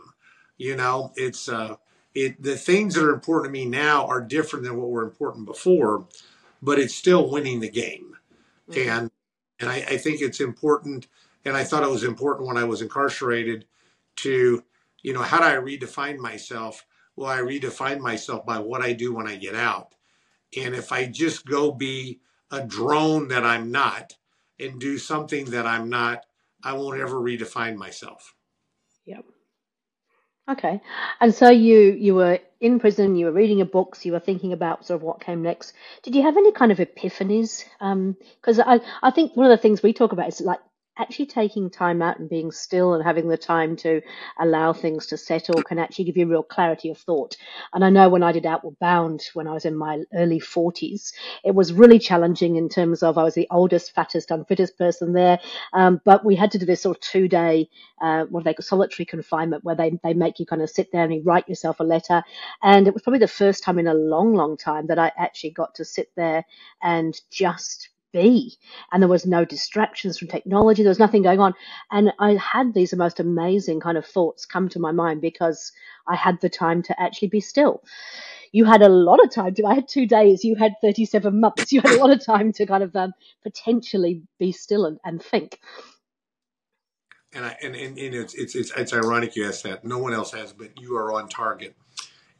You 0.57 0.75
know, 0.75 1.11
it's 1.15 1.49
uh, 1.49 1.75
it 2.13 2.41
the 2.41 2.55
things 2.55 2.95
that 2.95 3.05
are 3.05 3.13
important 3.13 3.53
to 3.53 3.59
me 3.59 3.65
now 3.65 4.05
are 4.07 4.21
different 4.21 4.65
than 4.65 4.77
what 4.77 4.89
were 4.89 5.03
important 5.03 5.45
before, 5.45 6.05
but 6.61 6.79
it's 6.79 6.95
still 6.95 7.29
winning 7.29 7.59
the 7.59 7.69
game. 7.69 8.15
Mm-hmm. 8.69 8.89
And 8.89 9.11
and 9.59 9.69
I, 9.69 9.75
I 9.75 9.97
think 9.97 10.21
it's 10.21 10.39
important, 10.39 11.07
and 11.45 11.55
I 11.55 11.63
thought 11.63 11.83
it 11.83 11.89
was 11.89 12.03
important 12.03 12.47
when 12.47 12.57
I 12.57 12.63
was 12.63 12.81
incarcerated 12.81 13.65
to, 14.17 14.63
you 15.03 15.13
know, 15.13 15.21
how 15.21 15.37
do 15.37 15.45
I 15.45 15.61
redefine 15.61 16.17
myself? 16.17 16.85
I 17.25 17.39
redefine 17.39 17.99
myself 17.99 18.45
by 18.45 18.59
what 18.59 18.81
I 18.81 18.93
do 18.93 19.13
when 19.13 19.27
I 19.27 19.35
get 19.35 19.55
out. 19.55 19.95
And 20.57 20.75
if 20.75 20.91
I 20.91 21.05
just 21.05 21.45
go 21.45 21.71
be 21.71 22.19
a 22.51 22.61
drone 22.65 23.29
that 23.29 23.45
I'm 23.45 23.71
not 23.71 24.15
and 24.59 24.79
do 24.79 24.97
something 24.97 25.45
that 25.51 25.65
I'm 25.65 25.89
not, 25.89 26.25
I 26.63 26.73
won't 26.73 26.99
ever 26.99 27.15
redefine 27.15 27.75
myself. 27.75 28.35
Yep. 29.05 29.25
Okay. 30.49 30.81
And 31.19 31.33
so 31.33 31.49
you 31.49 31.79
you 31.93 32.15
were 32.15 32.39
in 32.59 32.79
prison, 32.79 33.15
you 33.15 33.25
were 33.25 33.31
reading 33.31 33.57
your 33.59 33.67
books, 33.67 34.05
you 34.05 34.11
were 34.11 34.19
thinking 34.19 34.53
about 34.53 34.85
sort 34.85 34.97
of 34.97 35.03
what 35.03 35.21
came 35.21 35.41
next. 35.41 35.73
Did 36.03 36.15
you 36.15 36.23
have 36.23 36.37
any 36.37 36.51
kind 36.51 36.71
of 36.71 36.79
epiphanies? 36.79 37.63
Because 37.79 38.59
um, 38.59 38.67
I 38.67 38.81
I 39.01 39.11
think 39.11 39.35
one 39.35 39.45
of 39.45 39.51
the 39.51 39.61
things 39.61 39.81
we 39.81 39.93
talk 39.93 40.11
about 40.11 40.27
is 40.27 40.41
like 40.41 40.59
actually 40.97 41.25
taking 41.25 41.69
time 41.69 42.01
out 42.01 42.19
and 42.19 42.29
being 42.29 42.51
still 42.51 42.93
and 42.93 43.03
having 43.03 43.27
the 43.27 43.37
time 43.37 43.75
to 43.77 44.01
allow 44.39 44.73
things 44.73 45.07
to 45.07 45.17
settle 45.17 45.63
can 45.63 45.79
actually 45.79 46.05
give 46.05 46.17
you 46.17 46.27
real 46.27 46.43
clarity 46.43 46.89
of 46.89 46.97
thought. 46.97 47.37
And 47.73 47.83
I 47.83 47.89
know 47.89 48.09
when 48.09 48.23
I 48.23 48.31
did 48.31 48.45
Outward 48.45 48.77
Bound 48.79 49.21
when 49.33 49.47
I 49.47 49.53
was 49.53 49.65
in 49.65 49.75
my 49.75 50.03
early 50.13 50.39
40s, 50.39 51.13
it 51.43 51.55
was 51.55 51.73
really 51.73 51.99
challenging 51.99 52.57
in 52.57 52.67
terms 52.67 53.03
of 53.03 53.17
I 53.17 53.23
was 53.23 53.35
the 53.35 53.47
oldest, 53.51 53.93
fattest, 53.93 54.31
unfittest 54.31 54.77
person 54.77 55.13
there. 55.13 55.39
Um, 55.73 56.01
but 56.03 56.25
we 56.25 56.35
had 56.35 56.51
to 56.51 56.59
do 56.59 56.65
this 56.65 56.81
sort 56.81 56.97
of 56.97 57.01
two 57.01 57.27
day, 57.27 57.69
uh, 58.01 58.25
what 58.25 58.43
they 58.43 58.53
call 58.53 58.63
solitary 58.63 59.05
confinement, 59.05 59.63
where 59.63 59.75
they, 59.75 59.97
they 60.03 60.13
make 60.13 60.39
you 60.39 60.45
kind 60.45 60.61
of 60.61 60.69
sit 60.69 60.91
there 60.91 61.03
and 61.03 61.13
you 61.13 61.23
write 61.23 61.47
yourself 61.47 61.79
a 61.79 61.83
letter. 61.83 62.23
And 62.61 62.87
it 62.87 62.93
was 62.93 63.01
probably 63.01 63.19
the 63.19 63.27
first 63.27 63.63
time 63.63 63.79
in 63.79 63.87
a 63.87 63.93
long, 63.93 64.33
long 64.33 64.57
time 64.57 64.87
that 64.87 64.99
I 64.99 65.11
actually 65.17 65.51
got 65.51 65.75
to 65.75 65.85
sit 65.85 66.09
there 66.15 66.45
and 66.81 67.19
just 67.31 67.90
be. 68.11 68.57
And 68.91 69.01
there 69.01 69.09
was 69.09 69.25
no 69.25 69.45
distractions 69.45 70.17
from 70.17 70.27
technology. 70.27 70.83
There 70.83 70.89
was 70.89 70.99
nothing 70.99 71.23
going 71.23 71.39
on. 71.39 71.53
And 71.91 72.11
I 72.19 72.35
had 72.35 72.73
these 72.73 72.93
most 72.93 73.19
amazing 73.19 73.79
kind 73.79 73.97
of 73.97 74.05
thoughts 74.05 74.45
come 74.45 74.69
to 74.69 74.79
my 74.79 74.91
mind 74.91 75.21
because 75.21 75.71
I 76.07 76.15
had 76.15 76.39
the 76.41 76.49
time 76.49 76.83
to 76.83 77.01
actually 77.01 77.29
be 77.29 77.39
still. 77.39 77.83
You 78.51 78.65
had 78.65 78.81
a 78.81 78.89
lot 78.89 79.23
of 79.23 79.31
time 79.31 79.53
to, 79.55 79.65
I 79.65 79.75
had 79.75 79.87
two 79.87 80.05
days, 80.05 80.43
you 80.43 80.55
had 80.55 80.73
37 80.81 81.39
months. 81.39 81.71
You 81.71 81.81
had 81.81 81.93
a 81.93 81.99
lot 81.99 82.11
of 82.11 82.23
time 82.23 82.51
to 82.53 82.65
kind 82.65 82.83
of 82.83 82.95
um, 82.95 83.13
potentially 83.43 84.23
be 84.39 84.51
still 84.51 84.85
and, 84.85 84.99
and 85.05 85.21
think. 85.21 85.59
And, 87.33 87.45
I, 87.45 87.57
and, 87.63 87.75
and, 87.75 87.97
and 87.97 88.13
it's, 88.13 88.33
it's, 88.33 88.55
it's, 88.55 88.71
it's 88.75 88.93
ironic 88.93 89.37
you 89.37 89.47
asked 89.47 89.63
that. 89.63 89.85
No 89.85 89.99
one 89.99 90.13
else 90.13 90.33
has, 90.33 90.51
but 90.51 90.79
you 90.79 90.97
are 90.97 91.13
on 91.13 91.29
target. 91.29 91.75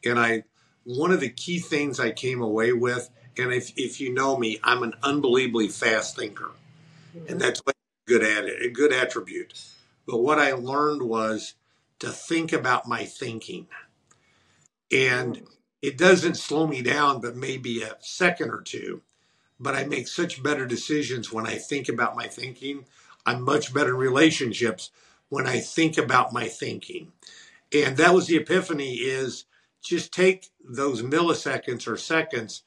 And 0.05 0.19
I, 0.19 0.43
one 0.83 1.11
of 1.11 1.19
the 1.19 1.29
key 1.29 1.59
things 1.59 1.99
I 1.99 2.11
came 2.11 2.41
away 2.41 2.73
with 2.73 3.09
and 3.37 3.53
if, 3.53 3.73
if 3.77 4.01
you 4.01 4.13
know 4.13 4.37
me, 4.37 4.59
I'm 4.63 4.83
an 4.83 4.93
unbelievably 5.03 5.69
fast 5.69 6.15
thinker. 6.15 6.51
Mm-hmm. 7.15 7.31
And 7.31 7.41
that's 7.41 7.61
good 8.07 8.23
at 8.23 8.45
it, 8.45 8.65
a 8.65 8.69
good 8.69 8.93
attribute. 8.93 9.53
But 10.05 10.19
what 10.19 10.39
I 10.39 10.53
learned 10.53 11.01
was 11.03 11.53
to 11.99 12.09
think 12.09 12.51
about 12.51 12.87
my 12.87 13.05
thinking. 13.05 13.67
And 14.91 15.43
it 15.81 15.97
doesn't 15.97 16.35
slow 16.35 16.67
me 16.67 16.81
down, 16.81 17.21
but 17.21 17.35
maybe 17.35 17.81
a 17.81 17.95
second 17.99 18.49
or 18.49 18.61
two. 18.61 19.01
But 19.59 19.75
I 19.75 19.85
make 19.85 20.07
such 20.07 20.43
better 20.43 20.65
decisions 20.65 21.31
when 21.31 21.45
I 21.45 21.55
think 21.55 21.87
about 21.87 22.15
my 22.15 22.27
thinking. 22.27 22.85
I'm 23.25 23.43
much 23.43 23.73
better 23.73 23.91
in 23.91 23.97
relationships 23.97 24.89
when 25.29 25.47
I 25.47 25.59
think 25.59 25.97
about 25.97 26.33
my 26.33 26.47
thinking. 26.47 27.11
And 27.73 27.95
that 27.97 28.13
was 28.13 28.27
the 28.27 28.35
epiphany 28.35 28.95
is 28.95 29.45
just 29.81 30.13
take 30.13 30.49
those 30.63 31.01
milliseconds 31.01 31.87
or 31.87 31.97
seconds 31.97 32.63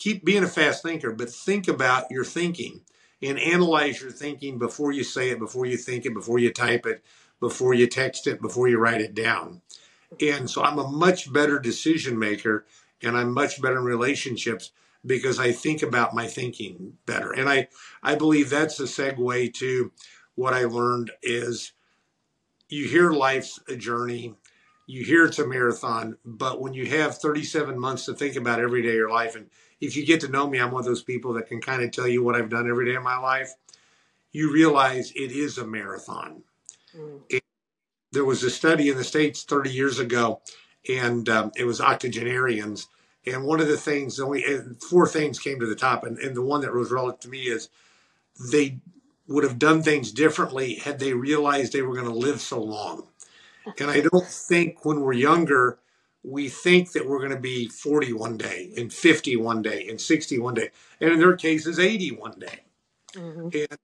keep 0.00 0.24
being 0.24 0.42
a 0.42 0.48
fast 0.48 0.82
thinker, 0.82 1.12
but 1.12 1.30
think 1.30 1.68
about 1.68 2.10
your 2.10 2.24
thinking 2.24 2.80
and 3.22 3.38
analyze 3.38 4.00
your 4.00 4.10
thinking 4.10 4.58
before 4.58 4.90
you 4.90 5.04
say 5.04 5.28
it, 5.28 5.38
before 5.38 5.66
you 5.66 5.76
think 5.76 6.06
it, 6.06 6.14
before 6.14 6.38
you 6.38 6.50
type 6.50 6.86
it, 6.86 7.04
before 7.38 7.74
you 7.74 7.86
text 7.86 8.26
it, 8.26 8.40
before 8.40 8.66
you 8.66 8.78
write 8.78 9.02
it 9.02 9.14
down. 9.14 9.60
And 10.20 10.48
so 10.48 10.64
I'm 10.64 10.78
a 10.78 10.88
much 10.88 11.32
better 11.32 11.58
decision 11.58 12.18
maker 12.18 12.64
and 13.02 13.16
I'm 13.16 13.32
much 13.32 13.60
better 13.60 13.78
in 13.78 13.84
relationships 13.84 14.72
because 15.04 15.38
I 15.38 15.52
think 15.52 15.82
about 15.82 16.14
my 16.14 16.26
thinking 16.26 16.94
better. 17.04 17.32
And 17.32 17.48
I, 17.48 17.68
I 18.02 18.14
believe 18.14 18.48
that's 18.48 18.80
a 18.80 18.84
segue 18.84 19.54
to 19.54 19.92
what 20.34 20.54
I 20.54 20.64
learned 20.64 21.10
is 21.22 21.72
you 22.70 22.88
hear 22.88 23.10
life's 23.10 23.60
a 23.68 23.76
journey, 23.76 24.34
you 24.90 25.04
hear 25.04 25.24
it's 25.24 25.38
a 25.38 25.46
marathon, 25.46 26.16
but 26.24 26.60
when 26.60 26.74
you 26.74 26.86
have 26.86 27.18
37 27.18 27.78
months 27.78 28.06
to 28.06 28.14
think 28.14 28.36
about 28.36 28.60
every 28.60 28.82
day 28.82 28.90
of 28.90 28.94
your 28.94 29.10
life, 29.10 29.36
and 29.36 29.46
if 29.80 29.96
you 29.96 30.04
get 30.04 30.20
to 30.22 30.28
know 30.28 30.48
me, 30.48 30.58
I'm 30.58 30.70
one 30.70 30.80
of 30.80 30.86
those 30.86 31.02
people 31.02 31.32
that 31.34 31.48
can 31.48 31.60
kind 31.60 31.82
of 31.82 31.90
tell 31.90 32.08
you 32.08 32.22
what 32.22 32.34
I've 32.34 32.50
done 32.50 32.68
every 32.68 32.86
day 32.86 32.96
of 32.96 33.02
my 33.02 33.18
life, 33.18 33.54
you 34.32 34.52
realize 34.52 35.12
it 35.12 35.32
is 35.32 35.58
a 35.58 35.66
marathon. 35.66 36.42
Mm. 36.96 37.40
there 38.10 38.24
was 38.24 38.42
a 38.42 38.50
study 38.50 38.88
in 38.88 38.96
the 38.96 39.04
States 39.04 39.44
30 39.44 39.70
years 39.70 40.00
ago, 40.00 40.40
and 40.88 41.28
um, 41.28 41.52
it 41.56 41.64
was 41.64 41.80
octogenarians 41.80 42.88
and 43.26 43.44
one 43.44 43.60
of 43.60 43.68
the 43.68 43.76
things, 43.76 44.18
only 44.18 44.44
four 44.88 45.06
things 45.06 45.38
came 45.38 45.60
to 45.60 45.66
the 45.66 45.74
top, 45.74 46.04
and, 46.04 46.18
and 46.18 46.34
the 46.34 46.42
one 46.42 46.62
that 46.62 46.72
was 46.72 46.90
relevant 46.90 47.20
to 47.22 47.28
me 47.28 47.42
is 47.42 47.68
they 48.50 48.80
would 49.26 49.44
have 49.44 49.58
done 49.58 49.82
things 49.82 50.10
differently 50.10 50.74
had 50.74 50.98
they 50.98 51.12
realized 51.12 51.72
they 51.72 51.82
were 51.82 51.94
going 51.94 52.08
to 52.08 52.14
live 52.14 52.40
so 52.40 52.60
long. 52.62 53.06
And 53.78 53.90
I 53.90 54.00
don't 54.00 54.26
think 54.26 54.84
when 54.84 55.00
we're 55.00 55.12
younger, 55.12 55.78
we 56.22 56.48
think 56.48 56.92
that 56.92 57.08
we're 57.08 57.18
going 57.18 57.30
to 57.30 57.40
be 57.40 57.68
40 57.68 58.12
one 58.12 58.36
day, 58.36 58.72
and 58.76 58.92
50 58.92 59.36
one 59.36 59.62
day, 59.62 59.88
and 59.88 60.00
60 60.00 60.38
one 60.38 60.54
day, 60.54 60.70
and 61.00 61.12
in 61.12 61.18
their 61.18 61.36
cases, 61.36 61.78
80 61.78 62.12
one 62.12 62.38
day. 62.38 62.60
Mm-hmm. 63.14 63.48
And 63.54 63.78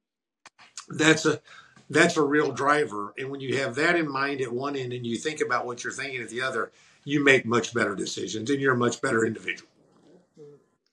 that's 0.89 1.27
a 1.27 1.41
that's 1.89 2.17
a 2.17 2.23
real 2.23 2.51
driver. 2.53 3.15
And 3.17 3.31
when 3.31 3.41
you 3.41 3.59
have 3.59 3.77
that 3.77 3.97
in 3.97 4.11
mind 4.11 4.41
at 4.41 4.53
one 4.53 4.77
end, 4.77 4.93
and 4.93 5.07
you 5.07 5.17
think 5.17 5.41
about 5.41 5.67
what 5.67 5.85
you're 5.85 5.93
thinking 5.93 6.21
at 6.21 6.29
the 6.29 6.43
other, 6.43 6.73
you 7.05 7.23
make 7.23 7.47
much 7.47 7.73
better 7.73 7.95
decisions 7.95 8.51
and 8.51 8.61
you're 8.61 8.75
a 8.75 8.77
much 8.77 9.01
better 9.01 9.25
individual. 9.25 9.71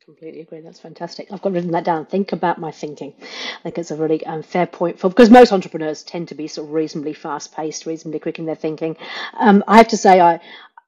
Completely 0.05 0.41
agree. 0.41 0.59
That's 0.61 0.81
fantastic. 0.81 1.31
I've 1.31 1.41
got 1.41 1.53
written 1.53 1.71
that 1.71 1.85
down. 1.85 2.05
Think 2.05 2.33
about 2.33 2.59
my 2.59 2.71
thinking. 2.71 3.13
I 3.21 3.63
think 3.63 3.77
it's 3.77 3.91
a 3.91 3.95
really 3.95 4.25
um, 4.25 4.43
fair 4.43 4.67
point 4.67 4.99
for 4.99 5.09
because 5.09 5.29
most 5.29 5.53
entrepreneurs 5.53 6.03
tend 6.03 6.29
to 6.29 6.35
be 6.35 6.47
sort 6.47 6.67
of 6.67 6.73
reasonably 6.73 7.13
fast 7.13 7.53
paced, 7.55 7.85
reasonably 7.85 8.19
quick 8.19 8.39
in 8.39 8.45
their 8.45 8.55
thinking. 8.55 8.97
Um, 9.39 9.63
I 9.67 9.77
have 9.77 9.89
to 9.89 9.97
say, 9.97 10.19
I 10.19 10.41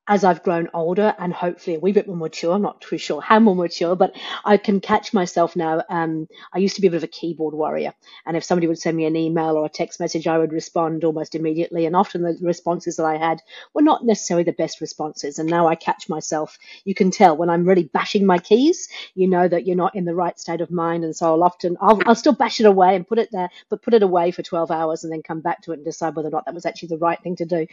as 0.08 0.24
I've 0.24 0.44
grown 0.44 0.70
older 0.74 1.16
and 1.18 1.34
hopefully 1.34 1.76
a 1.76 1.80
wee 1.80 1.92
bit 1.92 2.08
more 2.08 2.16
mature, 2.16 2.54
I'm 2.54 2.62
not 2.62 2.82
too 2.82 2.98
sure 2.98 3.22
how 3.22 3.40
more 3.40 3.56
mature, 3.56 3.96
but 3.96 4.16
I 4.44 4.58
can 4.58 4.80
catch 4.80 5.14
myself 5.14 5.56
now. 5.56 5.82
Um, 5.90 6.28
I 6.54 6.60
used 6.60 6.76
to 6.76 6.82
be 6.82 6.88
a 6.88 6.92
bit 6.92 6.98
of 6.98 7.04
a 7.04 7.08
keyboard 7.08 7.56
warrior. 7.56 7.94
And 8.26 8.38
if 8.38 8.44
somebody 8.44 8.68
would 8.68 8.78
send 8.78 8.96
me 8.98 9.06
an 9.06 9.16
email 9.16 9.58
or 9.58 9.66
a 9.66 9.70
text 9.70 10.00
message, 10.00 10.28
I 10.28 10.38
would 10.38 10.54
respond 10.54 11.04
almost 11.04 11.34
immediately. 11.34 11.88
And 11.88 11.96
often 11.96 12.22
the 12.22 12.38
responses 12.42 12.98
that 12.98 13.06
I 13.06 13.18
had 13.18 13.42
were 13.74 13.82
not 13.82 14.06
necessarily 14.06 14.44
the 14.44 14.54
best 14.54 14.80
responses. 14.80 15.40
And 15.40 15.50
now 15.50 15.68
I 15.68 15.76
catch 15.76 16.08
myself. 16.08 16.58
You 16.84 16.94
can 16.94 17.10
tell 17.10 17.36
when 17.36 17.50
I'm 17.50 17.66
really 17.66 17.86
bashing 17.86 18.28
my 18.28 18.38
keys, 18.38 18.88
you 19.16 19.28
know 19.28 19.48
that 19.48 19.66
you're 19.66 19.76
not 19.76 19.96
in 19.96 20.06
the 20.06 20.16
right 20.16 20.40
state 20.40 20.62
of 20.62 20.70
mind. 20.70 21.04
And 21.04 21.16
so 21.16 21.28
I'll 21.28 21.44
often, 21.44 21.78
I'll, 21.82 22.00
I'll 22.06 22.16
still 22.16 22.34
bash 22.34 22.60
it 22.60 22.68
away 22.68 22.96
and 22.96 23.08
put 23.08 23.18
it 23.18 23.30
there, 23.32 23.50
but 23.70 23.82
put 23.82 23.96
it 23.96 24.04
away 24.04 24.30
for 24.30 24.44
12 24.44 24.70
hours 24.70 25.04
and 25.04 25.12
then 25.12 25.24
come 25.24 25.42
back 25.42 25.64
to 25.64 25.72
it 25.72 25.76
and 25.76 25.86
decide 25.86 26.16
whether 26.16 26.28
or 26.28 26.32
not 26.32 26.46
that 26.46 26.54
was 26.54 26.66
actually 26.68 26.90
the 26.90 26.98
right 26.98 27.22
thing 27.24 27.36
to 27.38 27.46
do. 27.46 27.66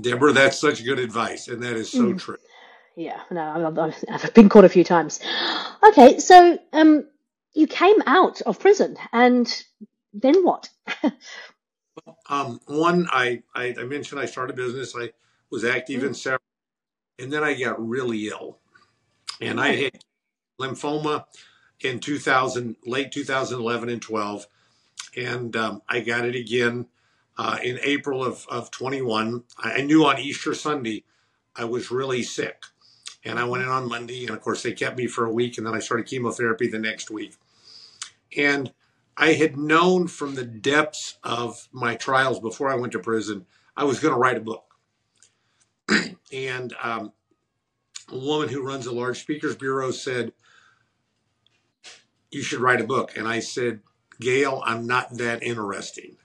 Debra, 0.00 0.32
that's 0.32 0.58
such 0.58 0.84
good 0.84 0.98
advice, 0.98 1.48
and 1.48 1.62
that 1.62 1.76
is 1.76 1.90
so 1.90 2.12
mm. 2.12 2.18
true. 2.18 2.36
Yeah, 2.96 3.20
no, 3.30 3.74
I've 4.08 4.34
been 4.34 4.48
caught 4.48 4.64
a 4.64 4.70
few 4.70 4.84
times. 4.84 5.20
Okay, 5.86 6.18
so 6.18 6.58
um, 6.72 7.06
you 7.52 7.66
came 7.66 8.02
out 8.06 8.40
of 8.42 8.58
prison, 8.58 8.96
and 9.12 9.64
then 10.14 10.44
what? 10.44 10.68
um, 12.28 12.60
one, 12.66 13.06
I, 13.10 13.42
I, 13.54 13.74
I 13.78 13.84
mentioned 13.84 14.20
I 14.20 14.26
started 14.26 14.54
a 14.54 14.56
business. 14.56 14.94
I 14.98 15.10
was 15.50 15.64
active 15.64 16.02
mm. 16.02 16.08
in 16.08 16.14
several, 16.14 16.40
and 17.18 17.32
then 17.32 17.44
I 17.44 17.54
got 17.54 17.86
really 17.86 18.28
ill, 18.28 18.58
and 19.40 19.60
I 19.60 19.74
had 19.74 20.04
lymphoma 20.58 21.24
in 21.80 22.00
2000, 22.00 22.76
late 22.86 23.12
2011 23.12 23.88
and 23.90 24.00
12, 24.00 24.46
and 25.16 25.54
um, 25.56 25.82
I 25.88 26.00
got 26.00 26.24
it 26.24 26.34
again 26.34 26.86
uh, 27.38 27.58
in 27.62 27.78
April 27.82 28.24
of, 28.24 28.46
of 28.48 28.70
21. 28.70 29.44
I 29.58 29.82
knew 29.82 30.04
on 30.06 30.18
Easter 30.18 30.54
Sunday 30.54 31.04
I 31.54 31.64
was 31.64 31.90
really 31.90 32.22
sick. 32.22 32.62
And 33.24 33.38
I 33.40 33.44
went 33.44 33.64
in 33.64 33.68
on 33.68 33.88
Monday, 33.88 34.24
and 34.26 34.36
of 34.36 34.40
course, 34.40 34.62
they 34.62 34.72
kept 34.72 34.96
me 34.96 35.08
for 35.08 35.24
a 35.24 35.32
week, 35.32 35.58
and 35.58 35.66
then 35.66 35.74
I 35.74 35.80
started 35.80 36.06
chemotherapy 36.06 36.68
the 36.68 36.78
next 36.78 37.10
week. 37.10 37.34
And 38.36 38.72
I 39.16 39.32
had 39.32 39.56
known 39.56 40.06
from 40.06 40.34
the 40.34 40.44
depths 40.44 41.18
of 41.24 41.68
my 41.72 41.96
trials 41.96 42.38
before 42.38 42.70
I 42.70 42.76
went 42.76 42.92
to 42.92 43.00
prison, 43.00 43.46
I 43.76 43.84
was 43.84 43.98
going 43.98 44.14
to 44.14 44.20
write 44.20 44.36
a 44.36 44.40
book. 44.40 44.64
and 46.32 46.72
um, 46.80 47.12
a 48.10 48.18
woman 48.18 48.48
who 48.48 48.62
runs 48.62 48.86
a 48.86 48.92
large 48.92 49.20
speakers 49.20 49.56
bureau 49.56 49.90
said, 49.90 50.32
You 52.30 52.42
should 52.42 52.60
write 52.60 52.80
a 52.80 52.86
book. 52.86 53.16
And 53.16 53.26
I 53.26 53.40
said, 53.40 53.80
Gail, 54.20 54.62
I'm 54.64 54.86
not 54.86 55.16
that 55.18 55.42
interesting. 55.42 56.16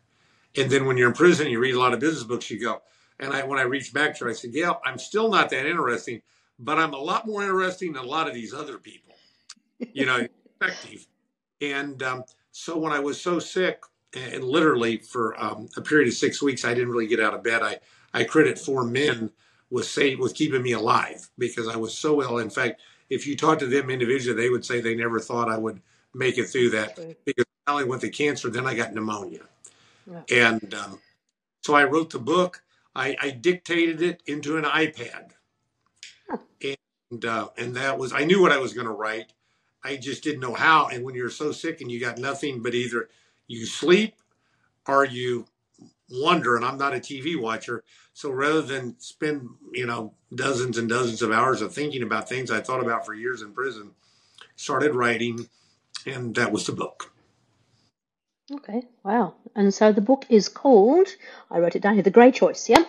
And 0.56 0.70
then 0.70 0.86
when 0.86 0.97
you're 0.97 1.10
in 1.10 1.16
prison, 1.16 1.49
you 1.49 1.60
read 1.60 1.76
a 1.76 1.80
lot 1.80 1.93
of 1.93 1.99
business 1.99 2.24
books, 2.24 2.49
you 2.49 2.60
go. 2.60 2.82
And 3.20 3.34
I, 3.34 3.43
when 3.43 3.60
I 3.60 3.64
reached 3.64 3.93
back 3.93 4.18
to 4.18 4.26
her, 4.26 4.32
I 4.32 4.34
said, 4.34 4.52
Gail, 4.52 4.82
I'm 4.86 4.97
still 4.97 5.30
not 5.30 5.49
that 5.52 5.66
interesting, 5.66 6.22
but 6.60 6.78
I'm 6.78 6.93
a 6.93 6.97
lot 6.97 7.28
more 7.28 7.41
interesting 7.41 7.93
than 7.93 8.04
a 8.04 8.08
lot 8.08 8.28
of 8.28 8.34
these 8.34 8.54
other 8.54 8.78
people, 8.78 9.14
you 9.93 10.06
know, 10.06 10.28
effective. 10.60 11.08
And 11.62 12.02
um, 12.02 12.24
so 12.52 12.78
when 12.78 12.91
I 12.91 12.99
was 12.99 13.22
so 13.22 13.39
sick, 13.39 13.84
and 14.14 14.43
literally 14.43 14.97
for 14.97 15.41
um, 15.41 15.70
a 15.78 15.82
period 15.82 16.08
of 16.08 16.14
six 16.14 16.41
weeks, 16.41 16.66
I 16.66 16.74
didn't 16.74 16.89
really 16.89 17.08
get 17.08 17.20
out 17.20 17.34
of 17.34 17.43
bed. 17.43 17.62
I, 17.62 17.80
I 18.14 18.24
credit 18.26 18.60
four 18.60 18.84
men 18.84 19.32
with 19.70 19.86
say 19.86 20.16
with 20.16 20.36
keeping 20.36 20.62
me 20.62 20.74
alive 20.74 21.30
because 21.38 21.68
I 21.68 21.78
was 21.78 21.97
so 21.97 22.22
ill. 22.22 22.39
In 22.39 22.49
fact, 22.49 22.82
if 23.10 23.26
you 23.26 23.38
talk 23.38 23.60
to 23.60 23.68
them 23.68 23.89
individually, 23.89 24.41
they 24.41 24.49
would 24.49 24.66
say 24.66 24.82
they 24.82 24.95
never 24.95 25.20
thought 25.20 25.49
I 25.49 25.58
would 25.58 25.82
make 26.14 26.38
it 26.38 26.47
through 26.47 26.72
that 26.72 26.95
because 27.26 27.45
not 27.66 27.74
only 27.74 27.86
went 27.86 28.02
the 28.02 28.10
cancer, 28.10 28.49
then 28.49 28.68
I 28.68 28.74
got 28.74 28.93
pneumonia. 28.93 29.41
Yeah. 30.10 30.52
And 30.52 30.74
um, 30.74 30.99
so 31.62 31.74
I 31.74 31.84
wrote 31.86 32.10
the 32.10 32.20
book. 32.20 32.64
I, 32.93 33.16
I, 33.22 33.30
dictated 33.30 34.02
it 34.02 34.22
into 34.26 34.58
an 34.58 34.66
iPad, 34.66 35.30
huh. 36.30 36.38
and 36.62 37.24
uh, 37.24 37.47
and 37.58 37.74
that 37.76 37.97
was 37.97 38.12
I 38.12 38.26
knew 38.26 38.41
what 38.41 38.52
I 38.52 38.58
was 38.58 38.74
going 38.74 38.88
to 38.88 38.91
write. 38.91 39.32
I 39.84 39.95
just 39.95 40.24
didn't 40.24 40.41
know 40.41 40.54
how. 40.54 40.89
And 40.89 41.06
when 41.06 41.16
you're 41.16 41.30
so 41.30 41.54
sick 41.54 41.80
and 41.80 41.89
you 41.89 42.02
got 42.02 42.18
nothing 42.18 42.62
but 42.62 42.76
either 42.76 43.08
you 43.47 43.66
sleep 43.66 44.16
or 44.88 45.06
you 45.06 45.45
wonder. 46.12 46.56
And 46.56 46.66
I'm 46.66 46.78
not 46.78 46.93
a 46.93 46.99
TV 46.99 47.39
watcher, 47.39 47.84
so 48.14 48.30
rather 48.30 48.62
than 48.62 48.99
spend 48.99 49.47
you 49.72 49.86
know 49.86 50.14
dozens 50.34 50.78
and 50.78 50.89
dozens 50.89 51.22
of 51.22 51.32
hours 51.32 51.62
of 51.62 51.74
thinking 51.74 52.04
about 52.04 52.28
things 52.28 52.52
I 52.52 52.62
thought 52.62 52.84
about 52.84 53.06
for 53.06 53.14
years 53.14 53.41
in 53.41 53.54
prison, 53.54 53.91
started 54.56 54.95
writing, 54.95 55.47
and 56.06 56.36
that 56.36 56.52
was 56.52 56.66
the 56.66 56.74
book. 56.74 57.14
Okay, 58.54 58.84
wow. 59.04 59.36
And 59.56 59.74
so 59.74 59.93
the 59.93 60.02
book 60.02 60.26
is 60.30 60.49
called, 60.49 61.08
I 61.49 61.60
wrote 61.60 61.76
it 61.76 61.82
down 61.82 61.93
here, 61.93 62.04
The 62.04 62.12
Grey 62.12 62.32
Choice, 62.32 62.68
yeah? 62.68 62.84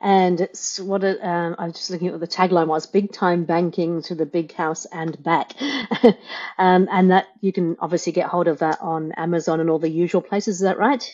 And 0.00 0.40
it's 0.40 0.80
what 0.80 1.04
it, 1.04 1.22
um, 1.22 1.54
I 1.56 1.66
was 1.66 1.74
just 1.74 1.90
looking 1.90 2.08
at 2.08 2.14
what 2.14 2.20
the 2.20 2.26
tagline 2.26 2.66
was 2.66 2.86
Big 2.86 3.12
Time 3.12 3.44
Banking 3.44 4.02
to 4.02 4.16
the 4.16 4.26
Big 4.26 4.52
House 4.52 4.86
and 4.86 5.22
Back. 5.22 5.52
um, 6.58 6.88
and 6.90 7.12
that 7.12 7.26
you 7.40 7.52
can 7.52 7.76
obviously 7.78 8.12
get 8.12 8.28
hold 8.28 8.48
of 8.48 8.58
that 8.58 8.80
on 8.80 9.12
Amazon 9.12 9.60
and 9.60 9.70
all 9.70 9.78
the 9.78 9.88
usual 9.88 10.20
places, 10.20 10.56
is 10.56 10.62
that 10.62 10.78
right? 10.78 11.08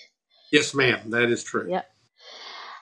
Yes, 0.51 0.75
ma'am, 0.75 1.11
that 1.11 1.31
is 1.31 1.45
true. 1.45 1.67
Yeah. 1.69 1.83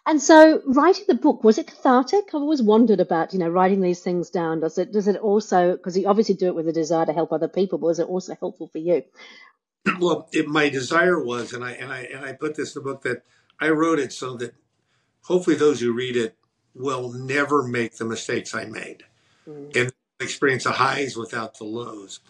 And 0.09 0.23
so, 0.23 0.63
writing 0.65 1.05
the 1.07 1.15
book 1.15 1.45
was 1.45 1.59
it 1.59 1.67
cathartic? 1.67 2.29
I've 2.29 2.41
always 2.41 2.63
wondered 2.63 2.99
about, 2.99 3.35
you 3.35 3.39
know, 3.39 3.51
writing 3.51 3.83
these 3.83 4.01
things 4.01 4.31
down. 4.31 4.61
Does 4.61 4.79
it 4.79 4.91
does 4.91 5.07
it 5.07 5.17
also 5.17 5.77
because 5.77 5.99
you 5.99 6.09
obviously 6.09 6.35
do 6.35 6.47
it 6.47 6.55
with 6.55 6.67
a 6.67 6.73
desire 6.73 7.05
to 7.05 7.13
help 7.13 7.31
other 7.31 7.47
people, 7.47 7.77
but 7.77 7.89
was 7.89 7.99
it 7.99 8.09
also 8.09 8.35
helpful 8.41 8.69
for 8.69 8.79
you? 8.79 9.03
well, 10.01 10.29
it, 10.33 10.47
my 10.49 10.69
desire 10.69 11.23
was, 11.23 11.53
and 11.53 11.65
I 11.65 11.73
and 11.73 11.93
I 11.93 12.01
and 12.01 12.25
I 12.25 12.33
put 12.33 12.57
this 12.57 12.75
in 12.75 12.83
the 12.83 12.91
book 12.91 13.03
that 13.03 13.23
I 13.61 13.71
wrote 13.71 13.99
it 13.99 14.13
so 14.13 14.37
that 14.37 14.55
hopefully 15.23 15.57
those 15.57 15.81
who 15.81 15.93
read 15.93 16.17
it 16.17 16.37
will 16.75 17.13
never 17.13 17.63
make 17.63 17.97
the 17.97 18.05
mistakes 18.05 18.55
I 18.55 18.65
made 18.65 19.03
mm. 19.49 19.75
and 19.77 19.93
experience 20.21 20.65
the 20.65 20.73
highs 20.73 21.17
without 21.17 21.59
the 21.59 21.65
lows. 21.65 22.21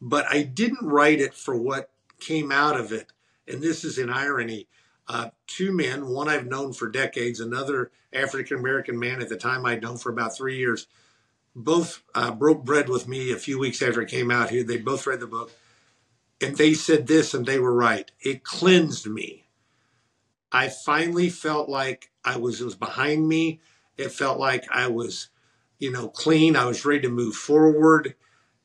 But 0.00 0.26
I 0.30 0.42
didn't 0.42 0.86
write 0.86 1.20
it 1.20 1.34
for 1.34 1.56
what 1.56 1.90
came 2.18 2.50
out 2.50 2.78
of 2.78 2.92
it, 2.92 3.12
and 3.46 3.62
this 3.62 3.84
is 3.84 3.98
an 3.98 4.10
irony. 4.10 4.66
Uh, 5.08 5.30
two 5.46 5.72
men, 5.72 6.06
one 6.06 6.28
I've 6.28 6.46
known 6.46 6.72
for 6.72 6.88
decades, 6.88 7.40
another 7.40 7.90
African 8.12 8.58
American 8.58 8.98
man 8.98 9.20
at 9.20 9.28
the 9.28 9.36
time 9.36 9.66
I'd 9.66 9.82
known 9.82 9.96
for 9.96 10.10
about 10.10 10.36
three 10.36 10.56
years, 10.56 10.86
both 11.54 12.02
uh, 12.14 12.30
broke 12.30 12.64
bread 12.64 12.88
with 12.88 13.08
me 13.08 13.32
a 13.32 13.36
few 13.36 13.58
weeks 13.58 13.82
after 13.82 14.02
it 14.02 14.10
came 14.10 14.30
out 14.30 14.50
here. 14.50 14.62
They 14.62 14.78
both 14.78 15.06
read 15.06 15.20
the 15.20 15.26
book 15.26 15.50
and 16.40 16.56
they 16.56 16.74
said 16.74 17.06
this 17.06 17.34
and 17.34 17.46
they 17.46 17.58
were 17.58 17.74
right. 17.74 18.10
It 18.20 18.44
cleansed 18.44 19.06
me. 19.06 19.44
I 20.52 20.68
finally 20.68 21.28
felt 21.28 21.68
like 21.68 22.10
I 22.24 22.36
was 22.38 22.60
it 22.60 22.64
was 22.64 22.74
behind 22.74 23.28
me. 23.28 23.60
It 23.96 24.12
felt 24.12 24.38
like 24.38 24.64
I 24.70 24.88
was, 24.88 25.28
you 25.78 25.92
know, 25.92 26.08
clean. 26.08 26.56
I 26.56 26.66
was 26.66 26.84
ready 26.84 27.02
to 27.02 27.08
move 27.08 27.34
forward. 27.34 28.14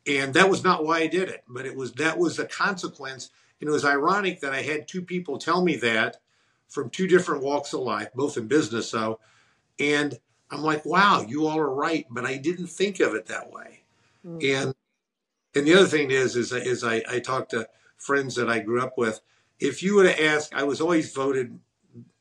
And 0.07 0.34
that 0.36 0.49
was 0.49 0.63
not 0.63 0.86
why 0.86 0.99
I 0.99 1.07
did 1.07 1.30
it, 1.30 1.43
but 1.47 1.65
it 1.65 1.76
was 1.76 1.93
that 1.93 2.17
was 2.17 2.38
the 2.38 2.45
consequence. 2.45 3.30
And 3.59 3.69
it 3.69 3.73
was 3.73 3.86
ironic 3.86 4.41
that 4.41 4.53
I 4.53 4.61
had 4.61 4.88
two 4.88 5.01
people 5.01 5.38
tell 5.38 5.63
me 5.63 5.76
that 5.78 6.17
from 6.67 6.89
two 6.89 7.07
different 7.07 7.43
walks 7.43 7.73
of 7.73 7.82
life, 7.82 8.09
both 8.13 8.38
in 8.38 8.47
business 8.47 8.89
so. 8.89 9.19
And 9.80 10.17
I'm 10.49 10.61
like, 10.61 10.86
wow, 10.86 11.26
you 11.28 11.47
all 11.47 11.59
are 11.59 11.73
right, 11.73 12.05
but 12.09 12.26
I 12.26 12.38
didn't 12.38 12.67
think 12.67 12.99
of 12.99 13.13
it 13.13 13.28
that 13.28 13.51
way. 13.51 13.84
Mm-hmm. 14.26 14.65
And 14.65 14.76
And 15.55 15.65
the 15.65 15.73
other 15.73 15.87
thing 15.87 16.11
is, 16.11 16.35
is, 16.35 16.51
is 16.51 16.83
I, 16.83 17.01
I 17.09 17.19
talk 17.19 17.49
to 17.49 17.69
friends 17.97 18.35
that 18.35 18.49
I 18.49 18.59
grew 18.59 18.81
up 18.81 18.97
with. 18.97 19.21
If 19.59 19.81
you 19.81 19.95
would 19.95 20.05
have 20.05 20.19
asked, 20.19 20.53
I 20.53 20.63
was 20.63 20.81
always 20.81 21.13
voted, 21.13 21.57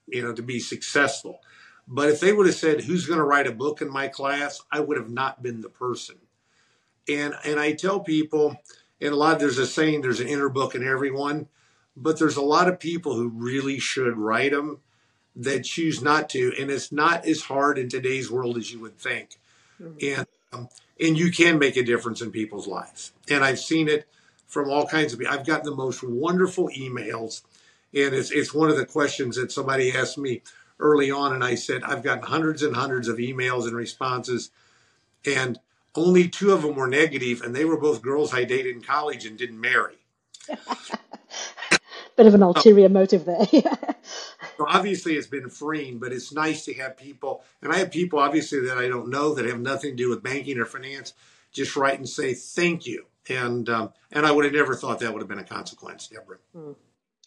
you 0.06 0.22
know, 0.22 0.32
to 0.32 0.42
be 0.42 0.60
successful. 0.60 1.40
But 1.86 2.08
if 2.08 2.20
they 2.20 2.32
would 2.32 2.46
have 2.46 2.54
said, 2.54 2.82
who's 2.82 3.06
going 3.06 3.18
to 3.18 3.24
write 3.24 3.48
a 3.48 3.52
book 3.52 3.82
in 3.82 3.90
my 3.90 4.08
class, 4.08 4.62
I 4.70 4.80
would 4.80 4.96
have 4.96 5.10
not 5.10 5.42
been 5.42 5.60
the 5.60 5.68
person. 5.68 6.16
And, 7.08 7.34
and 7.44 7.60
I 7.60 7.72
tell 7.72 8.00
people, 8.00 8.56
and 9.00 9.12
a 9.12 9.16
lot, 9.16 9.40
there's 9.40 9.58
a 9.58 9.66
saying, 9.66 10.00
there's 10.00 10.20
an 10.20 10.28
inner 10.28 10.48
book 10.48 10.74
in 10.74 10.86
everyone, 10.86 11.48
but 11.96 12.18
there's 12.18 12.36
a 12.36 12.42
lot 12.42 12.68
of 12.68 12.80
people 12.80 13.14
who 13.14 13.28
really 13.28 13.78
should 13.78 14.16
write 14.16 14.52
them 14.52 14.78
that 15.36 15.64
choose 15.64 16.00
not 16.00 16.30
to. 16.30 16.52
And 16.58 16.70
it's 16.70 16.92
not 16.92 17.26
as 17.26 17.42
hard 17.42 17.78
in 17.78 17.88
today's 17.88 18.30
world 18.30 18.56
as 18.56 18.72
you 18.72 18.80
would 18.80 18.96
think. 18.96 19.38
Mm-hmm. 19.82 20.20
And, 20.20 20.26
and 21.00 21.18
you 21.18 21.30
can 21.30 21.58
make 21.58 21.76
a 21.76 21.82
difference 21.82 22.20
in 22.20 22.30
people's 22.30 22.66
lives. 22.66 23.12
And 23.28 23.44
I've 23.44 23.58
seen 23.58 23.88
it 23.88 24.06
from 24.46 24.70
all 24.70 24.86
kinds 24.86 25.12
of 25.12 25.18
people. 25.18 25.34
I've 25.34 25.46
gotten 25.46 25.66
the 25.66 25.76
most 25.76 26.02
wonderful 26.02 26.68
emails. 26.68 27.42
And 27.92 28.14
it's, 28.14 28.30
it's 28.30 28.54
one 28.54 28.70
of 28.70 28.76
the 28.76 28.86
questions 28.86 29.36
that 29.36 29.52
somebody 29.52 29.92
asked 29.92 30.18
me 30.18 30.42
early 30.78 31.10
on. 31.10 31.32
And 31.32 31.44
I 31.44 31.54
said, 31.54 31.82
I've 31.82 32.02
gotten 32.02 32.24
hundreds 32.24 32.62
and 32.62 32.74
hundreds 32.74 33.08
of 33.08 33.18
emails 33.18 33.64
and 33.64 33.74
responses. 33.76 34.50
And 35.26 35.58
only 35.94 36.28
two 36.28 36.52
of 36.52 36.62
them 36.62 36.74
were 36.76 36.88
negative, 36.88 37.40
and 37.42 37.54
they 37.54 37.64
were 37.64 37.78
both 37.78 38.02
girls 38.02 38.34
I 38.34 38.44
dated 38.44 38.74
in 38.74 38.82
college 38.82 39.24
and 39.26 39.38
didn't 39.38 39.60
marry. 39.60 39.96
Bit 42.16 42.26
of 42.26 42.34
an 42.34 42.42
ulterior 42.42 42.88
motive 42.88 43.24
there. 43.24 43.46
so 44.56 44.66
obviously, 44.68 45.14
it's 45.14 45.26
been 45.26 45.48
freeing, 45.48 45.98
but 45.98 46.12
it's 46.12 46.32
nice 46.32 46.64
to 46.66 46.74
have 46.74 46.96
people, 46.96 47.42
and 47.62 47.72
I 47.72 47.78
have 47.78 47.90
people 47.90 48.18
obviously 48.18 48.60
that 48.60 48.78
I 48.78 48.88
don't 48.88 49.08
know 49.08 49.34
that 49.34 49.44
have 49.46 49.60
nothing 49.60 49.90
to 49.90 49.96
do 49.96 50.10
with 50.10 50.22
banking 50.22 50.58
or 50.58 50.66
finance, 50.66 51.14
just 51.52 51.76
write 51.76 51.98
and 51.98 52.08
say 52.08 52.34
thank 52.34 52.86
you, 52.86 53.06
and 53.28 53.68
um, 53.68 53.92
and 54.12 54.26
I 54.26 54.32
would 54.32 54.44
have 54.44 54.54
never 54.54 54.74
thought 54.74 55.00
that 55.00 55.12
would 55.12 55.22
have 55.22 55.28
been 55.28 55.38
a 55.38 55.44
consequence, 55.44 56.08
Debra. 56.08 56.38
Mm. 56.56 56.74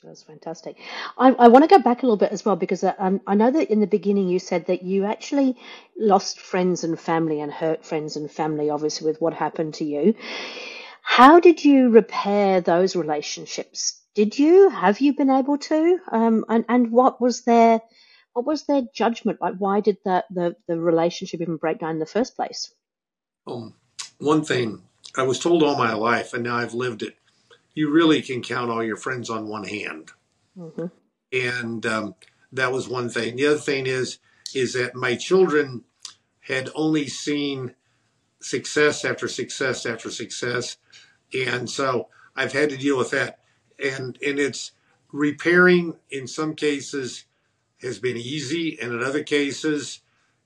That's 0.04 0.22
fantastic. 0.22 0.78
I, 1.18 1.32
I 1.32 1.48
want 1.48 1.64
to 1.64 1.68
go 1.68 1.80
back 1.80 2.04
a 2.04 2.06
little 2.06 2.18
bit 2.18 2.32
as 2.32 2.46
well 2.46 2.56
because 2.56 2.84
uh, 2.84 2.94
um, 3.00 3.20
I 3.26 3.34
know 3.34 3.50
that 3.50 3.72
in 3.72 3.80
the 3.80 3.88
beginning 3.88 4.30
you 4.30 4.38
said 4.38 4.68
that 4.68 4.84
you 4.84 5.06
actually 5.06 5.58
lost 5.98 6.40
friends 6.40 6.84
and 6.84 7.00
family 7.00 7.42
and 7.42 7.52
hurt 7.52 7.84
friends 7.84 8.16
and 8.16 8.30
family, 8.30 8.70
obviously, 8.70 9.08
with 9.08 9.20
what 9.20 9.34
happened 9.34 9.74
to 9.76 9.86
you. 9.86 10.14
How 11.02 11.40
did 11.40 11.66
you 11.66 11.90
repair 11.90 12.62
those 12.62 12.96
relationships? 12.96 14.00
Did 14.18 14.38
you? 14.38 14.70
Have 14.70 15.00
you 15.00 15.14
been 15.14 15.30
able 15.30 15.58
to? 15.58 16.00
Um, 16.12 16.44
and, 16.50 16.66
and 16.68 16.92
what 16.92 17.22
was 17.22 17.44
their 17.44 17.82
what 18.34 18.46
was 18.46 18.64
their 18.64 18.82
judgment? 18.94 19.40
Like, 19.42 19.56
why 19.58 19.80
did 19.80 19.98
that 20.06 20.26
the, 20.30 20.56
the 20.68 20.80
relationship 20.80 21.42
even 21.42 21.58
break 21.58 21.80
down 21.80 21.92
in 21.92 22.00
the 22.00 22.06
first 22.06 22.36
place? 22.36 22.74
Um, 23.48 23.74
one 24.18 24.44
thing 24.44 24.82
I 25.16 25.24
was 25.24 25.40
told 25.40 25.64
all 25.64 25.78
my 25.78 25.94
life, 25.94 26.34
and 26.34 26.44
now 26.44 26.58
I've 26.58 26.74
lived 26.74 27.04
it 27.04 27.16
you 27.78 27.92
really 27.92 28.24
can 28.24 28.42
count 28.42 28.72
all 28.72 28.84
your 28.84 28.98
friends 28.98 29.30
on 29.30 29.48
one 29.48 29.64
hand. 29.64 30.10
Mm-hmm. 30.58 30.88
And 31.32 31.86
um, 31.86 32.16
that 32.52 32.72
was 32.72 32.90
one 32.90 33.08
thing. 33.08 33.36
The 33.36 33.46
other 33.46 33.60
thing 33.60 33.86
is, 33.86 34.18
is 34.56 34.74
that 34.74 34.96
my 34.96 35.16
children 35.16 35.84
had 36.40 36.72
only 36.74 37.06
seen 37.06 37.76
success 38.42 39.06
after 39.06 39.28
success 39.28 39.86
after 39.86 40.10
success, 40.10 40.78
and 41.32 41.70
so 41.70 42.08
I've 42.36 42.54
had 42.54 42.72
to 42.72 42.78
deal 42.78 42.98
with 42.98 43.12
that. 43.12 43.42
And 43.84 44.18
and 44.26 44.40
it's 44.40 44.72
repairing 45.12 45.96
in 46.10 46.28
some 46.28 46.56
cases 46.56 47.26
has 47.82 48.00
been 48.00 48.18
easy, 48.18 48.78
and 48.82 48.92
in 48.92 49.04
other 49.04 49.24
cases, 49.24 50.02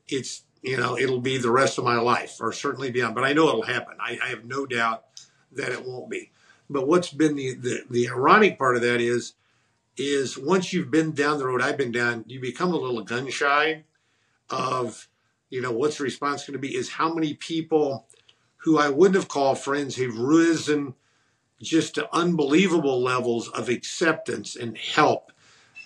it's 0.07 0.43
you 0.61 0.77
know 0.77 0.97
it'll 0.97 1.21
be 1.21 1.37
the 1.37 1.51
rest 1.51 1.77
of 1.77 1.83
my 1.83 1.97
life, 1.97 2.37
or 2.39 2.51
certainly 2.51 2.91
beyond. 2.91 3.15
But 3.15 3.23
I 3.23 3.33
know 3.33 3.47
it'll 3.49 3.61
happen. 3.63 3.95
I, 3.99 4.19
I 4.23 4.27
have 4.29 4.45
no 4.45 4.65
doubt 4.65 5.05
that 5.53 5.71
it 5.71 5.85
won't 5.85 6.09
be. 6.09 6.31
But 6.69 6.87
what's 6.87 7.11
been 7.11 7.35
the, 7.35 7.55
the, 7.55 7.83
the 7.89 8.09
ironic 8.09 8.57
part 8.57 8.77
of 8.77 8.81
that 8.81 9.01
is, 9.01 9.33
is 9.97 10.37
once 10.37 10.71
you've 10.71 10.89
been 10.89 11.11
down 11.11 11.37
the 11.37 11.45
road 11.45 11.61
I've 11.61 11.77
been 11.77 11.91
down, 11.91 12.23
you 12.27 12.39
become 12.39 12.73
a 12.73 12.77
little 12.77 13.03
gun 13.03 13.29
shy 13.29 13.83
of, 14.49 15.09
you 15.49 15.61
know, 15.61 15.71
what's 15.71 15.97
the 15.97 16.05
response 16.05 16.45
going 16.45 16.53
to 16.53 16.59
be 16.59 16.75
is 16.75 16.89
how 16.89 17.13
many 17.13 17.33
people 17.33 18.07
who 18.57 18.77
I 18.77 18.87
wouldn't 18.87 19.17
have 19.17 19.27
called 19.27 19.59
friends 19.59 19.97
have 19.97 20.17
risen 20.17 20.93
just 21.61 21.95
to 21.95 22.13
unbelievable 22.13 23.01
levels 23.01 23.47
of 23.49 23.69
acceptance 23.69 24.55
and 24.55 24.77
help 24.77 25.31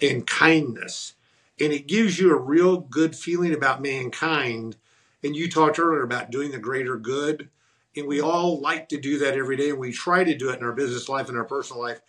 and 0.02 0.26
kindness. 0.28 1.14
And 1.60 1.72
it 1.72 1.88
gives 1.88 2.20
you 2.20 2.32
a 2.32 2.40
real 2.40 2.78
good 2.78 3.16
feeling 3.16 3.54
about 3.54 3.82
mankind. 3.82 4.78
And 5.24 5.36
you 5.36 5.50
talked 5.50 5.80
earlier 5.80 6.04
about 6.04 6.32
doing 6.32 6.52
the 6.52 6.58
greater 6.58 6.98
good. 6.98 7.50
And 7.96 8.08
we 8.08 8.20
all 8.20 8.60
like 8.60 8.90
to 8.90 9.00
do 9.00 9.20
that 9.20 9.36
every 9.36 9.56
day, 9.56 9.70
and 9.70 9.80
we 9.80 9.94
try 9.94 10.26
to 10.26 10.38
do 10.38 10.50
it 10.50 10.60
in 10.60 10.66
our 10.66 10.74
business 10.74 11.08
life 11.08 11.30
and 11.30 11.38
our 11.38 11.46
personal 11.46 11.82
life. 11.82 12.02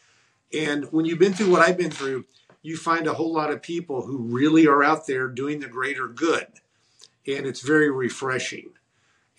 And 0.52 0.86
when 0.92 1.04
you've 1.04 1.20
been 1.20 1.32
through 1.32 1.50
what 1.50 1.62
I've 1.62 1.78
been 1.78 1.92
through, 1.92 2.24
you 2.62 2.76
find 2.76 3.06
a 3.06 3.14
whole 3.14 3.32
lot 3.32 3.52
of 3.52 3.62
people 3.62 4.02
who 4.02 4.18
really 4.18 4.66
are 4.66 4.82
out 4.82 5.06
there 5.06 5.28
doing 5.28 5.60
the 5.60 5.68
greater 5.68 6.08
good. 6.08 6.48
And 7.26 7.46
it's 7.46 7.60
very 7.60 7.88
refreshing. 7.88 8.70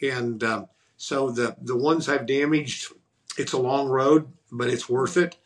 And 0.01 0.41
um, 0.43 0.67
so 0.95 1.32
the, 1.32 1.57
the 1.61 1.75
ones 1.75 2.07
I've 2.07 2.25
damaged, 2.25 2.93
it's 3.38 3.54
a 3.54 3.58
long 3.58 3.88
road, 3.88 4.28
but 4.52 4.70
it's 4.70 4.90
worth 4.90 5.18
it. 5.18 5.38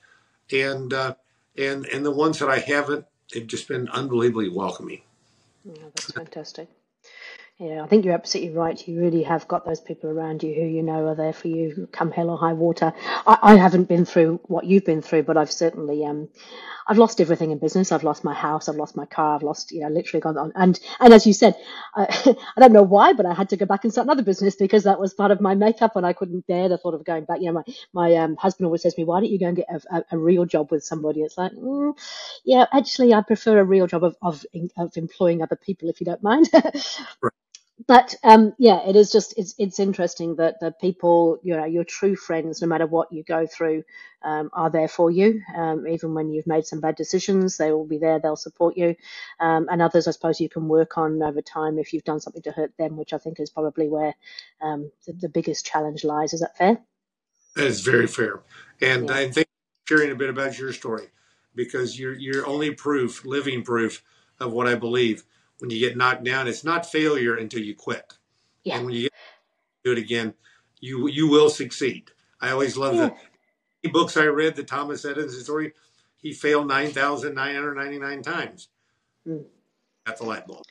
And, 0.51 0.93
uh, 0.93 1.15
and, 1.57 1.85
and 1.85 2.05
the 2.05 2.11
ones 2.11 2.39
that 2.39 2.49
I 2.49 2.59
haven't, 2.59 3.05
they've 3.33 3.47
just 3.47 3.67
been 3.67 3.89
unbelievably 3.89 4.49
welcoming. 4.49 5.01
Yeah, 5.63 5.83
that's 5.95 6.11
fantastic. 6.11 6.67
Yeah, 7.61 7.83
I 7.83 7.87
think 7.87 8.05
you're 8.05 8.15
absolutely 8.15 8.55
right. 8.55 8.87
You 8.89 9.01
really 9.01 9.23
have 9.23 9.47
got 9.47 9.65
those 9.65 9.81
people 9.81 10.11
around 10.11 10.43
you 10.43 10.53
who 10.55 10.63
you 10.63 10.83
know 10.83 11.07
are 11.07 11.15
there 11.15 11.33
for 11.33 11.47
you, 11.49 11.87
come 11.93 12.11
hell 12.11 12.31
or 12.31 12.37
high 12.37 12.53
water. 12.53 12.93
I, 13.27 13.39
I 13.43 13.57
haven't 13.57 13.85
been 13.89 14.05
through 14.05 14.41
what 14.45 14.65
you've 14.65 14.85
been 14.85 15.01
through, 15.03 15.23
but 15.23 15.37
I've 15.37 15.53
certainly, 15.53 16.05
um, 16.05 16.29
I've 16.87 16.99
lost 16.99 17.21
everything 17.21 17.51
in 17.51 17.59
business. 17.59 17.93
I've 17.93 18.03
lost 18.03 18.25
my 18.25 18.35
house. 18.35 18.69
I've 18.69 18.77
lost 18.77 18.97
my 18.97 19.07
car. 19.07 19.35
I've 19.35 19.43
lost, 19.43 19.71
you 19.71 19.81
know, 19.81 19.89
literally 19.89 20.21
gone 20.21 20.37
on. 20.37 20.53
And 20.55 20.79
and 20.99 21.13
as 21.13 21.27
you 21.27 21.33
said, 21.33 21.55
I, 21.95 22.35
I 22.57 22.61
don't 22.61 22.73
know 22.73 22.83
why, 22.83 23.13
but 23.13 23.25
I 23.25 23.33
had 23.33 23.49
to 23.51 23.57
go 23.57 23.67
back 23.67 23.85
and 23.85 23.93
start 23.93 24.07
another 24.07 24.23
business 24.23 24.55
because 24.57 24.83
that 24.85 24.99
was 25.01 25.15
part 25.15 25.31
of 25.31 25.41
my 25.41 25.55
makeup, 25.55 25.95
and 25.97 26.05
I 26.05 26.13
couldn't 26.13 26.47
bear 26.47 26.69
the 26.69 26.77
thought 26.79 26.95
of 26.95 27.05
going 27.05 27.25
back. 27.25 27.41
You 27.41 27.53
know, 27.53 27.63
my 27.65 27.73
my 27.93 28.15
um, 28.17 28.37
husband 28.37 28.65
always 28.67 28.83
says 28.83 28.95
to 28.95 29.01
me, 29.01 29.05
"Why 29.05 29.21
don't 29.21 29.31
you 29.31 29.39
go 29.39 29.47
and 29.47 29.57
get 29.57 29.67
a, 29.71 29.97
a, 29.97 30.05
a 30.13 30.19
real 30.19 30.45
job 30.45 30.71
with 30.71 30.83
somebody?" 30.83 31.21
It's 31.21 31.37
like, 31.37 31.53
mm, 31.53 31.97
yeah, 32.45 32.65
actually, 32.73 33.13
I 33.13 33.21
prefer 33.21 33.59
a 33.59 33.65
real 33.65 33.87
job 33.87 34.03
of 34.03 34.17
of, 34.21 34.45
of 34.77 34.97
employing 34.97 35.41
other 35.41 35.55
people, 35.57 35.89
if 35.89 36.01
you 36.01 36.05
don't 36.05 36.23
mind. 36.23 36.49
right 36.53 37.33
but 37.87 38.15
um, 38.23 38.53
yeah, 38.57 38.87
it 38.87 38.95
is 38.95 39.11
just 39.11 39.33
it's 39.37 39.55
it's 39.57 39.79
interesting 39.79 40.35
that 40.35 40.59
the 40.59 40.71
people 40.71 41.39
you 41.43 41.55
know 41.55 41.65
your 41.65 41.83
true 41.83 42.15
friends, 42.15 42.61
no 42.61 42.67
matter 42.67 42.85
what 42.85 43.11
you 43.11 43.23
go 43.23 43.47
through, 43.47 43.83
um, 44.23 44.49
are 44.53 44.69
there 44.69 44.87
for 44.87 45.09
you. 45.09 45.41
Um, 45.55 45.87
even 45.87 46.13
when 46.13 46.29
you've 46.29 46.47
made 46.47 46.65
some 46.65 46.81
bad 46.81 46.95
decisions, 46.95 47.57
they 47.57 47.71
will 47.71 47.85
be 47.85 47.97
there. 47.97 48.19
They'll 48.19 48.35
support 48.35 48.77
you, 48.77 48.95
um, 49.39 49.67
and 49.71 49.81
others, 49.81 50.07
I 50.07 50.11
suppose, 50.11 50.39
you 50.39 50.49
can 50.49 50.67
work 50.67 50.97
on 50.97 51.21
over 51.21 51.41
time 51.41 51.79
if 51.79 51.93
you've 51.93 52.03
done 52.03 52.19
something 52.19 52.41
to 52.43 52.51
hurt 52.51 52.75
them, 52.77 52.97
which 52.97 53.13
I 53.13 53.17
think 53.17 53.39
is 53.39 53.49
probably 53.49 53.87
where 53.87 54.15
um, 54.61 54.91
the, 55.05 55.13
the, 55.13 55.29
biggest 55.29 55.65
challenge 55.65 56.03
lies. 56.03 56.33
Is 56.33 56.41
that 56.41 56.57
fair? 56.57 56.79
That 57.55 57.67
is 57.67 57.81
very 57.81 58.07
fair, 58.07 58.41
and 58.81 59.09
yeah. 59.09 59.15
I 59.15 59.29
think 59.29 59.47
sharing 59.87 60.11
a 60.11 60.15
bit 60.15 60.29
about 60.29 60.57
your 60.59 60.73
story 60.73 61.07
because 61.55 61.99
you're 61.99 62.15
you're 62.15 62.47
only 62.47 62.71
proof, 62.71 63.25
living 63.25 63.63
proof 63.63 64.03
of 64.39 64.51
what 64.51 64.67
I 64.67 64.75
believe 64.75 65.23
when 65.61 65.69
you 65.69 65.79
get 65.79 65.95
knocked 65.95 66.23
down, 66.23 66.47
it's 66.47 66.63
not 66.63 66.87
failure 66.87 67.35
until 67.35 67.61
you 67.61 67.75
quit. 67.75 68.13
Yeah. 68.63 68.77
And 68.77 68.85
when 68.85 68.95
you 68.95 69.09
do 69.83 69.91
it 69.91 69.99
again, 69.99 70.33
you 70.79 71.07
you 71.07 71.27
will 71.29 71.49
succeed. 71.49 72.09
I 72.41 72.49
always 72.49 72.75
love 72.75 72.95
yeah. 72.95 73.11
the 73.83 73.89
books 73.89 74.17
I 74.17 74.25
read, 74.25 74.55
the 74.55 74.63
Thomas 74.63 75.05
Edison 75.05 75.43
story. 75.43 75.73
He 76.17 76.33
failed 76.33 76.67
nine 76.67 76.89
thousand 76.89 77.35
nine 77.35 77.53
hundred 77.53 77.75
ninety 77.75 77.99
nine 77.99 78.23
times. 78.23 78.69
Mm. 79.27 79.45
That's 80.05 80.21
a 80.21 80.23
light 80.23 80.47
bulb. 80.47 80.65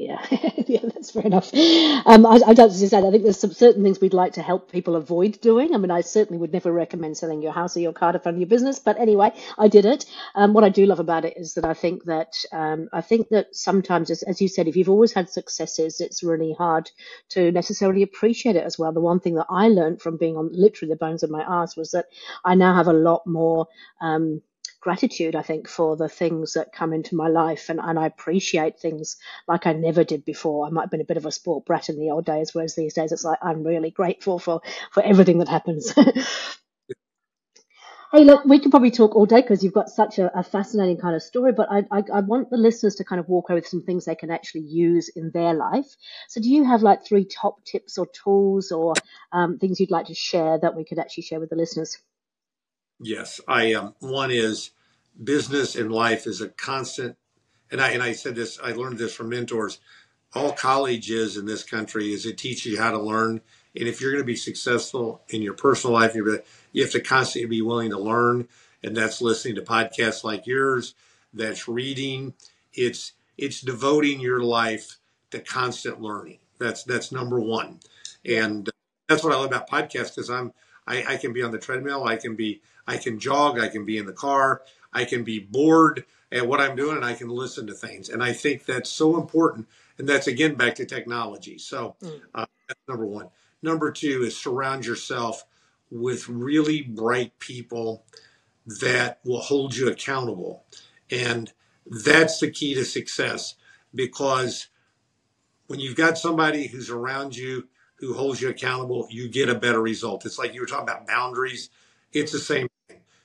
Yeah, 0.00 0.24
yeah, 0.66 0.80
that's 0.82 1.10
fair 1.10 1.24
enough. 1.24 1.52
Um, 1.52 2.24
I, 2.24 2.40
I 2.46 2.54
don't 2.54 2.70
say 2.70 2.86
I 2.96 3.10
think 3.10 3.22
there's 3.22 3.38
some 3.38 3.52
certain 3.52 3.82
things 3.82 4.00
we'd 4.00 4.14
like 4.14 4.32
to 4.34 4.42
help 4.42 4.72
people 4.72 4.96
avoid 4.96 5.38
doing. 5.42 5.74
I 5.74 5.78
mean, 5.78 5.90
I 5.90 6.00
certainly 6.00 6.38
would 6.38 6.54
never 6.54 6.72
recommend 6.72 7.18
selling 7.18 7.42
your 7.42 7.52
house 7.52 7.76
or 7.76 7.80
your 7.80 7.92
car 7.92 8.12
to 8.12 8.18
fund 8.18 8.38
your 8.38 8.46
business, 8.48 8.78
but 8.78 8.98
anyway, 8.98 9.32
I 9.58 9.68
did 9.68 9.84
it. 9.84 10.06
Um, 10.34 10.54
what 10.54 10.64
I 10.64 10.70
do 10.70 10.86
love 10.86 11.00
about 11.00 11.26
it 11.26 11.36
is 11.36 11.52
that 11.54 11.66
I 11.66 11.74
think 11.74 12.04
that 12.04 12.32
um, 12.50 12.88
I 12.94 13.02
think 13.02 13.28
that 13.28 13.54
sometimes, 13.54 14.08
as, 14.10 14.22
as 14.22 14.40
you 14.40 14.48
said, 14.48 14.68
if 14.68 14.76
you've 14.76 14.88
always 14.88 15.12
had 15.12 15.28
successes, 15.28 16.00
it's 16.00 16.22
really 16.22 16.54
hard 16.56 16.90
to 17.30 17.52
necessarily 17.52 18.02
appreciate 18.02 18.56
it 18.56 18.64
as 18.64 18.78
well. 18.78 18.92
The 18.92 19.00
one 19.02 19.20
thing 19.20 19.34
that 19.34 19.48
I 19.50 19.68
learned 19.68 20.00
from 20.00 20.16
being 20.16 20.38
on 20.38 20.48
literally 20.52 20.94
the 20.94 20.96
bones 20.96 21.22
of 21.22 21.30
my 21.30 21.42
ass 21.46 21.76
was 21.76 21.90
that 21.90 22.06
I 22.42 22.54
now 22.54 22.74
have 22.74 22.88
a 22.88 22.94
lot 22.94 23.26
more. 23.26 23.66
Um, 24.00 24.40
gratitude, 24.80 25.36
I 25.36 25.42
think, 25.42 25.68
for 25.68 25.96
the 25.96 26.08
things 26.08 26.54
that 26.54 26.72
come 26.72 26.92
into 26.92 27.16
my 27.16 27.28
life. 27.28 27.68
And, 27.68 27.80
and 27.80 27.98
I 27.98 28.06
appreciate 28.06 28.80
things 28.80 29.16
like 29.46 29.66
I 29.66 29.72
never 29.72 30.04
did 30.04 30.24
before. 30.24 30.66
I 30.66 30.70
might 30.70 30.82
have 30.82 30.90
been 30.90 31.00
a 31.00 31.04
bit 31.04 31.16
of 31.16 31.26
a 31.26 31.32
sport 31.32 31.66
brat 31.66 31.88
in 31.88 31.98
the 31.98 32.10
old 32.10 32.24
days, 32.24 32.54
whereas 32.54 32.74
these 32.74 32.94
days 32.94 33.12
it's 33.12 33.24
like 33.24 33.38
I'm 33.42 33.62
really 33.62 33.90
grateful 33.90 34.38
for, 34.38 34.62
for 34.92 35.02
everything 35.02 35.38
that 35.38 35.48
happens. 35.48 35.94
Hey, 38.12 38.24
look, 38.24 38.44
we 38.44 38.58
could 38.58 38.72
probably 38.72 38.90
talk 38.90 39.14
all 39.14 39.24
day 39.24 39.40
because 39.40 39.62
you've 39.62 39.72
got 39.72 39.88
such 39.88 40.18
a, 40.18 40.36
a, 40.36 40.42
fascinating 40.42 40.96
kind 40.96 41.14
of 41.14 41.22
story, 41.22 41.52
but 41.52 41.68
I, 41.70 41.84
I, 41.92 42.02
I, 42.12 42.20
want 42.22 42.50
the 42.50 42.56
listeners 42.56 42.96
to 42.96 43.04
kind 43.04 43.20
of 43.20 43.28
walk 43.28 43.48
away 43.48 43.54
with 43.54 43.68
some 43.68 43.82
things 43.82 44.04
they 44.04 44.16
can 44.16 44.32
actually 44.32 44.62
use 44.62 45.08
in 45.14 45.30
their 45.30 45.54
life. 45.54 45.86
So, 46.26 46.40
do 46.40 46.50
you 46.50 46.64
have 46.64 46.82
like 46.82 47.04
three 47.04 47.24
top 47.24 47.64
tips 47.64 47.98
or 47.98 48.08
tools 48.08 48.72
or 48.72 48.94
um, 49.30 49.58
things 49.58 49.78
you'd 49.78 49.92
like 49.92 50.06
to 50.06 50.14
share 50.14 50.58
that 50.58 50.74
we 50.74 50.84
could 50.84 50.98
actually 50.98 51.22
share 51.22 51.38
with 51.38 51.50
the 51.50 51.56
listeners? 51.56 51.98
Yes, 53.00 53.40
I 53.48 53.74
um, 53.74 53.94
one 54.00 54.30
is 54.30 54.72
business 55.22 55.76
and 55.76 55.92
life 55.92 56.26
is 56.26 56.40
a 56.42 56.48
constant, 56.48 57.16
and 57.70 57.80
I 57.80 57.90
and 57.90 58.02
I 58.02 58.12
said 58.12 58.34
this. 58.36 58.58
I 58.62 58.72
learned 58.72 58.98
this 58.98 59.14
from 59.14 59.30
mentors. 59.30 59.80
All 60.34 60.52
college 60.52 61.10
is 61.10 61.36
in 61.36 61.46
this 61.46 61.64
country 61.64 62.12
is 62.12 62.26
it 62.26 62.38
teaches 62.38 62.66
you 62.72 62.78
how 62.78 62.92
to 62.92 63.00
learn, 63.00 63.40
and 63.76 63.88
if 63.88 64.00
you're 64.00 64.12
going 64.12 64.22
to 64.22 64.26
be 64.26 64.36
successful 64.36 65.22
in 65.30 65.42
your 65.42 65.54
personal 65.54 65.94
life, 65.94 66.14
you're 66.14 66.40
you 66.72 66.82
have 66.82 66.92
to 66.92 67.00
constantly 67.00 67.48
be 67.48 67.62
willing 67.62 67.90
to 67.90 67.98
learn, 67.98 68.48
and 68.84 68.96
that's 68.96 69.22
listening 69.22 69.56
to 69.56 69.62
podcasts 69.62 70.24
like 70.24 70.46
yours. 70.46 70.94
That's 71.34 71.68
reading. 71.68 72.34
It's 72.74 73.12
it's 73.38 73.62
devoting 73.62 74.20
your 74.20 74.42
life 74.42 74.98
to 75.32 75.40
constant 75.40 76.02
learning. 76.02 76.40
That's 76.58 76.84
that's 76.84 77.12
number 77.12 77.40
one, 77.40 77.80
and 78.26 78.68
that's 79.08 79.24
what 79.24 79.32
I 79.32 79.36
love 79.36 79.46
about 79.46 79.70
podcasts 79.70 80.16
because 80.16 80.30
I'm 80.30 80.52
I, 80.86 81.04
I 81.14 81.16
can 81.18 81.32
be 81.32 81.42
on 81.42 81.52
the 81.52 81.58
treadmill, 81.58 82.04
I 82.04 82.16
can 82.16 82.36
be 82.36 82.62
I 82.90 82.96
can 82.96 83.20
jog, 83.20 83.60
I 83.60 83.68
can 83.68 83.84
be 83.84 83.98
in 83.98 84.06
the 84.06 84.12
car, 84.12 84.62
I 84.92 85.04
can 85.04 85.22
be 85.22 85.38
bored 85.38 86.04
at 86.32 86.46
what 86.46 86.60
I'm 86.60 86.74
doing, 86.74 86.96
and 86.96 87.04
I 87.04 87.14
can 87.14 87.28
listen 87.28 87.66
to 87.68 87.72
things. 87.72 88.08
And 88.08 88.22
I 88.22 88.32
think 88.32 88.64
that's 88.64 88.90
so 88.90 89.16
important. 89.16 89.68
And 89.96 90.08
that's 90.08 90.26
again 90.26 90.54
back 90.54 90.74
to 90.76 90.86
technology. 90.86 91.58
So 91.58 91.94
mm. 92.02 92.20
uh, 92.34 92.46
that's 92.66 92.80
number 92.88 93.06
one. 93.06 93.28
Number 93.62 93.92
two 93.92 94.22
is 94.24 94.36
surround 94.36 94.86
yourself 94.86 95.44
with 95.90 96.28
really 96.28 96.82
bright 96.82 97.38
people 97.38 98.04
that 98.80 99.20
will 99.24 99.40
hold 99.40 99.76
you 99.76 99.88
accountable. 99.88 100.64
And 101.10 101.52
that's 101.86 102.40
the 102.40 102.50
key 102.50 102.74
to 102.74 102.84
success 102.84 103.54
because 103.94 104.68
when 105.66 105.78
you've 105.78 105.96
got 105.96 106.18
somebody 106.18 106.66
who's 106.66 106.90
around 106.90 107.36
you 107.36 107.68
who 108.00 108.14
holds 108.14 108.40
you 108.40 108.48
accountable, 108.48 109.06
you 109.10 109.28
get 109.28 109.48
a 109.48 109.54
better 109.54 109.80
result. 109.80 110.24
It's 110.24 110.38
like 110.38 110.54
you 110.54 110.60
were 110.60 110.66
talking 110.66 110.88
about 110.88 111.06
boundaries. 111.06 111.68
It's 112.12 112.32
the 112.32 112.38
same. 112.38 112.69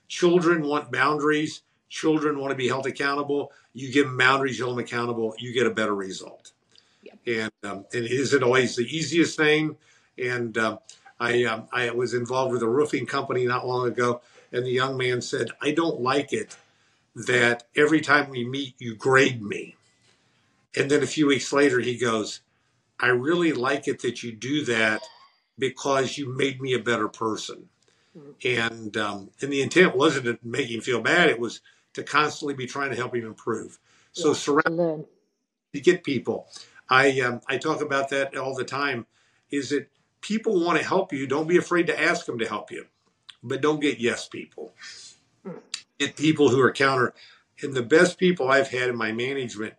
Children 0.07 0.63
want 0.63 0.91
boundaries. 0.91 1.61
Children 1.89 2.39
want 2.39 2.51
to 2.51 2.55
be 2.55 2.67
held 2.67 2.85
accountable. 2.87 3.51
You 3.73 3.91
give 3.91 4.05
them 4.05 4.17
boundaries, 4.17 4.57
you 4.57 4.65
hold 4.65 4.77
them 4.77 4.85
accountable, 4.85 5.35
you 5.37 5.53
get 5.53 5.67
a 5.67 5.71
better 5.71 5.95
result. 5.95 6.51
And, 7.27 7.51
um, 7.63 7.85
and 7.93 8.05
it 8.05 8.11
isn't 8.11 8.43
always 8.43 8.75
the 8.75 8.83
easiest 8.83 9.37
thing. 9.37 9.77
And 10.17 10.57
um, 10.57 10.79
I, 11.19 11.43
um, 11.43 11.67
I 11.71 11.91
was 11.91 12.13
involved 12.13 12.53
with 12.53 12.61
a 12.61 12.69
roofing 12.69 13.05
company 13.05 13.45
not 13.45 13.67
long 13.67 13.87
ago, 13.87 14.21
and 14.51 14.65
the 14.65 14.71
young 14.71 14.97
man 14.97 15.21
said, 15.21 15.49
I 15.61 15.71
don't 15.71 16.01
like 16.01 16.33
it 16.33 16.55
that 17.15 17.63
every 17.75 18.01
time 18.01 18.29
we 18.29 18.45
meet, 18.45 18.75
you 18.79 18.95
grade 18.95 19.41
me. 19.41 19.75
And 20.75 20.91
then 20.91 21.01
a 21.03 21.07
few 21.07 21.27
weeks 21.27 21.53
later, 21.53 21.79
he 21.79 21.97
goes, 21.97 22.41
I 22.99 23.07
really 23.07 23.53
like 23.53 23.87
it 23.87 24.01
that 24.01 24.23
you 24.23 24.31
do 24.33 24.65
that 24.65 25.01
because 25.57 26.17
you 26.17 26.35
made 26.35 26.61
me 26.61 26.73
a 26.73 26.79
better 26.79 27.07
person. 27.07 27.69
And 28.43 28.95
um, 28.95 29.31
and 29.41 29.51
the 29.51 29.61
intent 29.61 29.95
wasn't 29.95 30.25
to 30.25 30.39
make 30.43 30.69
him 30.69 30.81
feel 30.81 31.01
bad; 31.01 31.29
it 31.29 31.39
was 31.39 31.61
to 31.93 32.03
constantly 32.03 32.53
be 32.53 32.65
trying 32.65 32.91
to 32.91 32.95
help 32.95 33.15
him 33.15 33.25
improve. 33.25 33.79
So 34.13 34.29
yeah, 34.29 34.33
surround 34.35 35.05
to 35.73 35.81
get 35.81 36.03
people. 36.03 36.47
I 36.89 37.19
um, 37.21 37.41
I 37.47 37.57
talk 37.57 37.81
about 37.81 38.09
that 38.09 38.37
all 38.37 38.55
the 38.55 38.63
time. 38.63 39.05
Is 39.51 39.69
that 39.69 39.89
people 40.21 40.63
want 40.63 40.79
to 40.79 40.85
help 40.85 41.13
you. 41.13 41.27
Don't 41.27 41.47
be 41.47 41.57
afraid 41.57 41.87
to 41.87 42.01
ask 42.01 42.25
them 42.25 42.39
to 42.39 42.47
help 42.47 42.71
you, 42.71 42.85
but 43.43 43.61
don't 43.61 43.81
get 43.81 43.99
yes 43.99 44.27
people. 44.27 44.73
Get 45.99 46.15
people 46.15 46.49
who 46.49 46.61
are 46.61 46.71
counter. 46.71 47.13
And 47.61 47.73
the 47.73 47.83
best 47.83 48.17
people 48.17 48.49
I've 48.49 48.69
had 48.69 48.89
in 48.89 48.97
my 48.97 49.11
management 49.11 49.75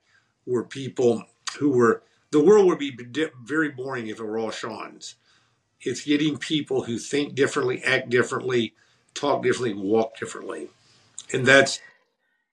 were 0.47 0.65
people 0.65 1.25
who 1.59 1.71
were. 1.71 2.03
The 2.31 2.43
world 2.43 2.67
would 2.67 2.79
be 2.79 2.99
very 3.45 3.71
boring 3.71 4.09
if 4.09 4.19
it 4.19 4.25
were 4.25 4.39
all 4.39 4.51
Sean's. 4.51 5.17
It's 5.81 6.05
getting 6.05 6.39
people 6.39 6.85
who 6.85 6.99
think 6.99 7.35
differently, 7.35 7.83
act 7.85 8.09
differently, 8.09 8.75
talk 9.15 9.43
differently, 9.43 9.75
walk 9.75 10.19
differently, 10.19 10.69
and 11.33 11.47
that's 11.47 11.81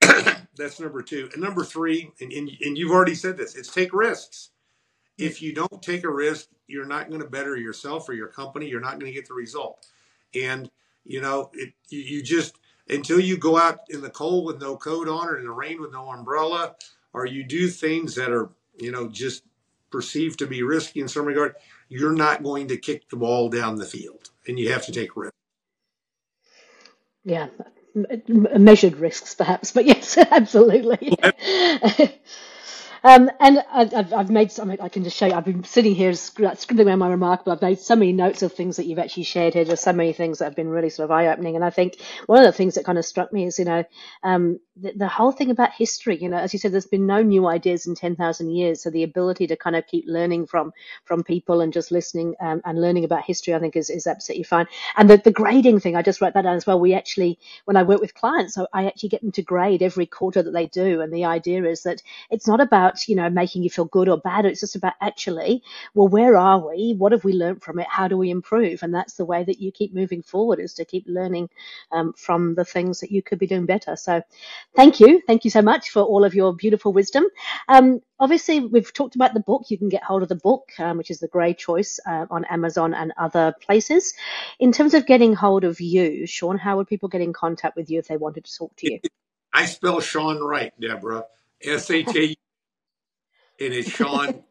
that's 0.56 0.78
number 0.78 1.02
two. 1.02 1.30
And 1.32 1.42
number 1.42 1.64
three, 1.64 2.12
and, 2.20 2.32
and, 2.32 2.50
and 2.60 2.78
you've 2.78 2.92
already 2.92 3.14
said 3.14 3.36
this, 3.36 3.56
it's 3.56 3.72
take 3.72 3.92
risks 3.92 4.50
if 5.18 5.42
you 5.42 5.52
don't 5.52 5.82
take 5.82 6.04
a 6.04 6.10
risk, 6.10 6.48
you're 6.66 6.86
not 6.86 7.08
going 7.08 7.20
to 7.20 7.28
better 7.28 7.56
yourself 7.56 8.08
or 8.08 8.14
your 8.14 8.28
company. 8.28 8.68
You're 8.68 8.80
not 8.80 8.98
going 8.98 9.06
to 9.06 9.12
get 9.12 9.28
the 9.28 9.34
result. 9.34 9.86
And, 10.34 10.70
you 11.04 11.20
know, 11.20 11.50
it, 11.52 11.72
you 11.88 12.22
just, 12.22 12.56
until 12.88 13.20
you 13.20 13.36
go 13.36 13.56
out 13.56 13.80
in 13.88 14.00
the 14.00 14.10
cold 14.10 14.46
with 14.46 14.60
no 14.60 14.76
coat 14.76 15.08
on 15.08 15.28
or 15.28 15.38
in 15.38 15.44
the 15.44 15.52
rain 15.52 15.80
with 15.80 15.92
no 15.92 16.10
umbrella, 16.10 16.74
or 17.12 17.26
you 17.26 17.44
do 17.44 17.68
things 17.68 18.16
that 18.16 18.30
are, 18.30 18.50
you 18.78 18.90
know, 18.90 19.08
just 19.08 19.44
perceived 19.90 20.40
to 20.40 20.46
be 20.46 20.62
risky 20.62 21.00
in 21.00 21.08
some 21.08 21.26
regard, 21.26 21.54
you're 21.94 22.12
not 22.12 22.42
going 22.42 22.68
to 22.68 22.76
kick 22.76 23.08
the 23.08 23.16
ball 23.16 23.48
down 23.48 23.76
the 23.76 23.86
field. 23.86 24.30
And 24.48 24.58
you 24.58 24.72
have 24.72 24.84
to 24.86 24.92
take 24.92 25.16
risks. 25.16 25.36
Yeah, 27.24 27.46
measured 28.28 28.96
risks 28.96 29.34
perhaps, 29.34 29.72
but 29.72 29.86
yes, 29.86 30.18
absolutely. 30.30 31.16
Um, 33.04 33.30
and 33.38 33.62
I've, 33.70 34.14
I've 34.14 34.30
made 34.30 34.50
some, 34.50 34.70
I 34.70 34.88
can 34.88 35.04
just 35.04 35.18
show 35.18 35.26
you, 35.26 35.34
I've 35.34 35.44
been 35.44 35.62
sitting 35.62 35.94
here 35.94 36.14
scribbling 36.14 36.88
around 36.88 37.00
my 37.00 37.10
remark, 37.10 37.44
but 37.44 37.52
I've 37.52 37.60
made 37.60 37.78
so 37.78 37.94
many 37.94 38.14
notes 38.14 38.40
of 38.40 38.54
things 38.54 38.76
that 38.76 38.86
you've 38.86 38.98
actually 38.98 39.24
shared 39.24 39.52
here. 39.52 39.66
There's 39.66 39.80
so 39.80 39.92
many 39.92 40.14
things 40.14 40.38
that 40.38 40.46
have 40.46 40.56
been 40.56 40.70
really 40.70 40.88
sort 40.88 41.04
of 41.04 41.10
eye 41.10 41.26
opening. 41.26 41.54
And 41.54 41.62
I 41.62 41.68
think 41.68 42.00
one 42.24 42.38
of 42.38 42.46
the 42.46 42.56
things 42.56 42.76
that 42.76 42.86
kind 42.86 42.96
of 42.96 43.04
struck 43.04 43.30
me 43.30 43.44
is, 43.44 43.58
you 43.58 43.66
know, 43.66 43.84
um, 44.22 44.58
the, 44.76 44.92
the, 44.96 45.08
whole 45.08 45.32
thing 45.32 45.50
about 45.50 45.72
history, 45.72 46.16
you 46.16 46.30
know, 46.30 46.38
as 46.38 46.54
you 46.54 46.58
said, 46.58 46.72
there's 46.72 46.86
been 46.86 47.06
no 47.06 47.22
new 47.22 47.46
ideas 47.46 47.86
in 47.86 47.94
10,000 47.94 48.50
years. 48.50 48.82
So 48.82 48.90
the 48.90 49.02
ability 49.02 49.46
to 49.48 49.56
kind 49.56 49.76
of 49.76 49.86
keep 49.86 50.06
learning 50.08 50.46
from, 50.46 50.72
from 51.04 51.22
people 51.22 51.60
and 51.60 51.74
just 51.74 51.92
listening 51.92 52.34
um, 52.40 52.62
and 52.64 52.80
learning 52.80 53.04
about 53.04 53.22
history, 53.22 53.54
I 53.54 53.60
think 53.60 53.76
is, 53.76 53.90
is 53.90 54.06
absolutely 54.06 54.44
fine. 54.44 54.66
And 54.96 55.10
the, 55.10 55.18
the 55.18 55.30
grading 55.30 55.80
thing, 55.80 55.94
I 55.94 56.02
just 56.02 56.22
wrote 56.22 56.32
that 56.34 56.42
down 56.42 56.56
as 56.56 56.66
well. 56.66 56.80
We 56.80 56.94
actually, 56.94 57.38
when 57.66 57.76
I 57.76 57.82
work 57.82 58.00
with 58.00 58.14
clients, 58.14 58.56
I 58.72 58.86
actually 58.86 59.10
get 59.10 59.20
them 59.20 59.32
to 59.32 59.42
grade 59.42 59.82
every 59.82 60.06
quarter 60.06 60.42
that 60.42 60.52
they 60.52 60.66
do. 60.66 61.02
And 61.02 61.12
the 61.12 61.26
idea 61.26 61.64
is 61.64 61.82
that 61.82 62.02
it's 62.30 62.48
not 62.48 62.60
about 62.60 62.93
about, 62.94 63.08
you 63.08 63.16
know, 63.16 63.30
making 63.30 63.62
you 63.62 63.70
feel 63.70 63.84
good 63.84 64.08
or 64.08 64.18
bad. 64.18 64.46
It's 64.46 64.60
just 64.60 64.76
about 64.76 64.94
actually, 65.00 65.62
well, 65.94 66.08
where 66.08 66.36
are 66.36 66.68
we? 66.68 66.94
What 66.96 67.12
have 67.12 67.24
we 67.24 67.32
learned 67.32 67.62
from 67.62 67.78
it? 67.78 67.86
How 67.88 68.08
do 68.08 68.16
we 68.16 68.30
improve? 68.30 68.82
And 68.82 68.94
that's 68.94 69.14
the 69.14 69.24
way 69.24 69.44
that 69.44 69.60
you 69.60 69.72
keep 69.72 69.94
moving 69.94 70.22
forward 70.22 70.60
is 70.60 70.74
to 70.74 70.84
keep 70.84 71.04
learning 71.06 71.50
um, 71.92 72.12
from 72.12 72.54
the 72.54 72.64
things 72.64 73.00
that 73.00 73.10
you 73.10 73.22
could 73.22 73.38
be 73.38 73.46
doing 73.46 73.66
better. 73.66 73.96
So 73.96 74.22
thank 74.74 75.00
you. 75.00 75.22
Thank 75.26 75.44
you 75.44 75.50
so 75.50 75.62
much 75.62 75.90
for 75.90 76.02
all 76.02 76.24
of 76.24 76.34
your 76.34 76.54
beautiful 76.54 76.92
wisdom. 76.92 77.24
Um, 77.68 78.00
obviously, 78.18 78.60
we've 78.60 78.92
talked 78.92 79.16
about 79.16 79.34
the 79.34 79.40
book. 79.40 79.64
You 79.68 79.78
can 79.78 79.88
get 79.88 80.02
hold 80.02 80.22
of 80.22 80.28
the 80.28 80.34
book, 80.36 80.70
um, 80.78 80.98
which 80.98 81.10
is 81.10 81.20
the 81.20 81.28
Grey 81.28 81.54
Choice 81.54 82.00
uh, 82.06 82.26
on 82.30 82.44
Amazon 82.46 82.94
and 82.94 83.12
other 83.16 83.54
places. 83.60 84.14
In 84.58 84.72
terms 84.72 84.94
of 84.94 85.06
getting 85.06 85.34
hold 85.34 85.64
of 85.64 85.80
you, 85.80 86.26
Shaun, 86.26 86.58
how 86.58 86.76
would 86.76 86.88
people 86.88 87.08
get 87.08 87.20
in 87.20 87.32
contact 87.32 87.76
with 87.76 87.90
you 87.90 87.98
if 87.98 88.08
they 88.08 88.16
wanted 88.16 88.44
to 88.44 88.56
talk 88.56 88.74
to 88.76 88.92
you? 88.92 89.00
I 89.52 89.66
spell 89.66 90.00
Shaun 90.00 90.42
right, 90.42 90.72
Debra. 90.80 91.24
S 91.62 91.90
H 91.90 92.14
A 92.16 92.34
it 93.58 93.72
is 93.72 93.86
Shaun, 93.86 94.44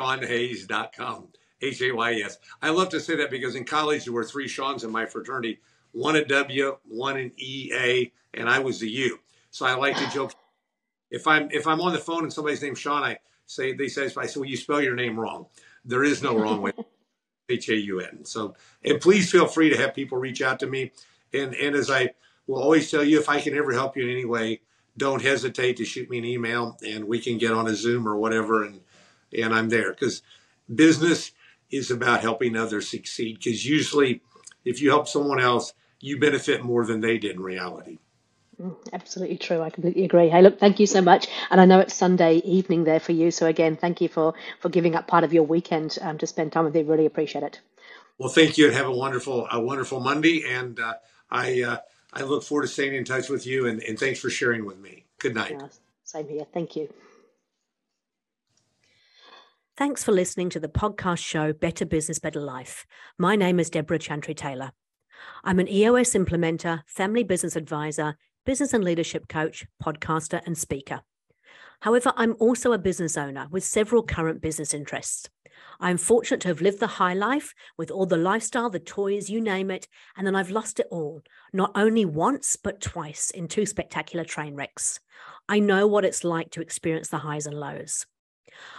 ShaunHayes.com. 0.00 1.28
H 1.62 1.80
A 1.80 1.92
Y 1.92 2.12
E 2.14 2.22
S. 2.24 2.38
I 2.60 2.70
love 2.70 2.88
to 2.88 3.00
say 3.00 3.16
that 3.16 3.30
because 3.30 3.54
in 3.54 3.64
college 3.64 4.04
there 4.04 4.12
were 4.12 4.24
three 4.24 4.48
Sean's 4.48 4.82
in 4.82 4.90
my 4.90 5.06
fraternity 5.06 5.60
one 5.92 6.16
a 6.16 6.24
W, 6.24 6.78
one 6.88 7.18
an 7.18 7.32
E 7.36 7.70
A, 7.74 8.12
and 8.34 8.48
I 8.48 8.58
was 8.58 8.80
the 8.80 8.90
U. 8.90 9.20
So 9.50 9.66
I 9.66 9.74
like 9.74 9.96
to 9.96 10.10
joke. 10.10 10.32
If 11.10 11.26
I'm 11.26 11.48
if 11.50 11.66
I'm 11.66 11.80
on 11.80 11.92
the 11.92 11.98
phone 11.98 12.24
and 12.24 12.32
somebody's 12.32 12.62
named 12.62 12.78
Sean, 12.78 13.02
I 13.02 13.18
say 13.46 13.74
they 13.74 13.88
say 13.88 14.06
I 14.16 14.26
say, 14.26 14.40
well, 14.40 14.48
you 14.48 14.56
spell 14.56 14.80
your 14.80 14.94
name 14.94 15.20
wrong. 15.20 15.46
There 15.84 16.04
is 16.04 16.22
no 16.22 16.36
wrong 16.36 16.62
way. 16.62 16.72
H 17.48 17.68
A 17.68 17.76
U 17.76 18.00
N. 18.00 18.24
So 18.24 18.54
and 18.84 19.00
please 19.00 19.30
feel 19.30 19.46
free 19.46 19.68
to 19.70 19.76
have 19.76 19.94
people 19.94 20.18
reach 20.18 20.42
out 20.42 20.58
to 20.60 20.66
me. 20.66 20.92
And 21.32 21.54
and 21.54 21.76
as 21.76 21.90
I 21.90 22.10
will 22.46 22.62
always 22.62 22.90
tell 22.90 23.04
you, 23.04 23.20
if 23.20 23.28
I 23.28 23.40
can 23.40 23.54
ever 23.54 23.72
help 23.72 23.96
you 23.96 24.04
in 24.04 24.10
any 24.10 24.24
way, 24.24 24.62
don't 24.96 25.22
hesitate 25.22 25.76
to 25.78 25.84
shoot 25.84 26.10
me 26.10 26.18
an 26.18 26.24
email 26.24 26.78
and 26.86 27.04
we 27.04 27.18
can 27.20 27.38
get 27.38 27.52
on 27.52 27.66
a 27.66 27.74
Zoom 27.74 28.06
or 28.06 28.16
whatever 28.16 28.64
and 28.64 28.80
and 29.36 29.54
I'm 29.54 29.70
there 29.70 29.92
because 29.92 30.22
business 30.72 31.32
is 31.70 31.90
about 31.90 32.20
helping 32.20 32.56
others 32.56 32.88
succeed 32.88 33.38
because 33.38 33.66
usually 33.66 34.20
if 34.64 34.82
you 34.82 34.90
help 34.90 35.08
someone 35.08 35.40
else 35.40 35.72
you 36.00 36.18
benefit 36.18 36.62
more 36.62 36.84
than 36.84 37.00
they 37.00 37.16
did 37.16 37.36
in 37.36 37.40
reality. 37.40 37.98
Mm, 38.60 38.76
absolutely 38.92 39.38
true. 39.38 39.62
I 39.62 39.70
completely 39.70 40.04
agree. 40.04 40.28
Hey, 40.28 40.42
look, 40.42 40.58
thank 40.58 40.78
you 40.78 40.86
so 40.86 41.00
much. 41.00 41.28
And 41.50 41.60
I 41.60 41.64
know 41.64 41.78
it's 41.78 41.94
Sunday 41.94 42.36
evening 42.38 42.84
there 42.84 43.00
for 43.00 43.12
you. 43.12 43.30
So 43.30 43.46
again, 43.46 43.76
thank 43.76 44.00
you 44.00 44.08
for, 44.08 44.34
for 44.60 44.68
giving 44.68 44.94
up 44.94 45.06
part 45.06 45.24
of 45.24 45.32
your 45.32 45.44
weekend 45.44 45.96
um, 46.02 46.18
to 46.18 46.26
spend 46.26 46.52
time 46.52 46.64
with 46.64 46.76
you. 46.76 46.84
Really 46.84 47.06
appreciate 47.06 47.44
it. 47.44 47.60
Well, 48.18 48.28
thank 48.28 48.58
you 48.58 48.66
and 48.66 48.74
have 48.74 48.86
a 48.86 48.92
wonderful, 48.92 49.48
a 49.50 49.60
wonderful 49.60 50.00
Monday. 50.00 50.44
And 50.46 50.78
uh, 50.78 50.94
I, 51.30 51.62
uh, 51.62 51.76
I 52.12 52.22
look 52.22 52.42
forward 52.42 52.62
to 52.62 52.68
staying 52.68 52.94
in 52.94 53.04
touch 53.04 53.28
with 53.28 53.46
you 53.46 53.66
and, 53.66 53.82
and 53.82 53.98
thanks 53.98 54.20
for 54.20 54.28
sharing 54.28 54.64
with 54.64 54.78
me. 54.78 55.04
Good 55.18 55.34
night. 55.34 55.56
Yeah, 55.58 55.68
same 56.04 56.28
here. 56.28 56.46
Thank 56.52 56.76
you. 56.76 56.92
Thanks 59.76 60.04
for 60.04 60.12
listening 60.12 60.50
to 60.50 60.60
the 60.60 60.68
podcast 60.68 61.24
show 61.24 61.54
Better 61.54 61.86
Business, 61.86 62.18
Better 62.18 62.40
Life. 62.40 62.86
My 63.18 63.36
name 63.36 63.58
is 63.58 63.70
Debra 63.70 63.98
Chantry 63.98 64.34
Taylor. 64.34 64.72
I'm 65.44 65.58
an 65.58 65.68
EOS 65.68 66.10
implementer, 66.10 66.82
family 66.86 67.24
business 67.24 67.56
advisor, 67.56 68.16
business 68.44 68.74
and 68.74 68.84
leadership 68.84 69.28
coach, 69.28 69.64
podcaster, 69.82 70.42
and 70.44 70.58
speaker. 70.58 71.00
However, 71.80 72.12
I'm 72.16 72.36
also 72.38 72.72
a 72.72 72.78
business 72.78 73.16
owner 73.16 73.48
with 73.50 73.64
several 73.64 74.02
current 74.02 74.40
business 74.40 74.74
interests. 74.74 75.30
I'm 75.80 75.96
fortunate 75.96 76.40
to 76.42 76.48
have 76.48 76.60
lived 76.60 76.80
the 76.80 76.86
high 76.86 77.14
life 77.14 77.54
with 77.76 77.90
all 77.90 78.06
the 78.06 78.16
lifestyle, 78.16 78.70
the 78.70 78.78
toys, 78.78 79.28
you 79.28 79.40
name 79.40 79.70
it, 79.70 79.88
and 80.16 80.26
then 80.26 80.36
I've 80.36 80.50
lost 80.50 80.78
it 80.80 80.86
all, 80.90 81.22
not 81.52 81.72
only 81.74 82.04
once, 82.04 82.56
but 82.56 82.80
twice 82.80 83.30
in 83.30 83.48
two 83.48 83.66
spectacular 83.66 84.24
train 84.24 84.54
wrecks. 84.54 85.00
I 85.48 85.58
know 85.58 85.86
what 85.86 86.04
it's 86.04 86.24
like 86.24 86.50
to 86.52 86.60
experience 86.60 87.08
the 87.08 87.18
highs 87.18 87.46
and 87.46 87.58
lows. 87.58 88.06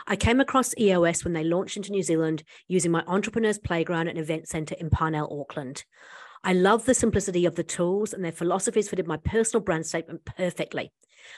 I 0.07 0.15
came 0.15 0.39
across 0.39 0.77
EOS 0.77 1.23
when 1.23 1.33
they 1.33 1.43
launched 1.43 1.77
into 1.77 1.91
New 1.91 2.03
Zealand 2.03 2.43
using 2.67 2.91
my 2.91 3.03
Entrepreneurs 3.07 3.57
Playground 3.57 4.07
and 4.07 4.19
Event 4.19 4.47
Centre 4.47 4.75
in 4.79 4.89
Parnell, 4.89 5.39
Auckland. 5.41 5.83
I 6.43 6.53
love 6.53 6.85
the 6.85 6.93
simplicity 6.93 7.45
of 7.45 7.55
the 7.55 7.63
tools 7.63 8.13
and 8.13 8.23
their 8.23 8.31
philosophies 8.31 8.89
fitted 8.89 9.07
my 9.07 9.17
personal 9.17 9.63
brand 9.63 9.85
statement 9.85 10.25
perfectly. 10.25 10.91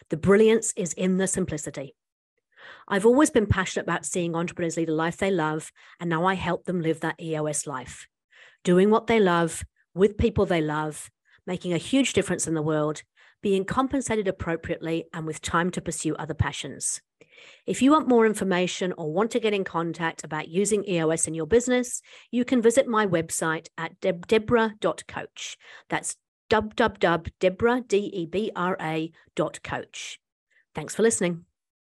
The 0.10 0.18
brilliance 0.18 0.74
is 0.76 0.94
in 0.94 1.18
the 1.18 1.28
simplicity. 1.28 1.96
I've 2.88 3.06
always 3.06 3.30
been 3.30 3.48
passionate 3.48 3.84
about 3.84 4.06
seeing 4.06 4.36
entrepreneurs 4.36 4.78
lead 4.78 4.90
a 4.90 4.94
life 4.94 5.18
they 5.18 5.32
love, 5.32 5.72
and 6.00 6.10
now 6.10 6.26
I 6.26 6.36
help 6.36 6.66
them 6.66 6.82
live 6.82 7.00
that 7.00 7.22
EOS 7.22 7.66
life, 7.66 8.08
doing 8.64 8.90
what 8.90 9.08
they 9.08 9.20
love 9.20 9.64
with 9.94 10.18
people 10.18 10.46
they 10.46 10.62
love, 10.62 11.10
making 11.48 11.74
a 11.74 11.78
huge 11.78 12.14
difference 12.14 12.48
in 12.48 12.54
the 12.54 12.62
world, 12.62 13.02
being 13.42 13.66
compensated 13.66 14.28
appropriately, 14.28 15.06
and 15.14 15.26
with 15.26 15.42
time 15.42 15.72
to 15.72 15.82
pursue 15.82 16.16
other 16.16 16.34
passions. 16.34 17.02
If 17.66 17.82
you 17.82 17.92
want 17.92 18.08
more 18.08 18.26
information 18.26 18.94
or 18.98 19.12
want 19.12 19.32
to 19.32 19.40
get 19.40 19.54
in 19.54 19.64
contact 19.64 20.24
about 20.24 20.48
using 20.48 20.88
EOS 20.88 21.28
in 21.28 21.34
your 21.34 21.48
business, 21.48 22.02
you 22.32 22.46
can 22.46 22.62
visit 22.62 22.88
my 22.88 23.06
website 23.06 23.68
at 23.78 24.00
deb- 24.00 24.28
debra.coach. 24.28 25.58
That's 25.90 26.16
www.debra, 26.50 27.82
D-E-B-R-A 27.88 29.12
dot 29.36 29.64
coach. 29.64 30.20
Thanks 30.74 30.96
for 30.96 31.04
listening. 31.04 31.46